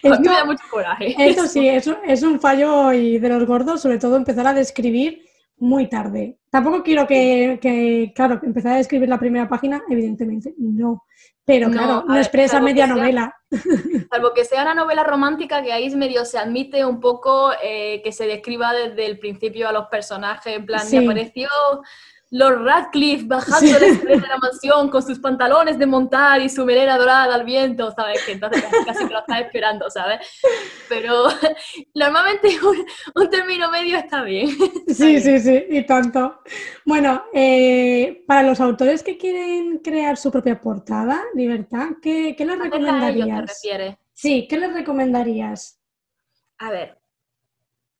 Pues 0.00 0.18
me 0.20 0.32
da 0.32 0.46
mucho 0.46 0.64
coraje. 0.70 1.14
Eso 1.18 1.46
sí, 1.46 1.68
eso 1.68 1.98
es 2.06 2.22
un 2.22 2.40
fallo 2.40 2.90
y 2.94 3.18
de 3.18 3.28
los 3.28 3.44
gordos, 3.44 3.82
sobre 3.82 3.98
todo 3.98 4.16
empezar 4.16 4.46
a 4.46 4.54
describir 4.54 5.27
muy 5.60 5.88
tarde. 5.88 6.38
Tampoco 6.50 6.82
quiero 6.82 7.06
que, 7.06 7.58
que, 7.60 8.12
claro, 8.14 8.40
empezar 8.42 8.72
a 8.72 8.76
describir 8.78 9.08
la 9.08 9.18
primera 9.18 9.48
página, 9.48 9.82
evidentemente, 9.88 10.54
no. 10.58 11.04
Pero 11.44 11.70
claro, 11.70 12.04
no 12.06 12.16
expresa 12.16 12.60
media 12.60 12.86
novela. 12.86 13.34
Salvo 14.10 14.34
que 14.34 14.44
sea 14.44 14.62
una 14.62 14.74
novela 14.74 15.02
romántica 15.02 15.62
que 15.62 15.72
ahí 15.72 15.88
medio 15.96 16.26
se 16.26 16.36
admite 16.36 16.84
un 16.84 17.00
poco 17.00 17.52
eh, 17.62 18.02
que 18.04 18.12
se 18.12 18.26
describa 18.26 18.74
desde 18.74 19.06
el 19.06 19.18
principio 19.18 19.66
a 19.66 19.72
los 19.72 19.86
personajes, 19.86 20.56
en 20.56 20.66
plan, 20.66 20.86
me 20.90 20.98
apareció 20.98 21.48
los 22.30 22.62
Radcliffe 22.62 23.24
bajando 23.26 23.78
la 23.78 23.86
escalera 23.86 24.20
de 24.20 24.28
la 24.28 24.36
mansión 24.36 24.90
con 24.90 25.02
sus 25.02 25.18
pantalones 25.18 25.78
de 25.78 25.86
montar 25.86 26.42
y 26.42 26.48
su 26.48 26.64
melena 26.64 26.98
dorada 26.98 27.34
al 27.34 27.44
viento, 27.44 27.90
¿sabes? 27.92 28.22
Que 28.24 28.32
entonces 28.32 28.64
casi 28.84 29.06
que 29.06 29.12
lo 29.12 29.20
estás 29.20 29.40
esperando, 29.40 29.90
¿sabes? 29.90 30.20
Pero 30.88 31.24
normalmente 31.94 32.48
un, 33.14 33.30
término 33.30 33.70
medio 33.70 33.96
está 33.96 34.22
bien. 34.22 34.48
Sí, 34.88 35.20
sí, 35.20 35.38
sí, 35.38 35.64
y 35.70 35.86
tanto. 35.86 36.40
Bueno, 36.84 37.24
eh, 37.32 38.24
para 38.26 38.42
los 38.42 38.60
autores 38.60 39.02
que 39.02 39.16
quieren 39.16 39.78
crear 39.78 40.16
su 40.16 40.30
propia 40.30 40.60
portada, 40.60 41.22
Libertad, 41.34 41.88
¿qué, 42.02 42.34
qué 42.36 42.44
les 42.44 42.58
recomendarías? 42.58 43.60
Sí, 44.12 44.46
¿qué 44.48 44.58
les 44.58 44.72
recomendarías? 44.72 45.80
A 46.58 46.70
ver, 46.70 46.97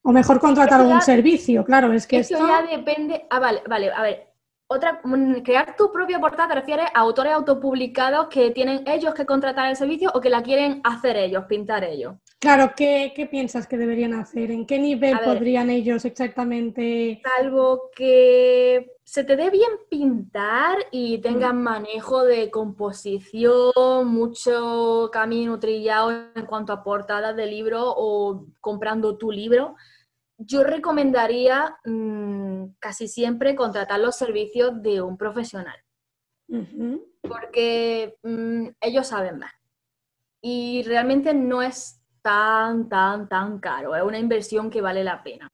o 0.09 0.11
mejor 0.11 0.39
contratar 0.39 0.81
algún 0.81 1.01
servicio, 1.01 1.63
claro, 1.63 1.93
es 1.93 2.07
que 2.07 2.17
esto... 2.17 2.39
ya 2.39 2.63
depende... 2.63 3.27
Ah, 3.29 3.39
vale, 3.39 3.61
vale, 3.67 3.91
a 3.91 4.01
ver. 4.01 4.27
Otra, 4.65 5.01
mm, 5.03 5.41
crear 5.41 5.75
tu 5.75 5.91
propia 5.91 6.19
portada 6.19 6.49
te 6.49 6.55
refieres 6.55 6.87
a 6.95 6.99
autores 6.99 7.33
autopublicados 7.33 8.27
que 8.27 8.49
tienen 8.49 8.83
ellos 8.87 9.13
que 9.13 9.25
contratar 9.25 9.69
el 9.69 9.75
servicio 9.75 10.11
o 10.13 10.19
que 10.19 10.29
la 10.29 10.41
quieren 10.41 10.81
hacer 10.83 11.15
ellos, 11.15 11.45
pintar 11.45 11.83
ellos. 11.83 12.15
Claro, 12.39 12.73
¿qué, 12.75 13.27
piensas 13.29 13.67
que 13.67 13.77
deberían 13.77 14.13
hacer? 14.13 14.49
¿En 14.49 14.65
qué 14.65 14.79
nivel 14.79 15.19
podrían 15.19 15.69
ellos 15.69 16.05
exactamente? 16.05 17.21
Salvo 17.37 17.91
que 17.95 18.93
se 19.03 19.23
te 19.23 19.35
dé 19.35 19.49
bien 19.49 19.71
pintar 19.89 20.77
y 20.91 21.17
tengan 21.17 21.61
manejo 21.61 22.23
de 22.23 22.49
composición, 22.49 24.07
mucho 24.07 25.09
camino 25.11 25.59
trillado 25.59 26.11
en 26.33 26.45
cuanto 26.45 26.73
a 26.73 26.83
portadas 26.83 27.35
de 27.35 27.45
libro 27.45 27.83
o 27.85 28.45
comprando 28.61 29.17
tu 29.17 29.31
libro, 29.31 29.75
yo 30.39 30.63
recomendaría 30.63 31.77
mm, 31.85 32.75
casi 32.79 33.07
siempre 33.07 33.55
contratar 33.55 33.99
los 33.99 34.15
servicios 34.15 34.81
de 34.81 35.01
un 35.01 35.17
profesional. 35.17 35.77
Porque 37.21 38.17
mm, 38.23 38.69
ellos 38.81 39.07
saben 39.07 39.37
más. 39.37 39.51
Y 40.41 40.83
realmente 40.83 41.33
no 41.33 41.61
es 41.61 42.01
tan, 42.21 42.87
tan, 42.87 43.27
tan 43.27 43.59
caro. 43.59 43.95
Es 43.95 44.03
una 44.03 44.17
inversión 44.17 44.69
que 44.69 44.81
vale 44.81 45.03
la 45.03 45.21
pena. 45.21 45.49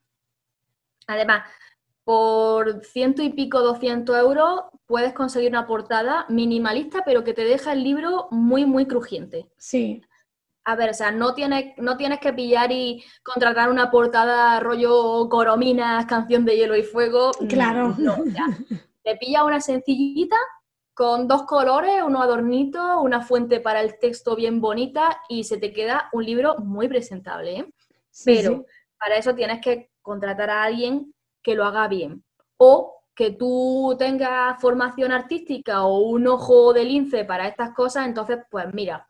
Además, 1.08 1.50
por 2.04 2.86
ciento 2.86 3.24
y 3.24 3.30
pico, 3.30 3.62
200 3.62 4.16
euros, 4.18 4.62
puedes 4.86 5.14
conseguir 5.14 5.50
una 5.50 5.66
portada 5.66 6.26
minimalista, 6.30 7.04
pero 7.04 7.24
que 7.24 7.34
te 7.34 7.44
deja 7.44 7.74
el 7.74 7.84
libro 7.84 8.28
muy, 8.30 8.66
muy 8.66 8.86
crujiente. 8.86 9.48
Sí. 9.58 10.04
A 10.68 10.76
ver, 10.76 10.90
o 10.90 10.94
sea, 10.94 11.12
no 11.12 11.36
tienes, 11.36 11.78
no 11.78 11.96
tienes 11.96 12.20
que 12.20 12.34
pillar 12.34 12.72
y 12.72 13.04
contratar 13.24 13.70
una 13.70 13.92
portada 13.92 14.60
rollo 14.60 15.30
Corominas, 15.30 16.08
canción 16.08 16.44
de 16.44 16.58
hielo 16.58 16.76
y 16.76 16.82
fuego. 16.82 17.32
Claro. 17.48 17.94
No, 18.00 18.26
ya. 18.26 18.48
Te 19.04 19.16
pilla 19.18 19.44
una 19.44 19.62
sencillita 19.62 20.36
con 20.96 21.28
dos 21.28 21.44
colores, 21.44 22.02
unos 22.04 22.24
adornitos, 22.24 22.98
una 23.00 23.22
fuente 23.22 23.60
para 23.60 23.82
el 23.82 24.00
texto 24.00 24.36
bien 24.36 24.60
bonita 24.60 25.22
y 25.30 25.44
se 25.44 25.58
te 25.58 25.72
queda 25.72 26.10
un 26.14 26.26
libro 26.26 26.56
muy 26.58 26.88
presentable. 26.88 27.58
¿eh? 27.60 27.74
Pero 28.24 28.66
para 28.98 29.18
eso 29.18 29.36
tienes 29.36 29.62
que 29.62 29.92
contratar 30.02 30.50
a 30.50 30.64
alguien 30.64 31.14
que 31.44 31.54
lo 31.54 31.66
haga 31.66 31.88
bien. 31.88 32.24
O 32.58 33.04
que 33.14 33.32
tú 33.32 33.96
tengas 34.00 34.60
formación 34.60 35.12
artística 35.12 35.84
o 35.84 36.00
un 36.00 36.26
ojo 36.28 36.74
de 36.74 36.86
lince 36.86 37.24
para 37.24 37.48
estas 37.48 37.74
cosas, 37.74 38.08
entonces, 38.08 38.40
pues 38.50 38.74
mira, 38.74 39.06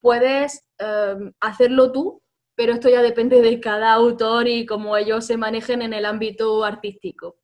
puedes 0.00 0.65
em, 0.78 1.32
hacerlo 1.40 1.92
tú, 1.92 2.22
pero 2.54 2.72
esto 2.72 2.88
ya 2.88 3.02
depende 3.02 3.42
de 3.42 3.60
cada 3.60 3.92
autor 3.92 4.48
y 4.48 4.66
cómo 4.66 4.96
ellos 4.96 5.26
se 5.26 5.36
manejen 5.36 5.82
en 5.82 5.92
el 5.92 6.04
ámbito 6.04 6.64
artístico. 6.64 7.36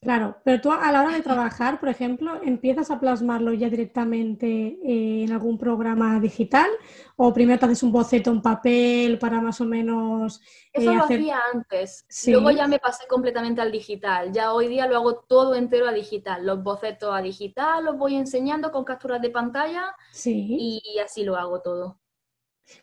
Claro, 0.00 0.36
pero 0.44 0.60
tú 0.60 0.70
a 0.70 0.92
la 0.92 1.02
hora 1.02 1.14
de 1.14 1.22
trabajar, 1.22 1.80
por 1.80 1.88
ejemplo, 1.88 2.38
¿empiezas 2.44 2.90
a 2.90 3.00
plasmarlo 3.00 3.54
ya 3.54 3.70
directamente 3.70 4.46
eh, 4.84 5.24
en 5.24 5.32
algún 5.32 5.56
programa 5.58 6.20
digital? 6.20 6.68
¿O 7.16 7.32
primero 7.32 7.58
te 7.58 7.64
haces 7.64 7.82
un 7.82 7.90
boceto 7.90 8.30
en 8.30 8.42
papel 8.42 9.18
para 9.18 9.40
más 9.40 9.60
o 9.62 9.64
menos... 9.64 10.40
Eh, 10.74 10.82
Eso 10.82 10.94
lo 10.94 11.04
hacía 11.04 11.40
antes. 11.52 12.06
Luego 12.26 12.50
ya 12.50 12.68
me 12.68 12.78
pasé 12.78 13.06
completamente 13.08 13.62
al 13.62 13.72
digital. 13.72 14.30
Ya 14.30 14.52
hoy 14.52 14.68
día 14.68 14.86
lo 14.86 14.96
hago 14.96 15.16
todo 15.20 15.54
entero 15.54 15.88
a 15.88 15.92
digital. 15.92 16.44
Los 16.44 16.62
bocetos 16.62 17.14
a 17.14 17.22
digital 17.22 17.84
los 17.84 17.96
voy 17.96 18.16
enseñando 18.16 18.70
con 18.70 18.84
capturas 18.84 19.22
de 19.22 19.30
pantalla 19.30 19.96
sí. 20.12 20.56
y 20.58 20.98
así 20.98 21.24
lo 21.24 21.36
hago 21.36 21.62
todo. 21.62 21.98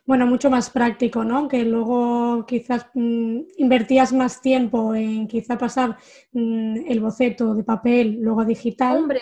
Bueno, 0.06 0.26
mucho 0.26 0.50
más 0.50 0.70
práctico, 0.70 1.24
¿no? 1.24 1.48
Que 1.48 1.64
luego 1.64 2.46
quizás 2.46 2.88
mm, 2.94 3.40
invertías 3.58 4.14
más 4.14 4.42
tiempo 4.42 4.94
en 4.96 5.28
quizá 5.28 5.58
pasar 5.58 5.98
mm, 6.32 6.86
el 6.88 7.00
boceto 7.00 7.54
de 7.54 7.64
papel 7.64 8.18
luego 8.22 8.42
a 8.42 8.46
digital. 8.46 8.98
Hombre, 8.98 9.22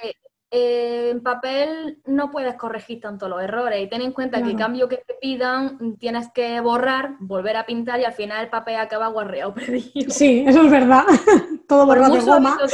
eh, 0.51 1.12
en 1.12 1.22
papel 1.22 1.99
no 2.07 2.32
puedes 2.32 2.55
corregir 2.55 2.99
tanto 2.99 3.30
los 3.30 3.39
errores 3.39 3.84
y 3.84 3.88
ten 3.88 4.01
en 4.01 4.12
cuenta 4.12 4.41
que 4.41 4.49
el 4.49 4.55
cambio 4.55 4.89
que 4.89 4.97
te 4.97 5.14
pidan 5.22 5.97
tienes 5.97 6.32
que 6.34 6.60
borrar, 6.60 7.18
volver 7.20 7.55
a 7.55 7.68
pintar 7.68 7.99
y 7.99 8.05
al 8.05 8.14
final 8.14 8.45
el 8.45 8.49
papel 8.49 8.78
acaba 8.78 9.07
guarreado 9.10 9.53
perdido. 9.53 10.10
Sí, 10.10 10.43
eso 10.47 10.64
es 10.64 10.72
verdad. 10.72 11.03
Todo 11.68 11.86
borrado 11.86 12.16
de 12.16 12.22
goma. 12.22 12.57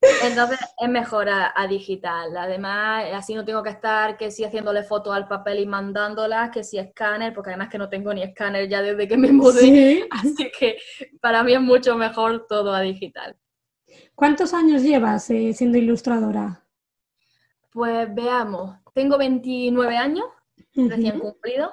Entonces 0.00 0.58
es 0.78 0.88
mejor 0.88 1.28
a, 1.28 1.66
digital. 1.68 2.36
Además, 2.36 3.04
así 3.14 3.34
no 3.34 3.44
tengo 3.44 3.62
que 3.62 3.70
estar 3.70 4.16
que 4.16 4.30
si 4.30 4.44
haciéndole 4.44 4.82
fotos 4.82 5.14
al 5.14 5.28
papel 5.28 5.60
y 5.60 5.66
mandándolas, 5.66 6.50
que 6.50 6.64
si 6.64 6.78
escáner, 6.78 7.34
porque 7.34 7.50
además 7.50 7.68
que 7.68 7.78
no 7.78 7.88
tengo 7.88 8.12
ni 8.14 8.22
escáner 8.22 8.68
ya 8.68 8.80
desde 8.80 9.06
que 9.06 9.16
me 9.16 9.28
mudé. 9.32 10.06
Así 10.10 10.50
que 10.58 10.78
para 11.20 11.42
mí 11.42 11.52
es 11.52 11.60
mucho 11.60 11.96
mejor 11.96 12.46
todo 12.48 12.72
a 12.72 12.80
digital. 12.80 13.36
¿Cuántos 14.14 14.54
años 14.54 14.82
llevas 14.82 15.28
eh, 15.30 15.52
siendo 15.52 15.76
ilustradora? 15.76 16.64
Pues 17.70 18.12
veamos, 18.14 18.76
tengo 18.94 19.18
29 19.18 19.96
años, 19.96 20.26
recién 20.74 21.18
cumplido. 21.18 21.72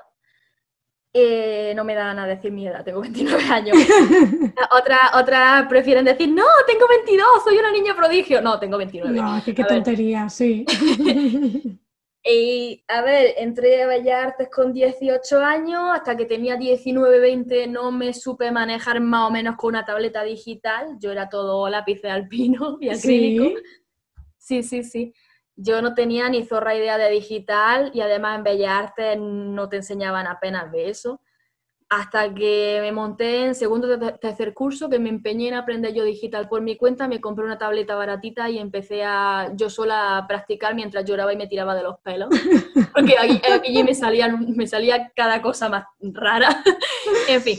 Eh, 1.19 1.73
no 1.75 1.83
me 1.83 1.95
dan 1.95 2.19
a 2.19 2.27
decir 2.27 2.51
mi 2.51 2.67
edad, 2.67 2.83
tengo 2.83 3.01
29 3.01 3.43
años. 3.49 3.75
Otras 4.71 4.99
otra 5.15 5.65
prefieren 5.67 6.05
decir, 6.05 6.29
no, 6.29 6.45
tengo 6.67 6.87
22, 6.87 7.25
soy 7.43 7.57
una 7.57 7.71
niña 7.71 7.95
prodigio. 7.95 8.39
No, 8.39 8.59
tengo 8.59 8.77
29. 8.77 9.19
No, 9.19 9.41
qué, 9.43 9.53
tontería, 9.63 10.29
sí. 10.29 10.63
y 12.23 12.83
a 12.87 13.01
ver, 13.01 13.33
entré 13.37 13.81
a 13.81 13.87
Bellas 13.87 14.27
Artes 14.27 14.49
con 14.53 14.71
18 14.73 15.39
años, 15.39 15.81
hasta 15.91 16.15
que 16.15 16.25
tenía 16.25 16.55
19, 16.55 17.19
20 17.19 17.67
no 17.67 17.91
me 17.91 18.13
supe 18.13 18.51
manejar 18.51 18.99
más 18.99 19.27
o 19.27 19.31
menos 19.31 19.55
con 19.55 19.69
una 19.69 19.85
tableta 19.85 20.21
digital. 20.21 20.97
Yo 20.99 21.11
era 21.11 21.29
todo 21.29 21.67
lápiz 21.67 22.05
alpino 22.05 22.77
y 22.79 22.89
acrílico. 22.89 23.59
Sí, 24.37 24.61
sí, 24.61 24.83
sí. 24.83 24.83
sí 24.83 25.13
yo 25.57 25.81
no 25.81 25.95
tenía 25.95 26.29
ni 26.29 26.45
zorra 26.45 26.75
idea 26.75 26.97
de 26.97 27.09
digital 27.09 27.91
y 27.93 28.01
además 28.01 28.37
en 28.37 28.43
Bellas 28.43 28.71
Artes 28.71 29.17
no 29.19 29.67
te 29.67 29.77
enseñaban 29.77 30.27
apenas 30.27 30.71
de 30.71 30.89
eso. 30.89 31.19
Hasta 31.89 32.33
que 32.33 32.79
me 32.81 32.91
monté 32.91 33.45
en 33.45 33.55
segundo 33.55 33.87
o 33.91 34.17
tercer 34.19 34.53
curso, 34.53 34.89
que 34.89 34.99
me 34.99 35.09
empeñé 35.09 35.47
en 35.47 35.53
aprender 35.53 35.93
yo 35.93 36.03
digital 36.03 36.47
por 36.47 36.61
mi 36.61 36.75
cuenta, 36.75 37.07
me 37.07 37.21
compré 37.21 37.45
una 37.45 37.57
tableta 37.57 37.95
baratita 37.95 38.49
y 38.49 38.59
empecé 38.59 39.03
a 39.03 39.51
yo 39.55 39.69
sola 39.69 40.17
a 40.17 40.27
practicar 40.27 40.75
mientras 40.75 41.05
lloraba 41.05 41.33
y 41.33 41.37
me 41.37 41.47
tiraba 41.47 41.73
de 41.75 41.83
los 41.83 41.99
pelos. 42.01 42.29
Porque 42.93 43.15
aquí, 43.17 43.41
aquí 43.51 43.83
me, 43.83 43.95
salían, 43.95 44.55
me 44.55 44.67
salía 44.67 45.11
cada 45.15 45.41
cosa 45.41 45.69
más 45.69 45.85
rara. 46.01 46.61
en 47.29 47.41
fin. 47.41 47.57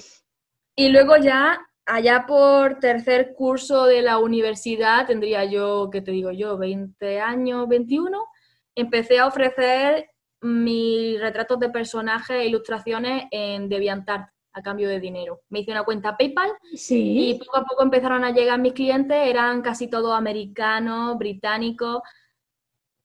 Y 0.76 0.90
luego 0.90 1.16
ya 1.16 1.58
allá 1.88 2.26
por 2.26 2.78
tercer 2.78 3.34
curso 3.34 3.86
de 3.86 4.02
la 4.02 4.18
universidad, 4.18 5.06
tendría 5.06 5.44
yo, 5.46 5.88
¿qué 5.90 6.02
te 6.02 6.10
digo 6.10 6.30
yo? 6.30 6.58
20 6.58 7.20
años, 7.20 7.66
21, 7.66 8.26
empecé 8.74 9.18
a 9.18 9.26
ofrecer 9.26 10.10
mis 10.42 11.18
retratos 11.18 11.58
de 11.58 11.70
personajes 11.70 12.36
e 12.36 12.46
ilustraciones 12.46 13.24
en 13.30 13.68
DeviantArt 13.68 14.28
a 14.52 14.62
cambio 14.62 14.88
de 14.88 15.00
dinero. 15.00 15.40
Me 15.48 15.60
hice 15.60 15.72
una 15.72 15.84
cuenta 15.84 16.16
PayPal 16.16 16.50
y 16.90 17.38
poco 17.38 17.56
a 17.56 17.64
poco 17.64 17.82
empezaron 17.82 18.22
a 18.22 18.32
llegar 18.32 18.60
mis 18.60 18.74
clientes, 18.74 19.16
eran 19.16 19.62
casi 19.62 19.88
todos 19.88 20.14
americanos, 20.14 21.16
británicos, 21.16 22.02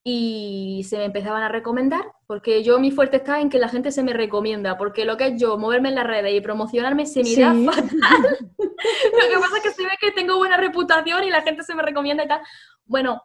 y 0.04 0.86
se 0.88 0.98
me 0.98 1.06
empezaban 1.06 1.44
a 1.44 1.50
recomendar, 1.50 2.04
porque 2.34 2.64
yo 2.64 2.80
mi 2.80 2.90
fuerte 2.90 3.18
está 3.18 3.42
en 3.42 3.52
que 3.52 3.60
la 3.60 3.70
gente 3.70 3.92
se 3.92 4.02
me 4.02 4.12
recomienda, 4.12 4.76
porque 4.76 5.06
lo 5.06 5.18
que 5.18 5.28
es 5.28 5.40
yo, 5.40 5.56
moverme 5.60 5.90
en 5.90 5.96
las 5.96 6.08
redes 6.08 6.34
y 6.34 6.42
promocionarme 6.42 7.06
se 7.06 7.22
me 7.24 7.36
da 7.36 7.54
fatal. 7.54 7.92
lo 8.00 9.30
que 9.30 9.40
pasa 9.40 9.58
es 9.58 9.64
que 9.64 9.70
se 9.70 9.84
ve 9.84 9.92
que 10.02 10.12
tengo 10.14 10.38
buena 10.38 10.58
reputación 10.58 11.24
y 11.26 11.30
la 11.30 11.44
gente 11.44 11.62
se 11.62 11.76
me 11.76 11.84
recomienda 11.84 12.24
y 12.24 12.28
tal. 12.28 12.42
Bueno, 12.86 13.22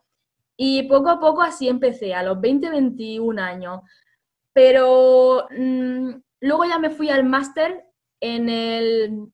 y 0.59 0.83
poco 0.83 1.09
a 1.09 1.19
poco 1.19 1.41
así 1.41 1.69
empecé, 1.69 2.13
a 2.13 2.23
los 2.23 2.39
20, 2.39 2.69
21 2.69 3.41
años. 3.41 3.81
Pero 4.53 5.49
mm, 5.57 6.11
luego 6.41 6.67
ya 6.67 6.79
me 6.79 6.91
fui 6.91 7.09
al 7.09 7.25
máster 7.25 7.87
en 8.21 8.51
el 8.51 9.33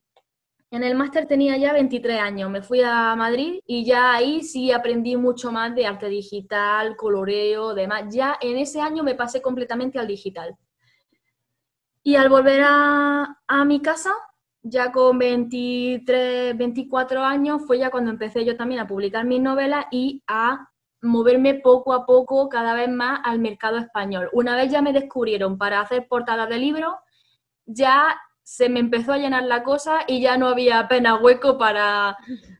en 0.74 0.82
el 0.82 0.96
máster 0.96 1.26
tenía 1.26 1.56
ya 1.56 1.72
23 1.72 2.20
años, 2.20 2.50
me 2.50 2.60
fui 2.60 2.80
a 2.82 3.14
Madrid 3.14 3.60
y 3.64 3.84
ya 3.84 4.12
ahí 4.12 4.42
sí 4.42 4.72
aprendí 4.72 5.16
mucho 5.16 5.52
más 5.52 5.72
de 5.74 5.86
arte 5.86 6.08
digital, 6.08 6.96
coloreo, 6.96 7.74
demás. 7.74 8.12
Ya 8.12 8.36
en 8.40 8.58
ese 8.58 8.80
año 8.80 9.04
me 9.04 9.14
pasé 9.14 9.40
completamente 9.40 10.00
al 10.00 10.08
digital. 10.08 10.56
Y 12.02 12.16
al 12.16 12.28
volver 12.28 12.64
a, 12.66 13.36
mi 13.64 13.80
casa, 13.80 14.12
ya 14.62 14.90
con 14.90 15.16
23, 15.16 16.56
24 16.58 17.22
años, 17.22 17.62
fue 17.66 17.78
ya 17.78 17.90
cuando 17.90 18.10
empecé 18.10 18.44
yo 18.44 18.56
también 18.56 18.80
a 18.80 18.86
publicar 18.88 19.24
mis 19.24 19.40
novelas 19.40 19.86
y 19.92 20.22
a 20.26 20.68
moverme 21.02 21.54
poco 21.54 21.92
a 21.92 22.04
poco 22.04 22.48
cada 22.48 22.74
vez 22.74 22.90
más 22.90 23.20
al 23.22 23.38
mercado 23.38 23.78
español. 23.78 24.28
Una 24.32 24.56
vez 24.56 24.72
ya 24.72 24.82
me 24.82 24.92
descubrieron 24.92 25.56
para 25.56 25.80
hacer 25.80 26.08
portadas 26.08 26.48
de 26.48 26.58
libros, 26.58 26.94
ya 27.64 28.16
se 28.44 28.68
me 28.68 28.78
empezó 28.78 29.12
a 29.12 29.18
llenar 29.18 29.44
la 29.44 29.64
cosa 29.64 30.04
y 30.06 30.20
ya 30.20 30.36
no 30.36 30.48
había 30.48 30.78
apenas 30.78 31.20
hueco 31.20 31.56
para, 31.56 32.16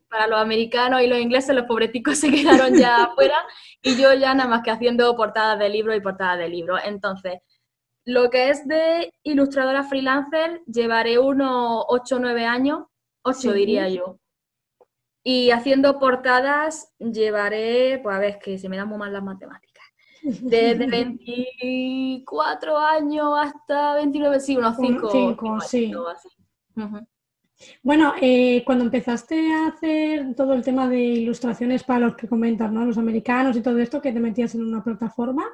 para 0.09 0.27
los 0.27 0.41
americanos 0.41 1.03
y 1.03 1.07
los 1.07 1.19
ingleses, 1.19 1.55
los 1.55 1.67
pobreticos 1.67 2.19
se 2.21 2.31
quedaron 2.31 2.75
ya 2.75 3.05
afuera 3.05 3.37
y 3.83 3.97
yo 3.97 4.13
ya 4.15 4.35
nada 4.35 4.49
más 4.49 4.63
que 4.63 4.71
haciendo 4.71 5.15
portadas 5.15 5.59
de 5.59 5.69
libros 5.69 5.97
y 5.97 6.01
portadas 6.01 6.39
de 6.39 6.49
libros. 6.49 6.81
Entonces, 6.85 7.41
lo 8.07 8.31
que 8.31 8.49
es 8.51 8.67
de 8.67 9.13
ilustradora 9.23 9.85
freelancer, 9.85 10.63
llevaré 10.67 11.19
unos 11.19 11.85
8 11.89 12.17
o 12.17 12.19
9 12.19 12.47
años, 12.47 12.85
8 13.23 13.53
diría 13.53 13.89
yo. 13.89 14.19
Y 15.23 15.51
haciendo 15.51 15.99
portadas 15.99 16.93
llevaré, 16.99 17.99
pues 18.03 18.17
a 18.17 18.19
ver, 18.19 18.39
que 18.39 18.59
se 18.59 18.69
me 18.69 18.77
dan 18.77 18.89
muy 18.89 18.99
mal 18.99 19.13
las 19.13 19.23
matemáticas. 19.23 19.64
Desde 20.25 20.87
24 20.91 22.79
años 22.79 23.27
hasta 23.39 23.95
29, 23.97 24.41
sí, 24.41 24.57
unos 24.57 24.77
5. 24.77 25.11
5, 25.11 25.59
sí. 25.61 25.93
Bueno, 27.83 28.15
eh, 28.21 28.63
cuando 28.67 28.85
empezaste 28.85 29.53
a 29.53 29.69
hacer 29.69 30.35
todo 30.35 30.55
el 30.55 30.65
tema 30.65 30.89
de 30.89 30.99
ilustraciones 30.99 31.85
para 31.85 32.01
los 32.01 32.17
que 32.17 32.27
comentas, 32.29 32.73
¿no? 32.73 32.85
Los 32.85 32.99
americanos 32.99 33.57
y 33.57 33.63
todo 33.63 33.79
esto, 33.79 34.01
que 34.01 34.13
te 34.13 34.21
metías 34.21 34.55
en 34.55 34.65
una 34.65 34.83
plataforma, 34.83 35.45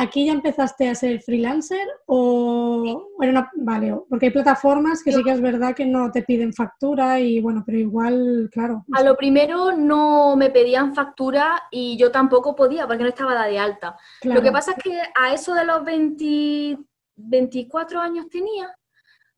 ¿Aquí 0.00 0.24
ya 0.24 0.32
empezaste 0.32 0.88
a 0.88 0.94
ser 0.94 1.20
freelancer 1.20 1.86
o 2.06 3.10
bueno, 3.18 3.46
vale, 3.56 3.94
porque 4.08 4.26
hay 4.26 4.32
plataformas 4.32 5.02
que 5.02 5.12
sí 5.12 5.22
que 5.22 5.32
es 5.32 5.42
verdad 5.42 5.74
que 5.74 5.84
no 5.84 6.10
te 6.10 6.22
piden 6.22 6.54
factura 6.54 7.20
y 7.20 7.38
bueno, 7.42 7.62
pero 7.66 7.76
igual, 7.76 8.48
claro. 8.50 8.82
A 8.94 9.02
lo 9.02 9.14
primero 9.14 9.72
no 9.72 10.36
me 10.36 10.48
pedían 10.48 10.94
factura 10.94 11.64
y 11.70 11.98
yo 11.98 12.10
tampoco 12.10 12.56
podía 12.56 12.86
porque 12.86 13.02
no 13.02 13.10
estaba 13.10 13.46
de 13.46 13.58
alta. 13.58 13.98
Lo 14.22 14.40
que 14.40 14.50
pasa 14.50 14.72
es 14.72 14.82
que 14.82 14.98
a 15.14 15.34
eso 15.34 15.52
de 15.52 15.66
los 15.66 15.84
20, 15.84 16.78
24 17.16 18.00
años 18.00 18.30
tenía, 18.30 18.74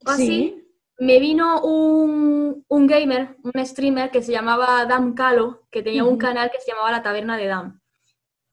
o 0.05 0.11
así, 0.11 0.65
me 0.97 1.19
vino 1.19 1.59
un, 1.59 2.87
gamer, 2.87 3.35
un 3.43 3.65
streamer 3.65 4.11
que 4.11 4.21
se 4.21 4.31
llamaba 4.31 4.85
Dan 4.85 5.11
Calo, 5.11 5.63
que 5.69 5.83
tenía 5.83 6.05
un 6.05 6.17
canal 6.17 6.49
que 6.51 6.61
se 6.61 6.71
llamaba 6.71 6.91
La 6.91 7.03
Taberna 7.03 7.35
de 7.35 7.47
Dan 7.47 7.82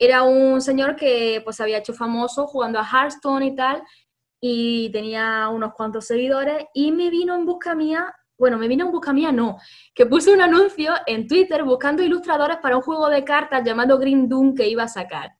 era 0.01 0.23
un 0.23 0.63
señor 0.63 0.97
que 0.97 1.43
pues 1.45 1.61
había 1.61 1.79
hecho 1.79 1.93
famoso 1.93 2.47
jugando 2.47 2.79
a 2.79 2.89
Hearthstone 2.91 3.45
y 3.45 3.55
tal, 3.55 3.83
y 4.41 4.91
tenía 4.93 5.51
unos 5.51 5.75
cuantos 5.75 6.07
seguidores, 6.07 6.65
y 6.73 6.91
me 6.91 7.11
vino 7.11 7.35
en 7.35 7.45
busca 7.45 7.75
mía, 7.75 8.13
bueno, 8.39 8.57
me 8.57 8.67
vino 8.67 8.87
en 8.87 8.93
busca 8.93 9.13
mía 9.13 9.31
no, 9.31 9.59
que 9.95 10.07
puse 10.07 10.33
un 10.33 10.41
anuncio 10.41 10.95
en 11.07 11.29
Twitter 11.29 11.63
buscando 11.65 12.03
ilustradores 12.03 12.57
para 12.63 12.79
un 12.79 12.83
juego 12.83 13.11
de 13.11 13.23
cartas 13.23 13.63
llamado 13.63 13.99
Green 13.99 14.27
Doom 14.27 14.55
que 14.55 14.67
iba 14.67 14.85
a 14.85 14.89
sacar. 14.89 15.33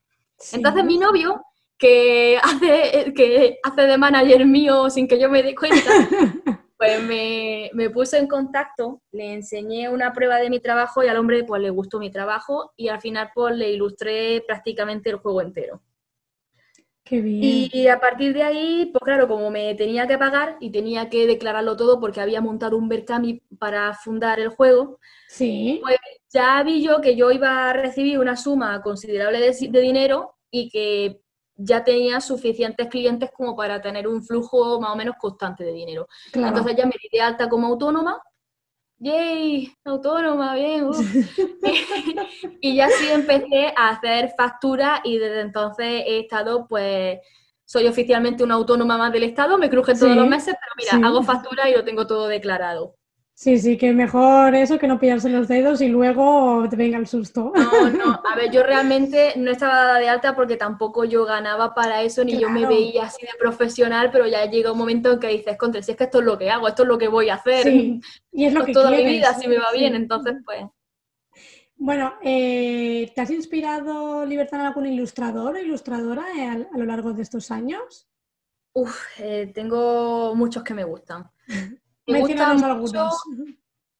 Entonces 0.53 0.85
mi 0.85 0.99
novio, 0.99 1.43
que 1.79 2.39
hace, 2.43 3.15
que 3.17 3.59
hace 3.63 3.83
de 3.83 3.97
manager 3.97 4.45
mío 4.45 4.91
sin 4.91 5.09
que 5.09 5.19
yo 5.19 5.31
me 5.31 5.43
dé 5.43 5.55
cuenta, 5.55 5.91
Pues 6.81 7.03
me, 7.03 7.69
me, 7.75 7.91
puse 7.91 8.17
en 8.17 8.27
contacto, 8.27 9.03
le 9.13 9.35
enseñé 9.35 9.91
una 9.91 10.15
prueba 10.15 10.39
de 10.39 10.49
mi 10.49 10.61
trabajo 10.61 11.05
y 11.05 11.09
al 11.09 11.19
hombre 11.19 11.45
pues 11.45 11.61
le 11.61 11.69
gustó 11.69 11.99
mi 11.99 12.11
trabajo 12.11 12.73
y 12.75 12.89
al 12.89 13.03
final 13.03 13.29
pues 13.35 13.55
le 13.55 13.71
ilustré 13.71 14.43
prácticamente 14.47 15.11
el 15.11 15.17
juego 15.17 15.43
entero. 15.43 15.83
Qué 17.05 17.21
bien. 17.21 17.69
Y, 17.71 17.89
a 17.89 18.01
partir 18.01 18.33
de 18.33 18.45
ahí, 18.45 18.89
pues 18.95 19.05
claro, 19.05 19.29
como 19.29 19.51
me 19.51 19.75
tenía 19.75 20.07
que 20.07 20.17
pagar 20.17 20.57
y 20.59 20.71
tenía 20.71 21.11
que 21.11 21.27
declararlo 21.27 21.77
todo 21.77 22.01
porque 22.01 22.23
había 22.23 22.41
montado 22.41 22.79
un 22.79 22.89
Berkami 22.89 23.43
para 23.59 23.93
fundar 23.93 24.41
el 24.41 24.49
juego, 24.49 25.01
sí. 25.29 25.81
pues 25.83 25.99
ya 26.33 26.63
vi 26.63 26.83
yo 26.83 27.03
que 27.03 27.15
yo 27.15 27.31
iba 27.31 27.69
a 27.69 27.75
recibir 27.75 28.19
una 28.19 28.37
suma 28.37 28.81
considerable 28.81 29.39
de, 29.39 29.69
de 29.69 29.81
dinero 29.83 30.37
y 30.51 30.71
que 30.71 31.21
ya 31.63 31.85
tenía 31.85 32.21
suficientes 32.21 32.89
clientes 32.89 33.31
como 33.37 33.55
para 33.55 33.81
tener 33.81 34.09
un 34.09 34.23
flujo 34.23 34.81
más 34.81 34.93
o 34.93 34.97
menos 34.97 35.17
constante 35.19 35.65
de 35.65 35.73
dinero. 35.73 36.09
Entonces 36.33 36.77
ya 36.77 36.87
me 36.87 36.93
di 37.01 37.09
de 37.13 37.21
alta 37.21 37.49
como 37.49 37.67
autónoma. 37.67 38.21
¡Yay! 38.99 39.73
Autónoma, 39.85 40.55
bien. 40.55 40.91
y 42.61 42.77
ya 42.77 42.89
sí 42.89 43.09
empecé 43.11 43.73
a 43.77 43.91
hacer 43.91 44.33
factura 44.37 45.01
y 45.05 45.19
desde 45.19 45.41
entonces 45.41 45.87
he 46.07 46.21
estado, 46.21 46.67
pues, 46.69 47.19
soy 47.65 47.87
oficialmente 47.87 48.43
una 48.43 48.57
autónoma 48.57 48.99
más 48.99 49.13
del 49.13 49.23
Estado, 49.23 49.57
me 49.57 49.71
crujen 49.71 49.99
todos 49.99 50.17
los 50.17 50.27
meses, 50.27 50.57
pero 50.61 50.73
mira, 50.77 51.09
hago 51.09 51.23
factura 51.23 51.71
y 51.71 51.75
lo 51.75 51.85
tengo 51.85 52.07
todo 52.07 52.27
declarado. 52.27 52.97
Sí, 53.41 53.57
sí, 53.57 53.79
que 53.79 53.95
mejor 53.95 54.55
eso 54.55 54.79
que 54.79 54.87
no 54.87 55.01
pillarse 55.01 55.31
los 55.31 55.49
dedos 55.49 55.81
y 55.81 55.89
luego 55.89 56.69
te 56.69 56.77
venga 56.77 56.99
el 56.99 57.07
susto. 57.07 57.51
No, 57.57 57.89
no, 57.89 58.21
a 58.31 58.37
ver, 58.37 58.51
yo 58.51 58.63
realmente 58.63 59.33
no 59.37 59.51
estaba 59.51 59.99
de 59.99 60.11
alta 60.11 60.37
porque 60.37 60.59
tampoco 60.59 61.07
yo 61.07 61.25
ganaba 61.25 61.73
para 61.73 62.03
eso, 62.03 62.23
ni 62.23 62.39
yo 62.39 62.51
me 62.51 62.67
veía 62.67 63.05
así 63.05 63.23
de 63.23 63.33
profesional, 63.39 64.11
pero 64.13 64.27
ya 64.27 64.45
llega 64.45 64.73
un 64.73 64.77
momento 64.77 65.11
en 65.11 65.21
que 65.21 65.29
dices, 65.29 65.57
contra, 65.57 65.83
si 65.83 65.93
es 65.93 65.97
que 65.97 66.05
esto 66.05 66.19
es 66.19 66.27
lo 66.27 66.37
que 66.37 66.51
hago, 66.51 66.69
esto 66.69 66.83
es 66.83 66.89
lo 66.91 66.99
que 66.99 67.09
voy 67.09 67.31
a 67.31 67.37
hacer. 67.37 67.63
Sí, 67.63 67.99
y 68.31 68.45
es 68.45 68.53
lo 68.53 68.63
que 68.63 68.75
Toda 68.75 68.91
mi 68.91 69.07
vida, 69.07 69.33
si 69.33 69.49
me 69.49 69.57
va 69.57 69.73
bien, 69.73 69.95
entonces 69.95 70.35
pues... 70.45 70.63
Bueno, 71.77 72.17
eh, 72.21 73.11
¿te 73.15 73.23
has 73.23 73.31
inspirado, 73.31 74.27
Libertad, 74.27 74.61
en 74.61 74.67
algún 74.67 74.85
ilustrador 74.85 75.55
o 75.55 75.59
ilustradora 75.59 76.27
eh, 76.37 76.47
a, 76.47 76.77
lo 76.77 76.85
largo 76.85 77.15
de 77.15 77.23
estos 77.23 77.51
años? 77.51 78.07
Uf, 78.75 79.19
eh, 79.19 79.51
tengo 79.55 80.35
muchos 80.35 80.63
que 80.63 80.75
me 80.75 80.85
gustan. 80.85 81.31
Me 82.11 82.21
gustan 82.21 82.63
algunos. 82.65 83.23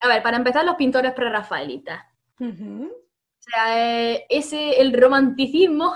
A 0.01 0.09
ver, 0.09 0.23
para 0.23 0.37
empezar, 0.37 0.65
los 0.65 0.77
pintores 0.77 1.13
prerrafaelitas. 1.13 2.05
O 2.41 3.43
sea, 3.43 4.13
eh, 4.13 4.27
ese, 4.29 4.81
el 4.81 4.93
romanticismo 4.93 5.95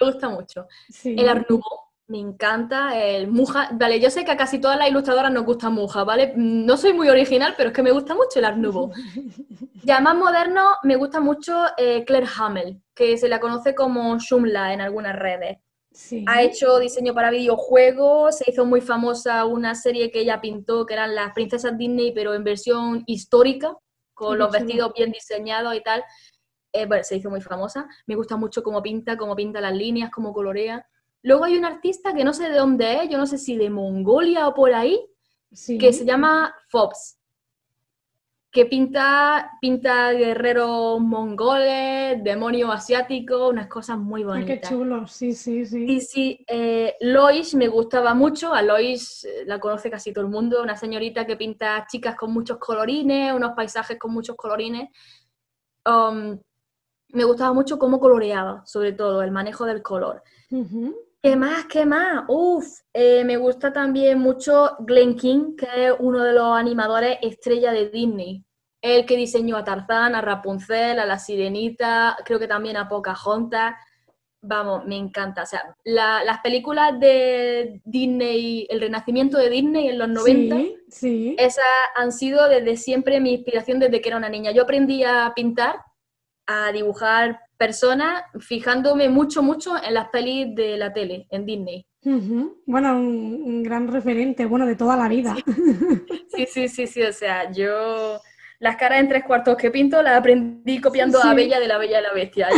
me 0.00 0.06
gusta 0.10 0.28
mucho. 0.28 0.66
El 1.04 1.28
Art 1.28 1.46
me 2.08 2.18
encanta. 2.18 2.98
El 2.98 3.28
Muja, 3.28 3.70
vale, 3.72 4.00
yo 4.00 4.10
sé 4.10 4.24
que 4.24 4.32
a 4.32 4.36
casi 4.36 4.58
todas 4.58 4.76
las 4.76 4.88
ilustradoras 4.88 5.32
nos 5.32 5.44
gusta 5.44 5.70
Muja, 5.70 6.04
¿vale? 6.04 6.32
No 6.36 6.76
soy 6.76 6.92
muy 6.92 7.08
original, 7.08 7.54
pero 7.56 7.70
es 7.70 7.74
que 7.74 7.82
me 7.82 7.92
gusta 7.92 8.14
mucho 8.14 8.38
el 8.38 8.44
Art 8.44 8.58
ya 9.84 10.00
más 10.00 10.16
moderno, 10.16 10.62
me 10.82 10.96
gusta 10.96 11.20
mucho 11.20 11.54
eh, 11.76 12.04
Claire 12.04 12.28
Hamel, 12.36 12.82
que 12.94 13.16
se 13.16 13.28
la 13.28 13.40
conoce 13.40 13.74
como 13.74 14.18
Shumla 14.18 14.74
en 14.74 14.80
algunas 14.80 15.16
redes. 15.16 15.58
Ha 16.26 16.42
hecho 16.42 16.78
diseño 16.78 17.14
para 17.14 17.30
videojuegos, 17.30 18.38
se 18.38 18.50
hizo 18.50 18.64
muy 18.64 18.80
famosa 18.80 19.44
una 19.44 19.74
serie 19.74 20.10
que 20.10 20.20
ella 20.20 20.40
pintó, 20.40 20.86
que 20.86 20.94
eran 20.94 21.14
las 21.14 21.32
princesas 21.32 21.76
Disney, 21.76 22.12
pero 22.12 22.34
en 22.34 22.44
versión 22.44 23.02
histórica, 23.06 23.76
con 24.14 24.38
los 24.38 24.50
vestidos 24.52 24.92
bien 24.94 25.10
diseñados 25.10 25.74
y 25.74 25.82
tal. 25.82 26.04
Eh, 26.72 26.86
bueno, 26.86 27.02
se 27.02 27.16
hizo 27.16 27.30
muy 27.30 27.40
famosa. 27.40 27.88
Me 28.06 28.14
gusta 28.14 28.36
mucho 28.36 28.62
cómo 28.62 28.82
pinta, 28.82 29.16
cómo 29.16 29.34
pinta 29.34 29.60
las 29.60 29.74
líneas, 29.74 30.10
cómo 30.10 30.32
colorea. 30.32 30.86
Luego 31.22 31.44
hay 31.44 31.56
un 31.56 31.64
artista 31.64 32.14
que 32.14 32.24
no 32.24 32.32
sé 32.32 32.48
de 32.48 32.56
dónde 32.56 33.02
es, 33.02 33.10
yo 33.10 33.18
no 33.18 33.26
sé 33.26 33.36
si 33.36 33.56
de 33.56 33.68
Mongolia 33.68 34.46
o 34.48 34.54
por 34.54 34.72
ahí, 34.72 35.04
que 35.78 35.92
se 35.92 36.04
llama 36.04 36.54
Fobbs 36.68 37.19
que 38.50 38.66
pinta, 38.66 39.52
pinta 39.60 40.10
guerreros 40.12 41.00
mongoles, 41.00 42.22
demonios 42.24 42.70
asiáticos, 42.72 43.52
unas 43.52 43.68
cosas 43.68 43.96
muy 43.96 44.24
bonitas. 44.24 44.58
qué 44.58 44.68
chulo, 44.68 45.06
sí, 45.06 45.34
sí, 45.34 45.64
sí. 45.64 45.84
Y 45.84 46.00
sí, 46.00 46.44
eh, 46.48 46.96
Lois 47.00 47.54
me 47.54 47.68
gustaba 47.68 48.12
mucho, 48.12 48.52
a 48.52 48.62
Lois 48.62 49.24
eh, 49.24 49.44
la 49.46 49.60
conoce 49.60 49.88
casi 49.88 50.12
todo 50.12 50.24
el 50.24 50.30
mundo, 50.30 50.62
una 50.62 50.76
señorita 50.76 51.26
que 51.26 51.36
pinta 51.36 51.86
chicas 51.88 52.16
con 52.16 52.32
muchos 52.32 52.58
colorines, 52.58 53.32
unos 53.32 53.52
paisajes 53.52 53.96
con 53.98 54.12
muchos 54.12 54.34
colorines. 54.34 54.88
Um, 55.86 56.36
me 57.12 57.24
gustaba 57.24 57.52
mucho 57.52 57.78
cómo 57.78 58.00
coloreaba, 58.00 58.64
sobre 58.66 58.92
todo, 58.92 59.22
el 59.22 59.30
manejo 59.30 59.64
del 59.64 59.80
color. 59.80 60.22
¿Qué 61.22 61.36
más? 61.36 61.66
¿Qué 61.66 61.84
más? 61.84 62.24
Uf, 62.28 62.66
eh, 62.94 63.24
me 63.24 63.36
gusta 63.36 63.72
también 63.72 64.18
mucho 64.18 64.76
Glenn 64.80 65.16
King, 65.16 65.54
que 65.54 65.66
es 65.86 65.92
uno 65.98 66.24
de 66.24 66.32
los 66.32 66.56
animadores 66.56 67.18
estrella 67.20 67.72
de 67.72 67.90
Disney. 67.90 68.42
El 68.80 69.04
que 69.04 69.16
diseñó 69.16 69.58
a 69.58 69.64
Tarzán, 69.64 70.14
a 70.14 70.22
Rapunzel, 70.22 70.98
a 70.98 71.04
la 71.04 71.18
Sirenita, 71.18 72.16
creo 72.24 72.38
que 72.38 72.48
también 72.48 72.78
a 72.78 72.88
Pocahontas. 72.88 73.74
Vamos, 74.40 74.86
me 74.86 74.96
encanta. 74.96 75.42
O 75.42 75.46
sea, 75.46 75.76
las 75.84 76.40
películas 76.40 76.98
de 76.98 77.82
Disney, 77.84 78.66
el 78.70 78.80
renacimiento 78.80 79.36
de 79.36 79.50
Disney 79.50 79.88
en 79.88 79.98
los 79.98 80.08
90, 80.08 80.56
sí. 80.88 81.36
esas 81.38 81.64
han 81.96 82.12
sido 82.12 82.48
desde 82.48 82.78
siempre 82.78 83.20
mi 83.20 83.34
inspiración 83.34 83.78
desde 83.78 84.00
que 84.00 84.08
era 84.08 84.16
una 84.16 84.30
niña. 84.30 84.52
Yo 84.52 84.62
aprendí 84.62 85.04
a 85.04 85.30
pintar, 85.36 85.82
a 86.46 86.72
dibujar 86.72 87.40
personas 87.60 88.22
fijándome 88.38 89.10
mucho, 89.10 89.42
mucho 89.42 89.74
en 89.86 89.92
las 89.92 90.08
pelis 90.08 90.54
de 90.54 90.78
la 90.78 90.94
tele, 90.94 91.26
en 91.28 91.44
Disney. 91.44 91.84
Bueno, 92.64 92.98
un, 92.98 93.62
gran 93.62 93.86
referente, 93.86 94.46
bueno, 94.46 94.64
de 94.64 94.76
toda 94.76 94.96
la 94.96 95.08
vida. 95.08 95.36
Sí, 96.34 96.46
sí, 96.46 96.68
sí, 96.68 96.86
sí, 96.86 97.02
o 97.02 97.12
sea, 97.12 97.52
yo 97.52 98.18
las 98.60 98.76
caras 98.76 99.00
en 99.00 99.08
tres 99.08 99.24
cuartos 99.24 99.58
que 99.58 99.70
pinto 99.70 100.00
las 100.00 100.18
aprendí 100.18 100.80
copiando 100.80 101.22
a 101.22 101.34
Bella 101.34 101.60
de 101.60 101.68
la 101.68 101.76
Bella 101.76 102.00
y 102.00 102.02
la 102.02 102.12
Bestia. 102.14 102.48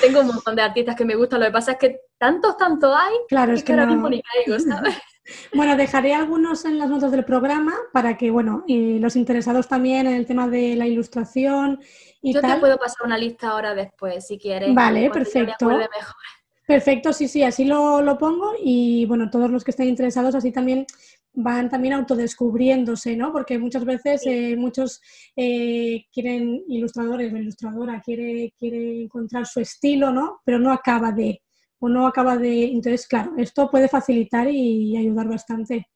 Tengo 0.00 0.20
un 0.20 0.26
montón 0.28 0.54
de 0.54 0.62
artistas 0.62 0.94
que 0.94 1.04
me 1.04 1.16
gustan, 1.16 1.40
lo 1.40 1.46
que 1.46 1.52
pasa 1.52 1.72
es 1.72 1.78
que 1.78 2.00
tantos, 2.18 2.56
tantos 2.56 2.94
hay, 2.96 3.14
claro, 3.28 3.54
es, 3.54 3.64
que, 3.64 3.72
ahora 3.72 3.86
mismo 3.86 4.08
ni 4.08 4.22
caigo, 4.22 4.60
¿sabes? 4.60 4.94
Bueno, 5.54 5.76
dejaré 5.76 6.14
algunos 6.14 6.64
en 6.64 6.78
las 6.78 6.90
notas 6.90 7.12
del 7.12 7.24
programa 7.24 7.74
para 7.92 8.16
que, 8.16 8.30
bueno, 8.32 8.64
los 8.66 9.14
interesados 9.14 9.68
también 9.68 10.08
en 10.08 10.14
el 10.14 10.26
tema 10.26 10.48
de 10.48 10.74
la 10.74 10.86
ilustración 10.86 11.80
y 12.22 12.32
Yo 12.32 12.40
te 12.40 12.56
puedo 12.56 12.78
pasar 12.78 13.04
una 13.04 13.18
lista 13.18 13.50
ahora 13.50 13.74
después, 13.74 14.26
si 14.26 14.38
quieres. 14.38 14.72
Vale, 14.74 15.10
perfecto. 15.10 15.68
Perfecto, 16.64 17.12
sí, 17.12 17.26
sí, 17.26 17.42
así 17.42 17.64
lo, 17.64 18.16
pongo 18.18 18.52
y, 18.62 19.04
bueno, 19.06 19.28
todos 19.28 19.50
los 19.50 19.64
que 19.64 19.72
estén 19.72 19.88
interesados 19.88 20.34
así 20.36 20.52
también 20.52 20.86
van 21.34 21.68
también 21.68 21.94
autodescubriéndose, 21.94 23.16
¿no? 23.16 23.32
Porque 23.32 23.58
muchas 23.58 23.84
veces 23.84 24.22
eh, 24.26 24.54
muchos 24.56 25.00
eh, 25.34 26.06
quieren 26.12 26.62
ilustradores 26.68 27.32
o 27.32 27.36
ilustradora 27.36 28.00
quiere, 28.00 28.54
quiere 28.56 29.02
encontrar 29.02 29.46
su 29.46 29.60
estilo, 29.60 30.12
¿no? 30.12 30.40
Pero 30.44 30.58
no 30.58 30.72
acaba 30.72 31.10
de 31.10 31.42
o 31.80 31.88
no 31.88 32.06
acaba 32.06 32.36
de... 32.36 32.66
Entonces, 32.66 33.08
claro, 33.08 33.32
esto 33.38 33.68
puede 33.68 33.88
facilitar 33.88 34.46
y 34.48 34.96
ayudar 34.96 35.26
bastante. 35.26 35.88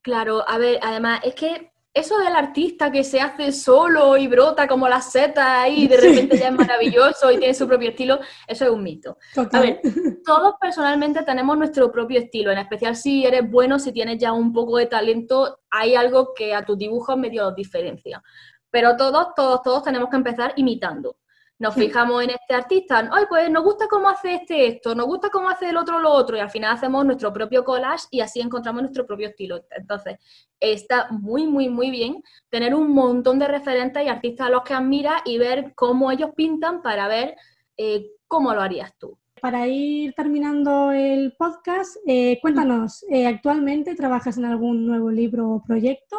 Claro, 0.00 0.48
a 0.48 0.58
ver, 0.58 0.78
además 0.80 1.20
es 1.24 1.34
que 1.34 1.72
eso 1.98 2.18
del 2.18 2.34
artista 2.34 2.90
que 2.90 3.04
se 3.04 3.20
hace 3.20 3.52
solo 3.52 4.16
y 4.16 4.26
brota 4.28 4.66
como 4.66 4.88
la 4.88 5.00
seta 5.00 5.68
y 5.68 5.86
de 5.86 5.96
repente 5.96 6.38
ya 6.38 6.48
es 6.48 6.54
maravilloso 6.54 7.30
y 7.30 7.38
tiene 7.38 7.54
su 7.54 7.66
propio 7.66 7.90
estilo, 7.90 8.20
eso 8.46 8.64
es 8.64 8.70
un 8.70 8.82
mito. 8.82 9.18
A 9.52 9.60
ver, 9.60 9.80
todos 10.24 10.54
personalmente 10.60 11.22
tenemos 11.22 11.58
nuestro 11.58 11.92
propio 11.92 12.20
estilo, 12.20 12.50
en 12.50 12.58
especial 12.58 12.96
si 12.96 13.26
eres 13.26 13.48
bueno, 13.50 13.78
si 13.78 13.92
tienes 13.92 14.18
ya 14.18 14.32
un 14.32 14.52
poco 14.52 14.78
de 14.78 14.86
talento, 14.86 15.60
hay 15.70 15.94
algo 15.94 16.32
que 16.34 16.54
a 16.54 16.64
tus 16.64 16.78
dibujos 16.78 17.18
medio 17.18 17.50
diferencia. 17.52 18.22
Pero 18.70 18.96
todos, 18.96 19.34
todos, 19.34 19.62
todos 19.62 19.82
tenemos 19.82 20.08
que 20.08 20.16
empezar 20.16 20.52
imitando 20.56 21.17
nos 21.58 21.74
fijamos 21.74 22.22
en 22.22 22.30
este 22.30 22.54
artista, 22.54 23.08
ay, 23.12 23.24
pues 23.28 23.50
nos 23.50 23.64
gusta 23.64 23.88
cómo 23.88 24.08
hace 24.08 24.34
este 24.34 24.68
esto, 24.68 24.94
nos 24.94 25.06
gusta 25.06 25.28
cómo 25.28 25.48
hace 25.48 25.68
el 25.70 25.76
otro 25.76 25.98
lo 25.98 26.12
otro, 26.12 26.36
y 26.36 26.40
al 26.40 26.50
final 26.50 26.74
hacemos 26.74 27.04
nuestro 27.04 27.32
propio 27.32 27.64
collage 27.64 28.06
y 28.10 28.20
así 28.20 28.40
encontramos 28.40 28.82
nuestro 28.82 29.04
propio 29.04 29.28
estilo. 29.28 29.64
Entonces, 29.70 30.18
está 30.60 31.08
muy, 31.10 31.46
muy, 31.46 31.68
muy 31.68 31.90
bien 31.90 32.22
tener 32.48 32.74
un 32.74 32.92
montón 32.92 33.40
de 33.40 33.48
referentes 33.48 34.04
y 34.04 34.08
artistas 34.08 34.46
a 34.46 34.50
los 34.50 34.62
que 34.62 34.74
admiras 34.74 35.20
y 35.24 35.38
ver 35.38 35.72
cómo 35.74 36.12
ellos 36.12 36.30
pintan 36.36 36.80
para 36.80 37.08
ver 37.08 37.36
eh, 37.76 38.12
cómo 38.28 38.54
lo 38.54 38.60
harías 38.60 38.96
tú. 38.96 39.18
Para 39.40 39.66
ir 39.66 40.14
terminando 40.14 40.92
el 40.92 41.34
podcast, 41.36 41.96
eh, 42.06 42.38
cuéntanos, 42.40 43.04
eh, 43.08 43.26
¿actualmente 43.26 43.94
trabajas 43.96 44.38
en 44.38 44.44
algún 44.44 44.86
nuevo 44.86 45.10
libro 45.10 45.50
o 45.50 45.62
proyecto? 45.62 46.18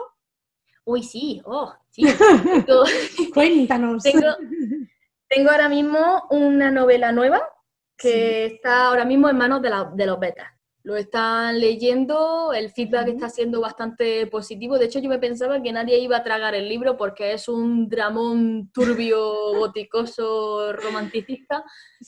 Uy, 0.86 1.04
sí, 1.04 1.42
oh, 1.46 1.74
sí. 1.90 2.04
Cuéntanos. 3.34 4.04
Tengo 4.04 4.28
ahora 5.50 5.70
mismo 5.70 6.28
una 6.30 6.72
novela 6.72 7.12
nueva 7.12 7.42
que 7.98 8.46
está 8.46 8.88
ahora 8.88 9.06
mismo 9.06 9.30
en 9.30 9.38
manos 9.38 9.62
de, 9.62 9.72
de, 9.94 10.06
los 10.06 10.20
betas. 10.20 10.48
Lo 10.84 10.96
están 10.96 11.60
leyendo, 11.60 12.54
el 12.54 12.72
feedback 12.72 13.10
está 13.10 13.30
siendo 13.30 13.60
bastante 13.60 14.26
positivo. 14.28 14.78
De 14.80 14.86
hecho, 14.86 15.00
yo 15.00 15.10
me 15.10 15.20
pensaba 15.20 15.62
que 15.62 15.74
nadie 15.74 16.00
iba 16.00 16.18
a 16.18 16.24
tragar 16.24 16.56
el 16.56 16.70
libro 16.70 16.96
porque 16.96 17.34
es 17.34 17.50
un 17.50 17.90
dramón 17.90 18.72
turbio, 18.74 19.20
goticoso, 19.60 20.72
romanticista. 20.74 21.64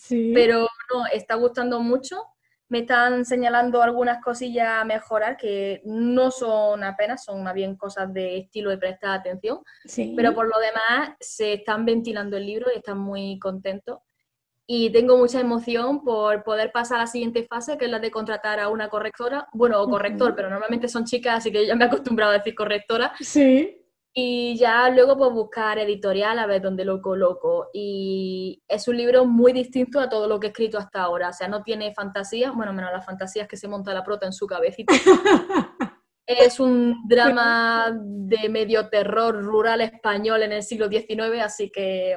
Pero 0.09 0.67
no, 0.93 1.05
está 1.13 1.36
gustando 1.36 1.82
mucho 1.82 2.24
me 2.72 2.80
están 2.80 3.26
señalando 3.26 3.84
algunas 3.84 4.24
cosillas 4.24 4.80
a 4.80 4.86
mejorar 4.86 5.36
que 5.36 5.82
no 5.84 6.32
son 6.32 6.86
apenas, 6.86 7.26
son 7.26 7.43
más 7.43 7.53
bien 7.53 7.76
cosas 7.76 8.13
de 8.13 8.38
estilo 8.38 8.69
de 8.69 8.78
prestar 8.78 9.19
atención, 9.19 9.59
pero 10.15 10.34
por 10.34 10.47
lo 10.47 10.57
demás 10.57 11.17
se 11.19 11.51
están 11.53 11.84
ventilando 11.84 12.38
el 12.38 12.45
libro 12.45 12.67
y 12.74 12.78
están 12.78 12.97
muy 12.97 13.38
contentos. 13.39 13.99
Y 14.65 14.89
tengo 14.89 15.17
mucha 15.17 15.41
emoción 15.41 16.01
por 16.01 16.45
poder 16.45 16.72
pasar 16.72 16.99
a 16.99 17.01
la 17.01 17.07
siguiente 17.07 17.43
fase, 17.43 17.78
que 17.78 17.86
es 17.86 17.91
la 17.91 17.99
de 17.99 18.09
contratar 18.09 18.61
a 18.61 18.69
una 18.69 18.88
correctora, 18.88 19.49
bueno, 19.51 19.82
o 19.82 19.89
corrector, 19.89 20.34
pero 20.34 20.49
normalmente 20.49 20.88
son 20.88 21.03
chicas, 21.03 21.39
así 21.39 21.51
que 21.51 21.67
ya 21.67 21.76
me 21.76 21.84
he 21.84 21.88
acostumbrado 21.88 22.32
a 22.32 22.38
decir 22.38 22.55
correctora. 22.55 23.11
Sí 23.19 23.81
y 24.14 24.57
ya 24.57 24.89
luego 24.89 25.18
pues 25.18 25.32
buscar 25.32 25.80
editorial 25.80 26.38
a 26.38 26.45
ver 26.45 26.62
dónde 26.62 26.84
lo 26.84 27.01
coloco. 27.01 27.70
Y 27.74 28.62
es 28.68 28.88
un 28.88 28.97
libro 28.97 29.26
muy 29.26 29.53
distinto 29.53 29.99
a 29.99 30.09
todo 30.09 30.28
lo 30.28 30.39
que 30.39 30.47
he 30.47 30.49
escrito 30.49 30.78
hasta 30.78 31.01
ahora. 31.01 31.30
O 31.30 31.34
sea, 31.34 31.47
no 31.47 31.64
tiene 31.64 31.93
fantasía, 31.93 32.51
bueno, 32.51 32.74
menos 32.74 32.91
las 32.91 33.05
fantasías 33.05 33.47
que 33.47 33.57
se 33.57 33.70
monta 33.70 33.93
la 33.93 34.03
prota 34.03 34.26
en 34.26 34.34
su 34.34 34.47
cabecita. 34.47 34.93
es 36.26 36.59
un 36.59 37.07
drama 37.07 37.97
de 38.01 38.49
medio 38.49 38.89
terror 38.89 39.41
rural 39.41 39.82
español 39.82 40.43
en 40.43 40.51
el 40.53 40.64
siglo 40.64 40.89
XIX, 40.89 41.41
así 41.41 41.70
que 41.70 42.16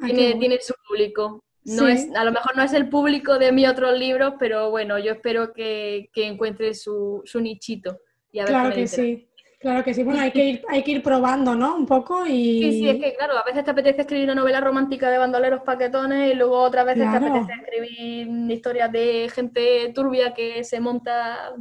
ah, 0.00 0.06
tiene, 0.06 0.58
su 0.60 0.74
público. 0.86 1.44
No 1.64 1.88
es, 1.88 2.08
a 2.14 2.24
lo 2.24 2.32
mejor 2.32 2.56
no 2.56 2.62
es 2.62 2.72
el 2.72 2.88
público 2.88 3.38
de 3.38 3.52
mis 3.52 3.68
otros 3.68 3.98
libros, 3.98 4.34
pero 4.38 4.70
bueno, 4.70 4.98
yo 4.98 5.12
espero 5.12 5.52
que, 5.52 6.08
encuentre 6.14 6.74
su, 6.74 7.22
nichito. 7.34 7.98
Y 8.32 8.38
a 8.38 8.44
ver 8.44 8.52
claro 8.52 8.74
que 8.74 8.86
sí. 8.86 9.29
Claro 9.60 9.84
que 9.84 9.92
sí, 9.92 10.02
bueno, 10.02 10.22
hay 10.22 10.30
que 10.30 10.42
ir, 10.42 10.64
hay 10.68 10.82
que 10.82 10.92
ir 10.92 11.02
probando, 11.02 11.54
¿no? 11.54 11.76
Un 11.76 11.84
poco 11.84 12.24
y... 12.26 12.62
Sí, 12.62 12.72
sí, 12.80 12.88
es 12.88 12.98
que 12.98 13.14
claro, 13.14 13.36
a 13.36 13.44
veces 13.44 13.62
te 13.62 13.70
apetece 13.70 14.00
escribir 14.00 14.24
una 14.24 14.34
novela 14.34 14.58
romántica 14.58 15.10
de 15.10 15.18
bandoleros 15.18 15.60
paquetones 15.60 16.32
y 16.32 16.34
luego 16.34 16.62
otras 16.62 16.86
veces 16.86 17.10
te 17.10 17.16
apetece 17.18 17.52
escribir 17.52 18.50
historias 18.50 18.90
de 18.90 19.30
gente 19.34 19.92
turbia 19.94 20.32
que 20.32 20.64
se 20.64 20.80
monta 20.80 21.52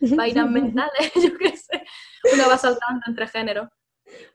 vainas 0.00 0.48
mentales, 0.48 1.12
yo 1.16 1.36
qué 1.36 1.56
sé. 1.56 1.82
Uno 2.32 2.44
va 2.48 2.56
saltando 2.58 3.02
entre 3.08 3.26
géneros. 3.26 3.68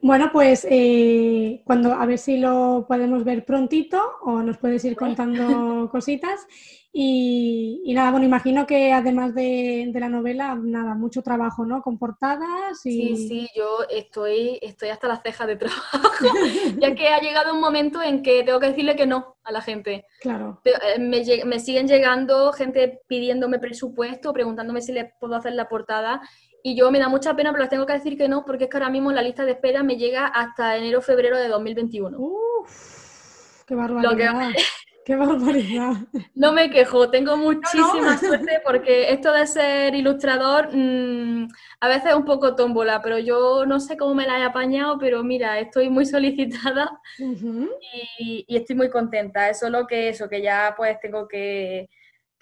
Bueno, 0.01 0.30
pues 0.32 0.67
eh, 0.69 1.61
cuando 1.65 1.93
a 1.93 2.05
ver 2.05 2.17
si 2.17 2.38
lo 2.38 2.86
podemos 2.88 3.24
ver 3.24 3.45
prontito 3.45 4.01
o 4.21 4.41
nos 4.41 4.57
puedes 4.57 4.84
ir 4.86 4.95
contando 4.95 5.89
cositas. 5.91 6.47
Y, 6.95 7.91
nada, 7.95 8.11
bueno, 8.11 8.28
imagino 8.28 8.67
que 8.67 8.93
además 8.93 9.34
de, 9.34 9.91
la 9.95 10.09
novela, 10.09 10.53
nada, 10.61 10.93
mucho 10.93 11.24
trabajo, 11.24 11.65
¿no? 11.65 11.82
Con 11.82 11.97
portadas 11.97 12.86
y... 12.86 13.15
Sí, 13.15 13.28
sí, 13.28 13.49
yo 13.55 13.80
estoy, 13.89 14.59
estoy 14.61 14.89
hasta 14.89 15.07
las 15.07 15.24
cejas 15.24 15.47
de 15.47 15.55
trabajo, 15.55 15.97
ya 16.80 16.93
que 16.93 17.07
ha 17.07 17.19
llegado 17.19 17.55
un 17.55 17.61
momento 17.61 18.03
en 18.03 18.21
que 18.21 18.43
tengo 18.43 18.59
que 18.59 18.67
decirle 18.67 18.95
que 18.95 19.07
no 19.07 19.38
a 19.43 19.51
la 19.51 19.61
gente. 19.61 20.05
Claro. 20.21 20.61
Eh, 20.65 20.99
me, 20.99 21.24
me 21.45 21.59
siguen 21.59 21.88
llegando 21.88 22.53
gente 22.53 23.01
pidiéndome 23.07 23.57
presupuesto, 23.57 24.32
preguntándome 24.32 24.82
si 24.82 24.91
les 24.91 25.11
puedo 25.19 25.34
hacer 25.34 25.53
la 25.53 25.67
portada 25.67 26.21
y 26.66 26.76
yo 26.76 26.89
me 26.91 26.99
da 26.99 27.09
mucha 27.09 27.36
pena, 27.36 27.51
pero 27.51 27.61
les 27.61 27.70
tengo 27.70 27.86
que 27.86 27.93
decir 27.93 28.18
que 28.18 28.30
no, 28.30 28.45
porque 28.45 28.64
es 28.64 28.70
que 28.70 28.78
ahora 28.78 28.89
mismo 28.89 29.11
la 29.11 29.22
lista 29.22 29.43
de 29.43 29.51
espera 29.51 29.84
me 29.84 29.97
llega 29.97 30.28
hasta 30.28 30.78
enero-febrero 30.78 31.38
de 31.38 31.49
2021. 31.49 32.18
Uf, 32.18 33.66
¡Qué 33.68 33.76
barbaridad! 33.76 34.49
¡Qué 35.05 35.18
barbaridad! 35.18 35.95
No 36.34 36.53
me 36.53 36.70
quejo, 36.70 37.09
tengo 37.09 37.36
muchísima 37.36 38.18
suerte 38.18 38.61
porque 38.64 39.11
esto 39.11 39.34
de 39.34 39.45
ser 39.45 39.93
ilustrador 39.93 40.70
mm, 40.74 41.49
a 41.82 41.88
veces 41.89 42.11
es 42.11 42.16
un 42.16 42.24
poco 42.24 42.55
tómbola, 42.55 43.01
pero 43.01 43.20
yo 43.20 43.66
no 43.66 43.82
sé 43.82 43.97
cómo 43.97 44.16
me 44.16 44.26
la 44.26 44.39
he 44.39 44.43
apañado, 44.43 44.97
pero 44.97 45.22
mira, 45.22 45.59
estoy 45.59 45.89
muy 45.89 46.05
solicitada 46.05 47.01
y, 47.20 48.45
y, 48.47 48.55
estoy 48.55 48.78
muy 48.78 48.89
contenta. 48.89 49.49
Es 49.49 49.59
solo 49.59 49.86
que 49.86 50.07
eso, 50.07 50.30
que 50.30 50.41
ya 50.41 50.74
pues 50.78 50.97
tengo 51.01 51.28
que 51.28 51.89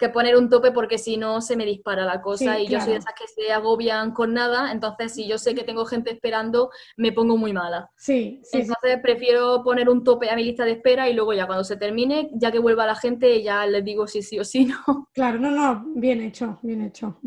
que 0.02 0.08
poner 0.08 0.36
un 0.36 0.48
tope 0.48 0.72
porque 0.72 0.98
si 0.98 1.16
no 1.16 1.40
se 1.40 1.56
me 1.56 1.64
dispara 1.64 2.04
la 2.04 2.20
cosa 2.20 2.58
y 2.58 2.66
yo 2.66 2.80
soy 2.80 2.94
de 2.94 2.98
esas 2.98 3.14
que 3.14 3.28
se 3.28 3.52
agobian 3.52 4.12
con 4.12 4.34
nada, 4.34 4.72
entonces 4.72 5.14
si 5.14 5.28
yo 5.28 5.38
sé 5.38 5.54
que 5.54 5.62
tengo 5.62 5.84
gente 5.86 6.10
esperando, 6.10 6.70
me 6.96 7.12
pongo 7.12 7.36
muy 7.36 7.52
mala. 7.52 7.88
Sí, 7.96 8.42
entonces 8.52 8.98
prefiero 9.00 9.62
poner 9.62 9.88
un 9.88 10.02
tope 10.02 10.28
a 10.28 10.34
mi 10.34 10.42
lista 10.42 10.64
de 10.64 10.72
espera 10.72 11.08
y 11.08 11.14
luego 11.14 11.32
ya 11.34 11.46
cuando 11.46 11.62
se 11.62 11.76
termine, 11.76 12.30
ya 12.34 12.50
que 12.50 12.58
vuelva 12.58 12.84
la 12.84 12.96
gente, 12.96 13.42
ya 13.44 13.64
les 13.64 13.84
digo 13.84 14.08
si 14.08 14.22
sí 14.22 14.40
o 14.40 14.44
si 14.44 14.64
no. 14.64 15.08
Claro, 15.14 15.38
no, 15.38 15.50
no, 15.50 15.84
bien 15.94 16.20
hecho, 16.20 16.58
bien 16.62 16.82
hecho. 16.82 17.20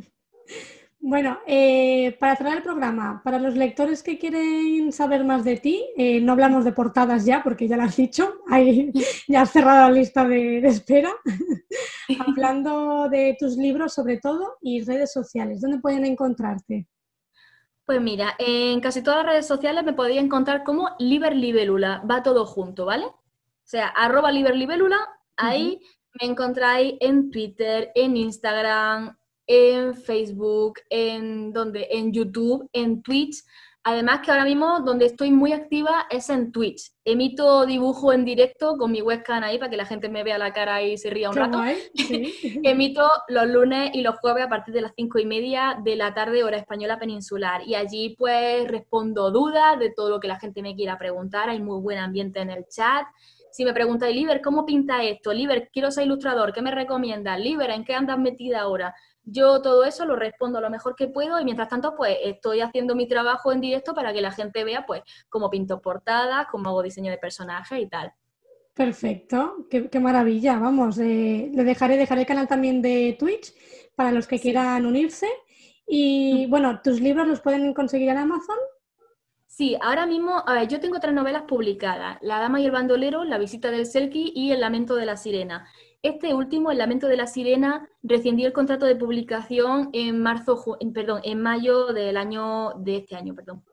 Bueno, 1.08 1.38
eh, 1.46 2.18
para 2.20 2.36
cerrar 2.36 2.58
el 2.58 2.64
programa, 2.64 3.22
para 3.24 3.38
los 3.38 3.56
lectores 3.56 4.02
que 4.02 4.18
quieren 4.18 4.92
saber 4.92 5.24
más 5.24 5.44
de 5.44 5.58
ti, 5.58 5.86
eh, 5.96 6.20
no 6.20 6.32
hablamos 6.32 6.66
de 6.66 6.72
portadas 6.72 7.26
ya, 7.26 7.44
porque 7.44 7.68
ya 7.68 7.78
lo 7.78 7.84
has 7.84 7.96
dicho, 7.96 8.38
hay, 8.50 8.92
ya 9.28 9.44
has 9.44 9.52
cerrado 9.52 9.88
la 9.88 9.96
lista 9.96 10.28
de, 10.28 10.66
espera. 10.66 11.12
Hablando 12.28 13.08
de 13.08 13.38
tus 13.40 13.56
libros 13.56 13.94
sobre 13.94 14.18
todo 14.18 14.58
y 14.62 14.84
redes 14.84 15.14
sociales, 15.14 15.62
¿dónde 15.62 15.78
pueden 15.78 16.06
encontrarte? 16.06 16.88
Pues 17.86 18.02
mira, 18.02 18.34
en 18.40 18.82
casi 18.82 19.04
todas 19.04 19.18
las 19.18 19.28
redes 19.28 19.48
sociales 19.48 19.84
me 19.84 19.94
podéis 19.94 20.20
encontrar 20.20 20.64
como 20.64 20.90
Liberlibélula, 20.98 22.02
va 22.10 22.24
todo 22.24 22.48
junto, 22.48 22.84
¿vale? 22.86 23.06
O 23.06 23.16
sea, 23.64 23.90
arroba 23.90 24.32
Liberlibélula, 24.32 24.98
ahí 25.38 25.80
me 26.20 26.28
encontráis 26.28 26.96
en 27.00 27.30
Twitter, 27.30 27.92
en 27.94 28.18
Instagram, 28.18 29.16
en 29.48 29.96
Facebook, 29.96 30.80
en 30.90 31.54
donde, 31.54 31.88
en 31.92 32.12
YouTube, 32.12 32.70
en 32.74 33.02
Twitch. 33.02 33.44
Además 33.88 34.22
que 34.22 34.32
ahora 34.32 34.46
mismo 34.46 34.80
donde 34.80 35.06
estoy 35.06 35.30
muy 35.30 35.54
activa 35.54 36.08
es 36.10 36.32
en 36.32 36.52
Twitch. 36.52 36.92
Emito 37.06 37.68
dibujo 37.68 38.12
en 38.14 38.26
directo 38.26 38.78
con 38.80 38.92
mi 38.92 39.04
webcam 39.04 39.44
ahí 39.44 39.60
para 39.60 39.70
que 39.70 39.78
la 39.78 39.86
gente 39.86 40.10
me 40.10 40.24
vea 40.24 40.40
la 40.40 40.52
cara 40.54 40.82
y 40.82 40.98
se 40.98 41.12
ría 41.12 41.30
un 41.30 41.36
rato. 41.36 41.62
Emito 42.64 43.08
los 43.28 43.48
lunes 43.48 43.92
y 43.94 44.02
los 44.02 44.18
jueves 44.18 44.44
a 44.44 44.50
partir 44.50 44.74
de 44.74 44.82
las 44.82 44.94
cinco 44.96 45.20
y 45.20 45.28
media 45.28 45.80
de 45.84 45.96
la 45.96 46.16
tarde 46.16 46.44
hora 46.44 46.58
española 46.58 46.98
peninsular. 46.98 47.62
Y 47.68 47.76
allí 47.76 48.16
pues 48.18 48.68
respondo 48.68 49.30
dudas 49.30 49.78
de 49.78 49.92
todo 49.92 50.10
lo 50.10 50.20
que 50.20 50.30
la 50.30 50.40
gente 50.40 50.64
me 50.64 50.76
quiera 50.76 50.98
preguntar. 50.98 51.50
Hay 51.50 51.62
muy 51.62 51.80
buen 51.80 52.00
ambiente 52.00 52.40
en 52.40 52.50
el 52.50 52.66
chat 52.68 53.06
Si 53.52 53.64
me 53.64 53.74
preguntáis, 53.74 54.16
Liber, 54.16 54.42
¿cómo 54.42 54.66
pinta 54.66 55.04
esto? 55.04 55.32
Liber, 55.32 55.70
quiero 55.72 55.92
ser 55.92 56.06
ilustrador, 56.06 56.54
¿qué 56.54 56.64
me 56.64 56.72
recomiendas? 56.72 57.40
Liber, 57.40 57.70
¿en 57.70 57.86
qué 57.86 57.94
andas 57.94 58.18
metida 58.18 58.62
ahora? 58.62 58.96
Yo 59.26 59.62
todo 59.62 59.84
eso 59.84 60.06
lo 60.06 60.16
respondo 60.16 60.62
lo 60.62 60.70
mejor 60.70 60.96
que 60.96 61.08
puedo 61.08 61.40
y 61.40 61.46
mientras 61.46 61.68
tanto 61.68 61.96
pues 61.96 62.16
estoy 62.24 62.62
haciendo 62.62 62.96
mi 62.96 63.08
trabajo 63.08 63.52
en 63.52 63.60
directo 63.60 63.94
para 63.94 64.14
que 64.14 64.22
la 64.22 64.32
gente 64.32 64.64
vea 64.64 64.86
pues 64.86 65.02
cómo 65.30 65.50
pinto 65.50 65.82
portadas, 65.82 66.48
cómo 66.52 66.70
hago 66.70 66.84
diseño 66.84 67.12
de 67.12 67.18
personajes 67.18 67.80
y 67.80 67.88
tal. 67.88 68.14
Perfecto, 68.76 69.68
qué, 69.70 70.00
maravilla, 70.02 70.60
vamos, 70.60 70.98
eh, 71.00 71.50
le 71.52 71.64
dejaré, 71.64 71.96
dejaré 71.96 72.22
el 72.22 72.28
canal 72.28 72.48
también 72.48 72.82
de 72.82 73.16
Twitch 73.18 73.54
para 73.96 74.12
los 74.12 74.28
que 74.28 74.40
quieran 74.40 74.86
unirse. 74.86 75.28
Y 75.88 76.46
mm. 76.46 76.50
bueno, 76.50 76.82
¿tus 76.84 77.00
libros 77.00 77.26
los 77.26 77.40
pueden 77.40 77.74
conseguir 77.74 78.10
en 78.10 78.18
Amazon? 78.18 78.58
Sí, 79.48 79.78
ahora 79.82 80.06
mismo, 80.06 80.44
a 80.46 80.54
ver, 80.54 80.68
yo 80.68 80.82
tengo 80.82 81.00
tres 81.00 81.14
novelas 81.14 81.44
publicadas, 81.44 82.18
La 82.22 82.40
Dama 82.40 82.60
y 82.60 82.66
el 82.66 82.72
Bandolero, 82.72 83.24
La 83.24 83.38
Visita 83.38 83.72
del 83.72 83.86
Selkie 83.86 84.34
y 84.36 84.52
El 84.52 84.60
Lamento 84.60 84.96
de 84.96 85.06
la 85.06 85.16
Sirena. 85.16 85.66
Este 86.06 86.36
último, 86.36 86.70
El 86.70 86.78
Lamento 86.78 87.08
de 87.08 87.18
la 87.18 87.26
Sirena, 87.26 87.90
rescindí 88.04 88.46
el 88.46 88.54
contrato 88.54 88.86
de 88.86 88.96
publicación 88.96 89.90
en 89.92 90.22
marzo, 90.22 90.78
perdón, 90.94 91.22
en 91.24 91.42
mayo 91.42 91.88
del 91.94 92.16
año, 92.16 92.74
de 92.78 92.98
este 92.98 93.16
año, 93.16 93.34
perdón. 93.34 93.66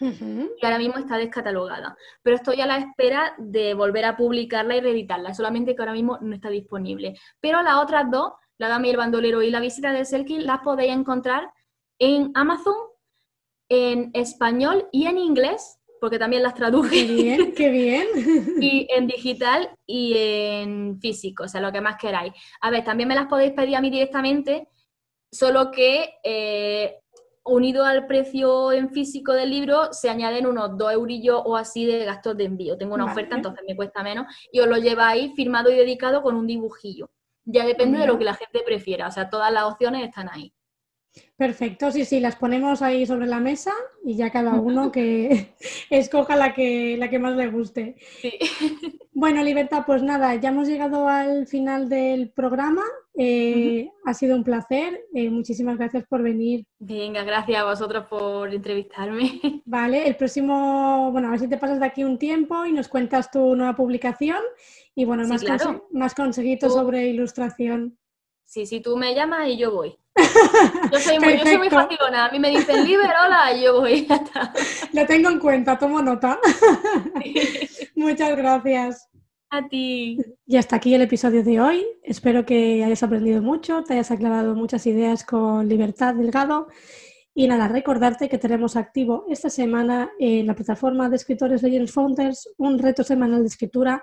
Y 0.00 0.64
ahora 0.64 0.78
mismo 0.78 0.98
está 0.98 1.16
descatalogada. 1.18 1.96
Pero 2.24 2.34
estoy 2.34 2.60
a 2.60 2.66
la 2.66 2.78
espera 2.78 3.32
de 3.38 3.74
volver 3.74 4.06
a 4.06 4.16
publicarla 4.16 4.74
y 4.74 4.80
reeditarla, 4.80 5.34
solamente 5.34 5.76
que 5.76 5.82
ahora 5.82 5.92
mismo 5.92 6.18
no 6.20 6.34
está 6.34 6.50
disponible. 6.50 7.16
Pero 7.40 7.62
las 7.62 7.76
otras 7.76 8.10
dos, 8.10 8.32
La 8.58 8.66
Dama 8.66 8.88
y 8.88 8.90
el 8.90 8.96
Bandolero 8.96 9.40
y 9.40 9.52
La 9.52 9.60
Visita 9.60 9.92
del 9.92 10.04
Selkie, 10.04 10.40
las 10.40 10.58
podéis 10.62 10.92
encontrar 10.92 11.48
en 12.00 12.32
Amazon, 12.34 12.74
en 13.68 14.10
español 14.14 14.88
y 14.90 15.06
en 15.06 15.16
inglés, 15.16 15.77
porque 16.00 16.18
también 16.18 16.42
las 16.42 16.54
traduje. 16.54 16.90
Qué 16.90 17.04
bien, 17.04 17.52
qué 17.54 17.70
bien. 17.70 18.06
y 18.60 18.88
en 18.90 19.06
digital 19.06 19.70
y 19.86 20.14
en 20.16 21.00
físico, 21.00 21.44
o 21.44 21.48
sea, 21.48 21.60
lo 21.60 21.72
que 21.72 21.80
más 21.80 21.96
queráis. 21.96 22.32
A 22.60 22.70
ver, 22.70 22.84
también 22.84 23.08
me 23.08 23.14
las 23.14 23.26
podéis 23.26 23.52
pedir 23.52 23.76
a 23.76 23.80
mí 23.80 23.90
directamente, 23.90 24.68
solo 25.30 25.70
que 25.70 26.14
eh, 26.22 27.00
unido 27.48 27.84
al 27.84 28.06
precio 28.06 28.72
en 28.72 28.90
físico 28.90 29.32
del 29.32 29.50
libro, 29.50 29.92
se 29.92 30.10
añaden 30.10 30.46
unos 30.46 30.76
2 30.76 30.92
eurillos 30.92 31.42
o 31.44 31.56
así 31.56 31.86
de 31.86 32.04
gastos 32.04 32.36
de 32.36 32.44
envío. 32.44 32.76
Tengo 32.76 32.94
una 32.94 33.06
oferta, 33.06 33.36
entonces 33.36 33.64
me 33.66 33.76
cuesta 33.76 34.02
menos. 34.02 34.26
Y 34.52 34.60
os 34.60 34.68
lo 34.68 34.76
lleváis 34.76 35.34
firmado 35.34 35.70
y 35.70 35.76
dedicado 35.76 36.22
con 36.22 36.36
un 36.36 36.46
dibujillo. 36.46 37.10
Ya 37.44 37.64
depende 37.64 37.98
de 37.98 38.06
lo 38.06 38.18
que 38.18 38.24
la 38.24 38.34
gente 38.34 38.60
prefiera. 38.64 39.08
O 39.08 39.10
sea, 39.10 39.30
todas 39.30 39.52
las 39.52 39.64
opciones 39.64 40.06
están 40.06 40.28
ahí. 40.30 40.52
Perfecto, 41.36 41.90
sí, 41.90 42.04
sí, 42.04 42.20
las 42.20 42.36
ponemos 42.36 42.82
ahí 42.82 43.06
sobre 43.06 43.26
la 43.26 43.40
mesa 43.40 43.72
y 44.04 44.16
ya 44.16 44.30
cada 44.30 44.54
uno 44.54 44.90
que 44.90 45.54
escoja 45.90 46.36
la 46.36 46.54
que, 46.54 46.96
la 46.98 47.08
que 47.10 47.18
más 47.18 47.36
le 47.36 47.48
guste. 47.48 47.96
Bueno, 49.12 49.42
Libertad, 49.42 49.82
pues 49.84 50.00
nada, 50.00 50.36
ya 50.36 50.50
hemos 50.50 50.68
llegado 50.68 51.08
al 51.08 51.48
final 51.48 51.88
del 51.88 52.30
programa. 52.30 52.84
Eh, 53.16 53.90
ha 54.04 54.14
sido 54.14 54.36
un 54.36 54.44
placer. 54.44 55.06
Eh, 55.12 55.28
muchísimas 55.28 55.76
gracias 55.76 56.04
por 56.06 56.22
venir. 56.22 56.64
Venga, 56.78 57.24
gracias 57.24 57.60
a 57.60 57.64
vosotros 57.64 58.06
por 58.06 58.54
entrevistarme. 58.54 59.40
Vale, 59.64 60.06
el 60.06 60.14
próximo, 60.14 61.10
bueno, 61.10 61.26
a 61.26 61.30
ver 61.32 61.40
si 61.40 61.48
te 61.48 61.58
pasas 61.58 61.80
de 61.80 61.86
aquí 61.86 62.04
un 62.04 62.16
tiempo 62.16 62.64
y 62.64 62.72
nos 62.72 62.86
cuentas 62.86 63.28
tu 63.32 63.56
nueva 63.56 63.74
publicación 63.74 64.38
y 64.94 65.04
bueno, 65.04 65.26
más, 65.26 65.44
más 65.90 66.14
conseguitos 66.14 66.72
sobre 66.72 67.08
ilustración. 67.08 67.98
Sí, 68.48 68.64
sí, 68.64 68.80
tú 68.80 68.96
me 68.96 69.14
llamas 69.14 69.46
y 69.46 69.58
yo 69.58 69.72
voy. 69.72 69.94
Yo 70.90 70.98
soy, 70.98 71.18
muy, 71.20 71.38
yo 71.38 72.16
A 72.16 72.30
mí 72.32 72.38
me 72.40 72.50
dicen 72.50 72.82
libre, 72.84 73.06
hola, 73.24 73.52
y 73.54 73.62
yo 73.62 73.78
voy. 73.80 74.08
Lo 74.94 75.06
tengo 75.06 75.28
en 75.28 75.38
cuenta, 75.38 75.78
tomo 75.78 76.00
nota. 76.02 76.40
Muchas 77.94 78.36
gracias. 78.36 79.08
A 79.50 79.68
ti. 79.68 80.18
Y 80.46 80.56
hasta 80.56 80.76
aquí 80.76 80.94
el 80.94 81.02
episodio 81.02 81.44
de 81.44 81.60
hoy. 81.60 81.86
Espero 82.02 82.44
que 82.46 82.82
hayas 82.82 83.02
aprendido 83.02 83.42
mucho, 83.42 83.84
te 83.84 83.92
hayas 83.92 84.10
aclarado 84.10 84.56
muchas 84.56 84.86
ideas 84.86 85.24
con 85.24 85.68
Libertad 85.68 86.14
Delgado. 86.14 86.68
Y 87.34 87.46
nada, 87.46 87.68
recordarte 87.68 88.30
que 88.30 88.38
tenemos 88.38 88.76
activo 88.76 89.26
esta 89.28 89.50
semana 89.50 90.10
en 90.18 90.46
la 90.46 90.54
plataforma 90.54 91.10
de 91.10 91.16
escritores 91.16 91.62
Legends 91.62 91.92
Founders 91.92 92.48
un 92.56 92.78
reto 92.78 93.04
semanal 93.04 93.42
de 93.42 93.48
escritura 93.48 94.02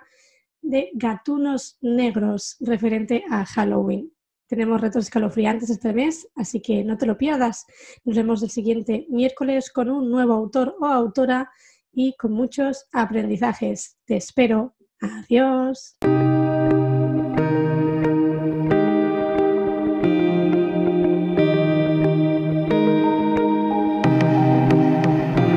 de 0.61 0.91
gatunos 0.93 1.77
negros 1.81 2.57
referente 2.61 3.25
a 3.29 3.43
Halloween. 3.43 4.14
Tenemos 4.47 4.79
retos 4.79 5.05
escalofriantes 5.05 5.69
este 5.69 5.93
mes, 5.93 6.27
así 6.35 6.61
que 6.61 6.83
no 6.83 6.97
te 6.97 7.05
lo 7.05 7.17
pierdas. 7.17 7.65
Nos 8.03 8.15
vemos 8.15 8.43
el 8.43 8.49
siguiente 8.49 9.07
miércoles 9.09 9.71
con 9.71 9.89
un 9.89 10.09
nuevo 10.09 10.33
autor 10.33 10.75
o 10.79 10.85
autora 10.85 11.49
y 11.91 12.15
con 12.15 12.33
muchos 12.33 12.85
aprendizajes. 12.91 13.97
Te 14.05 14.17
espero. 14.17 14.75
Adiós. 14.99 15.97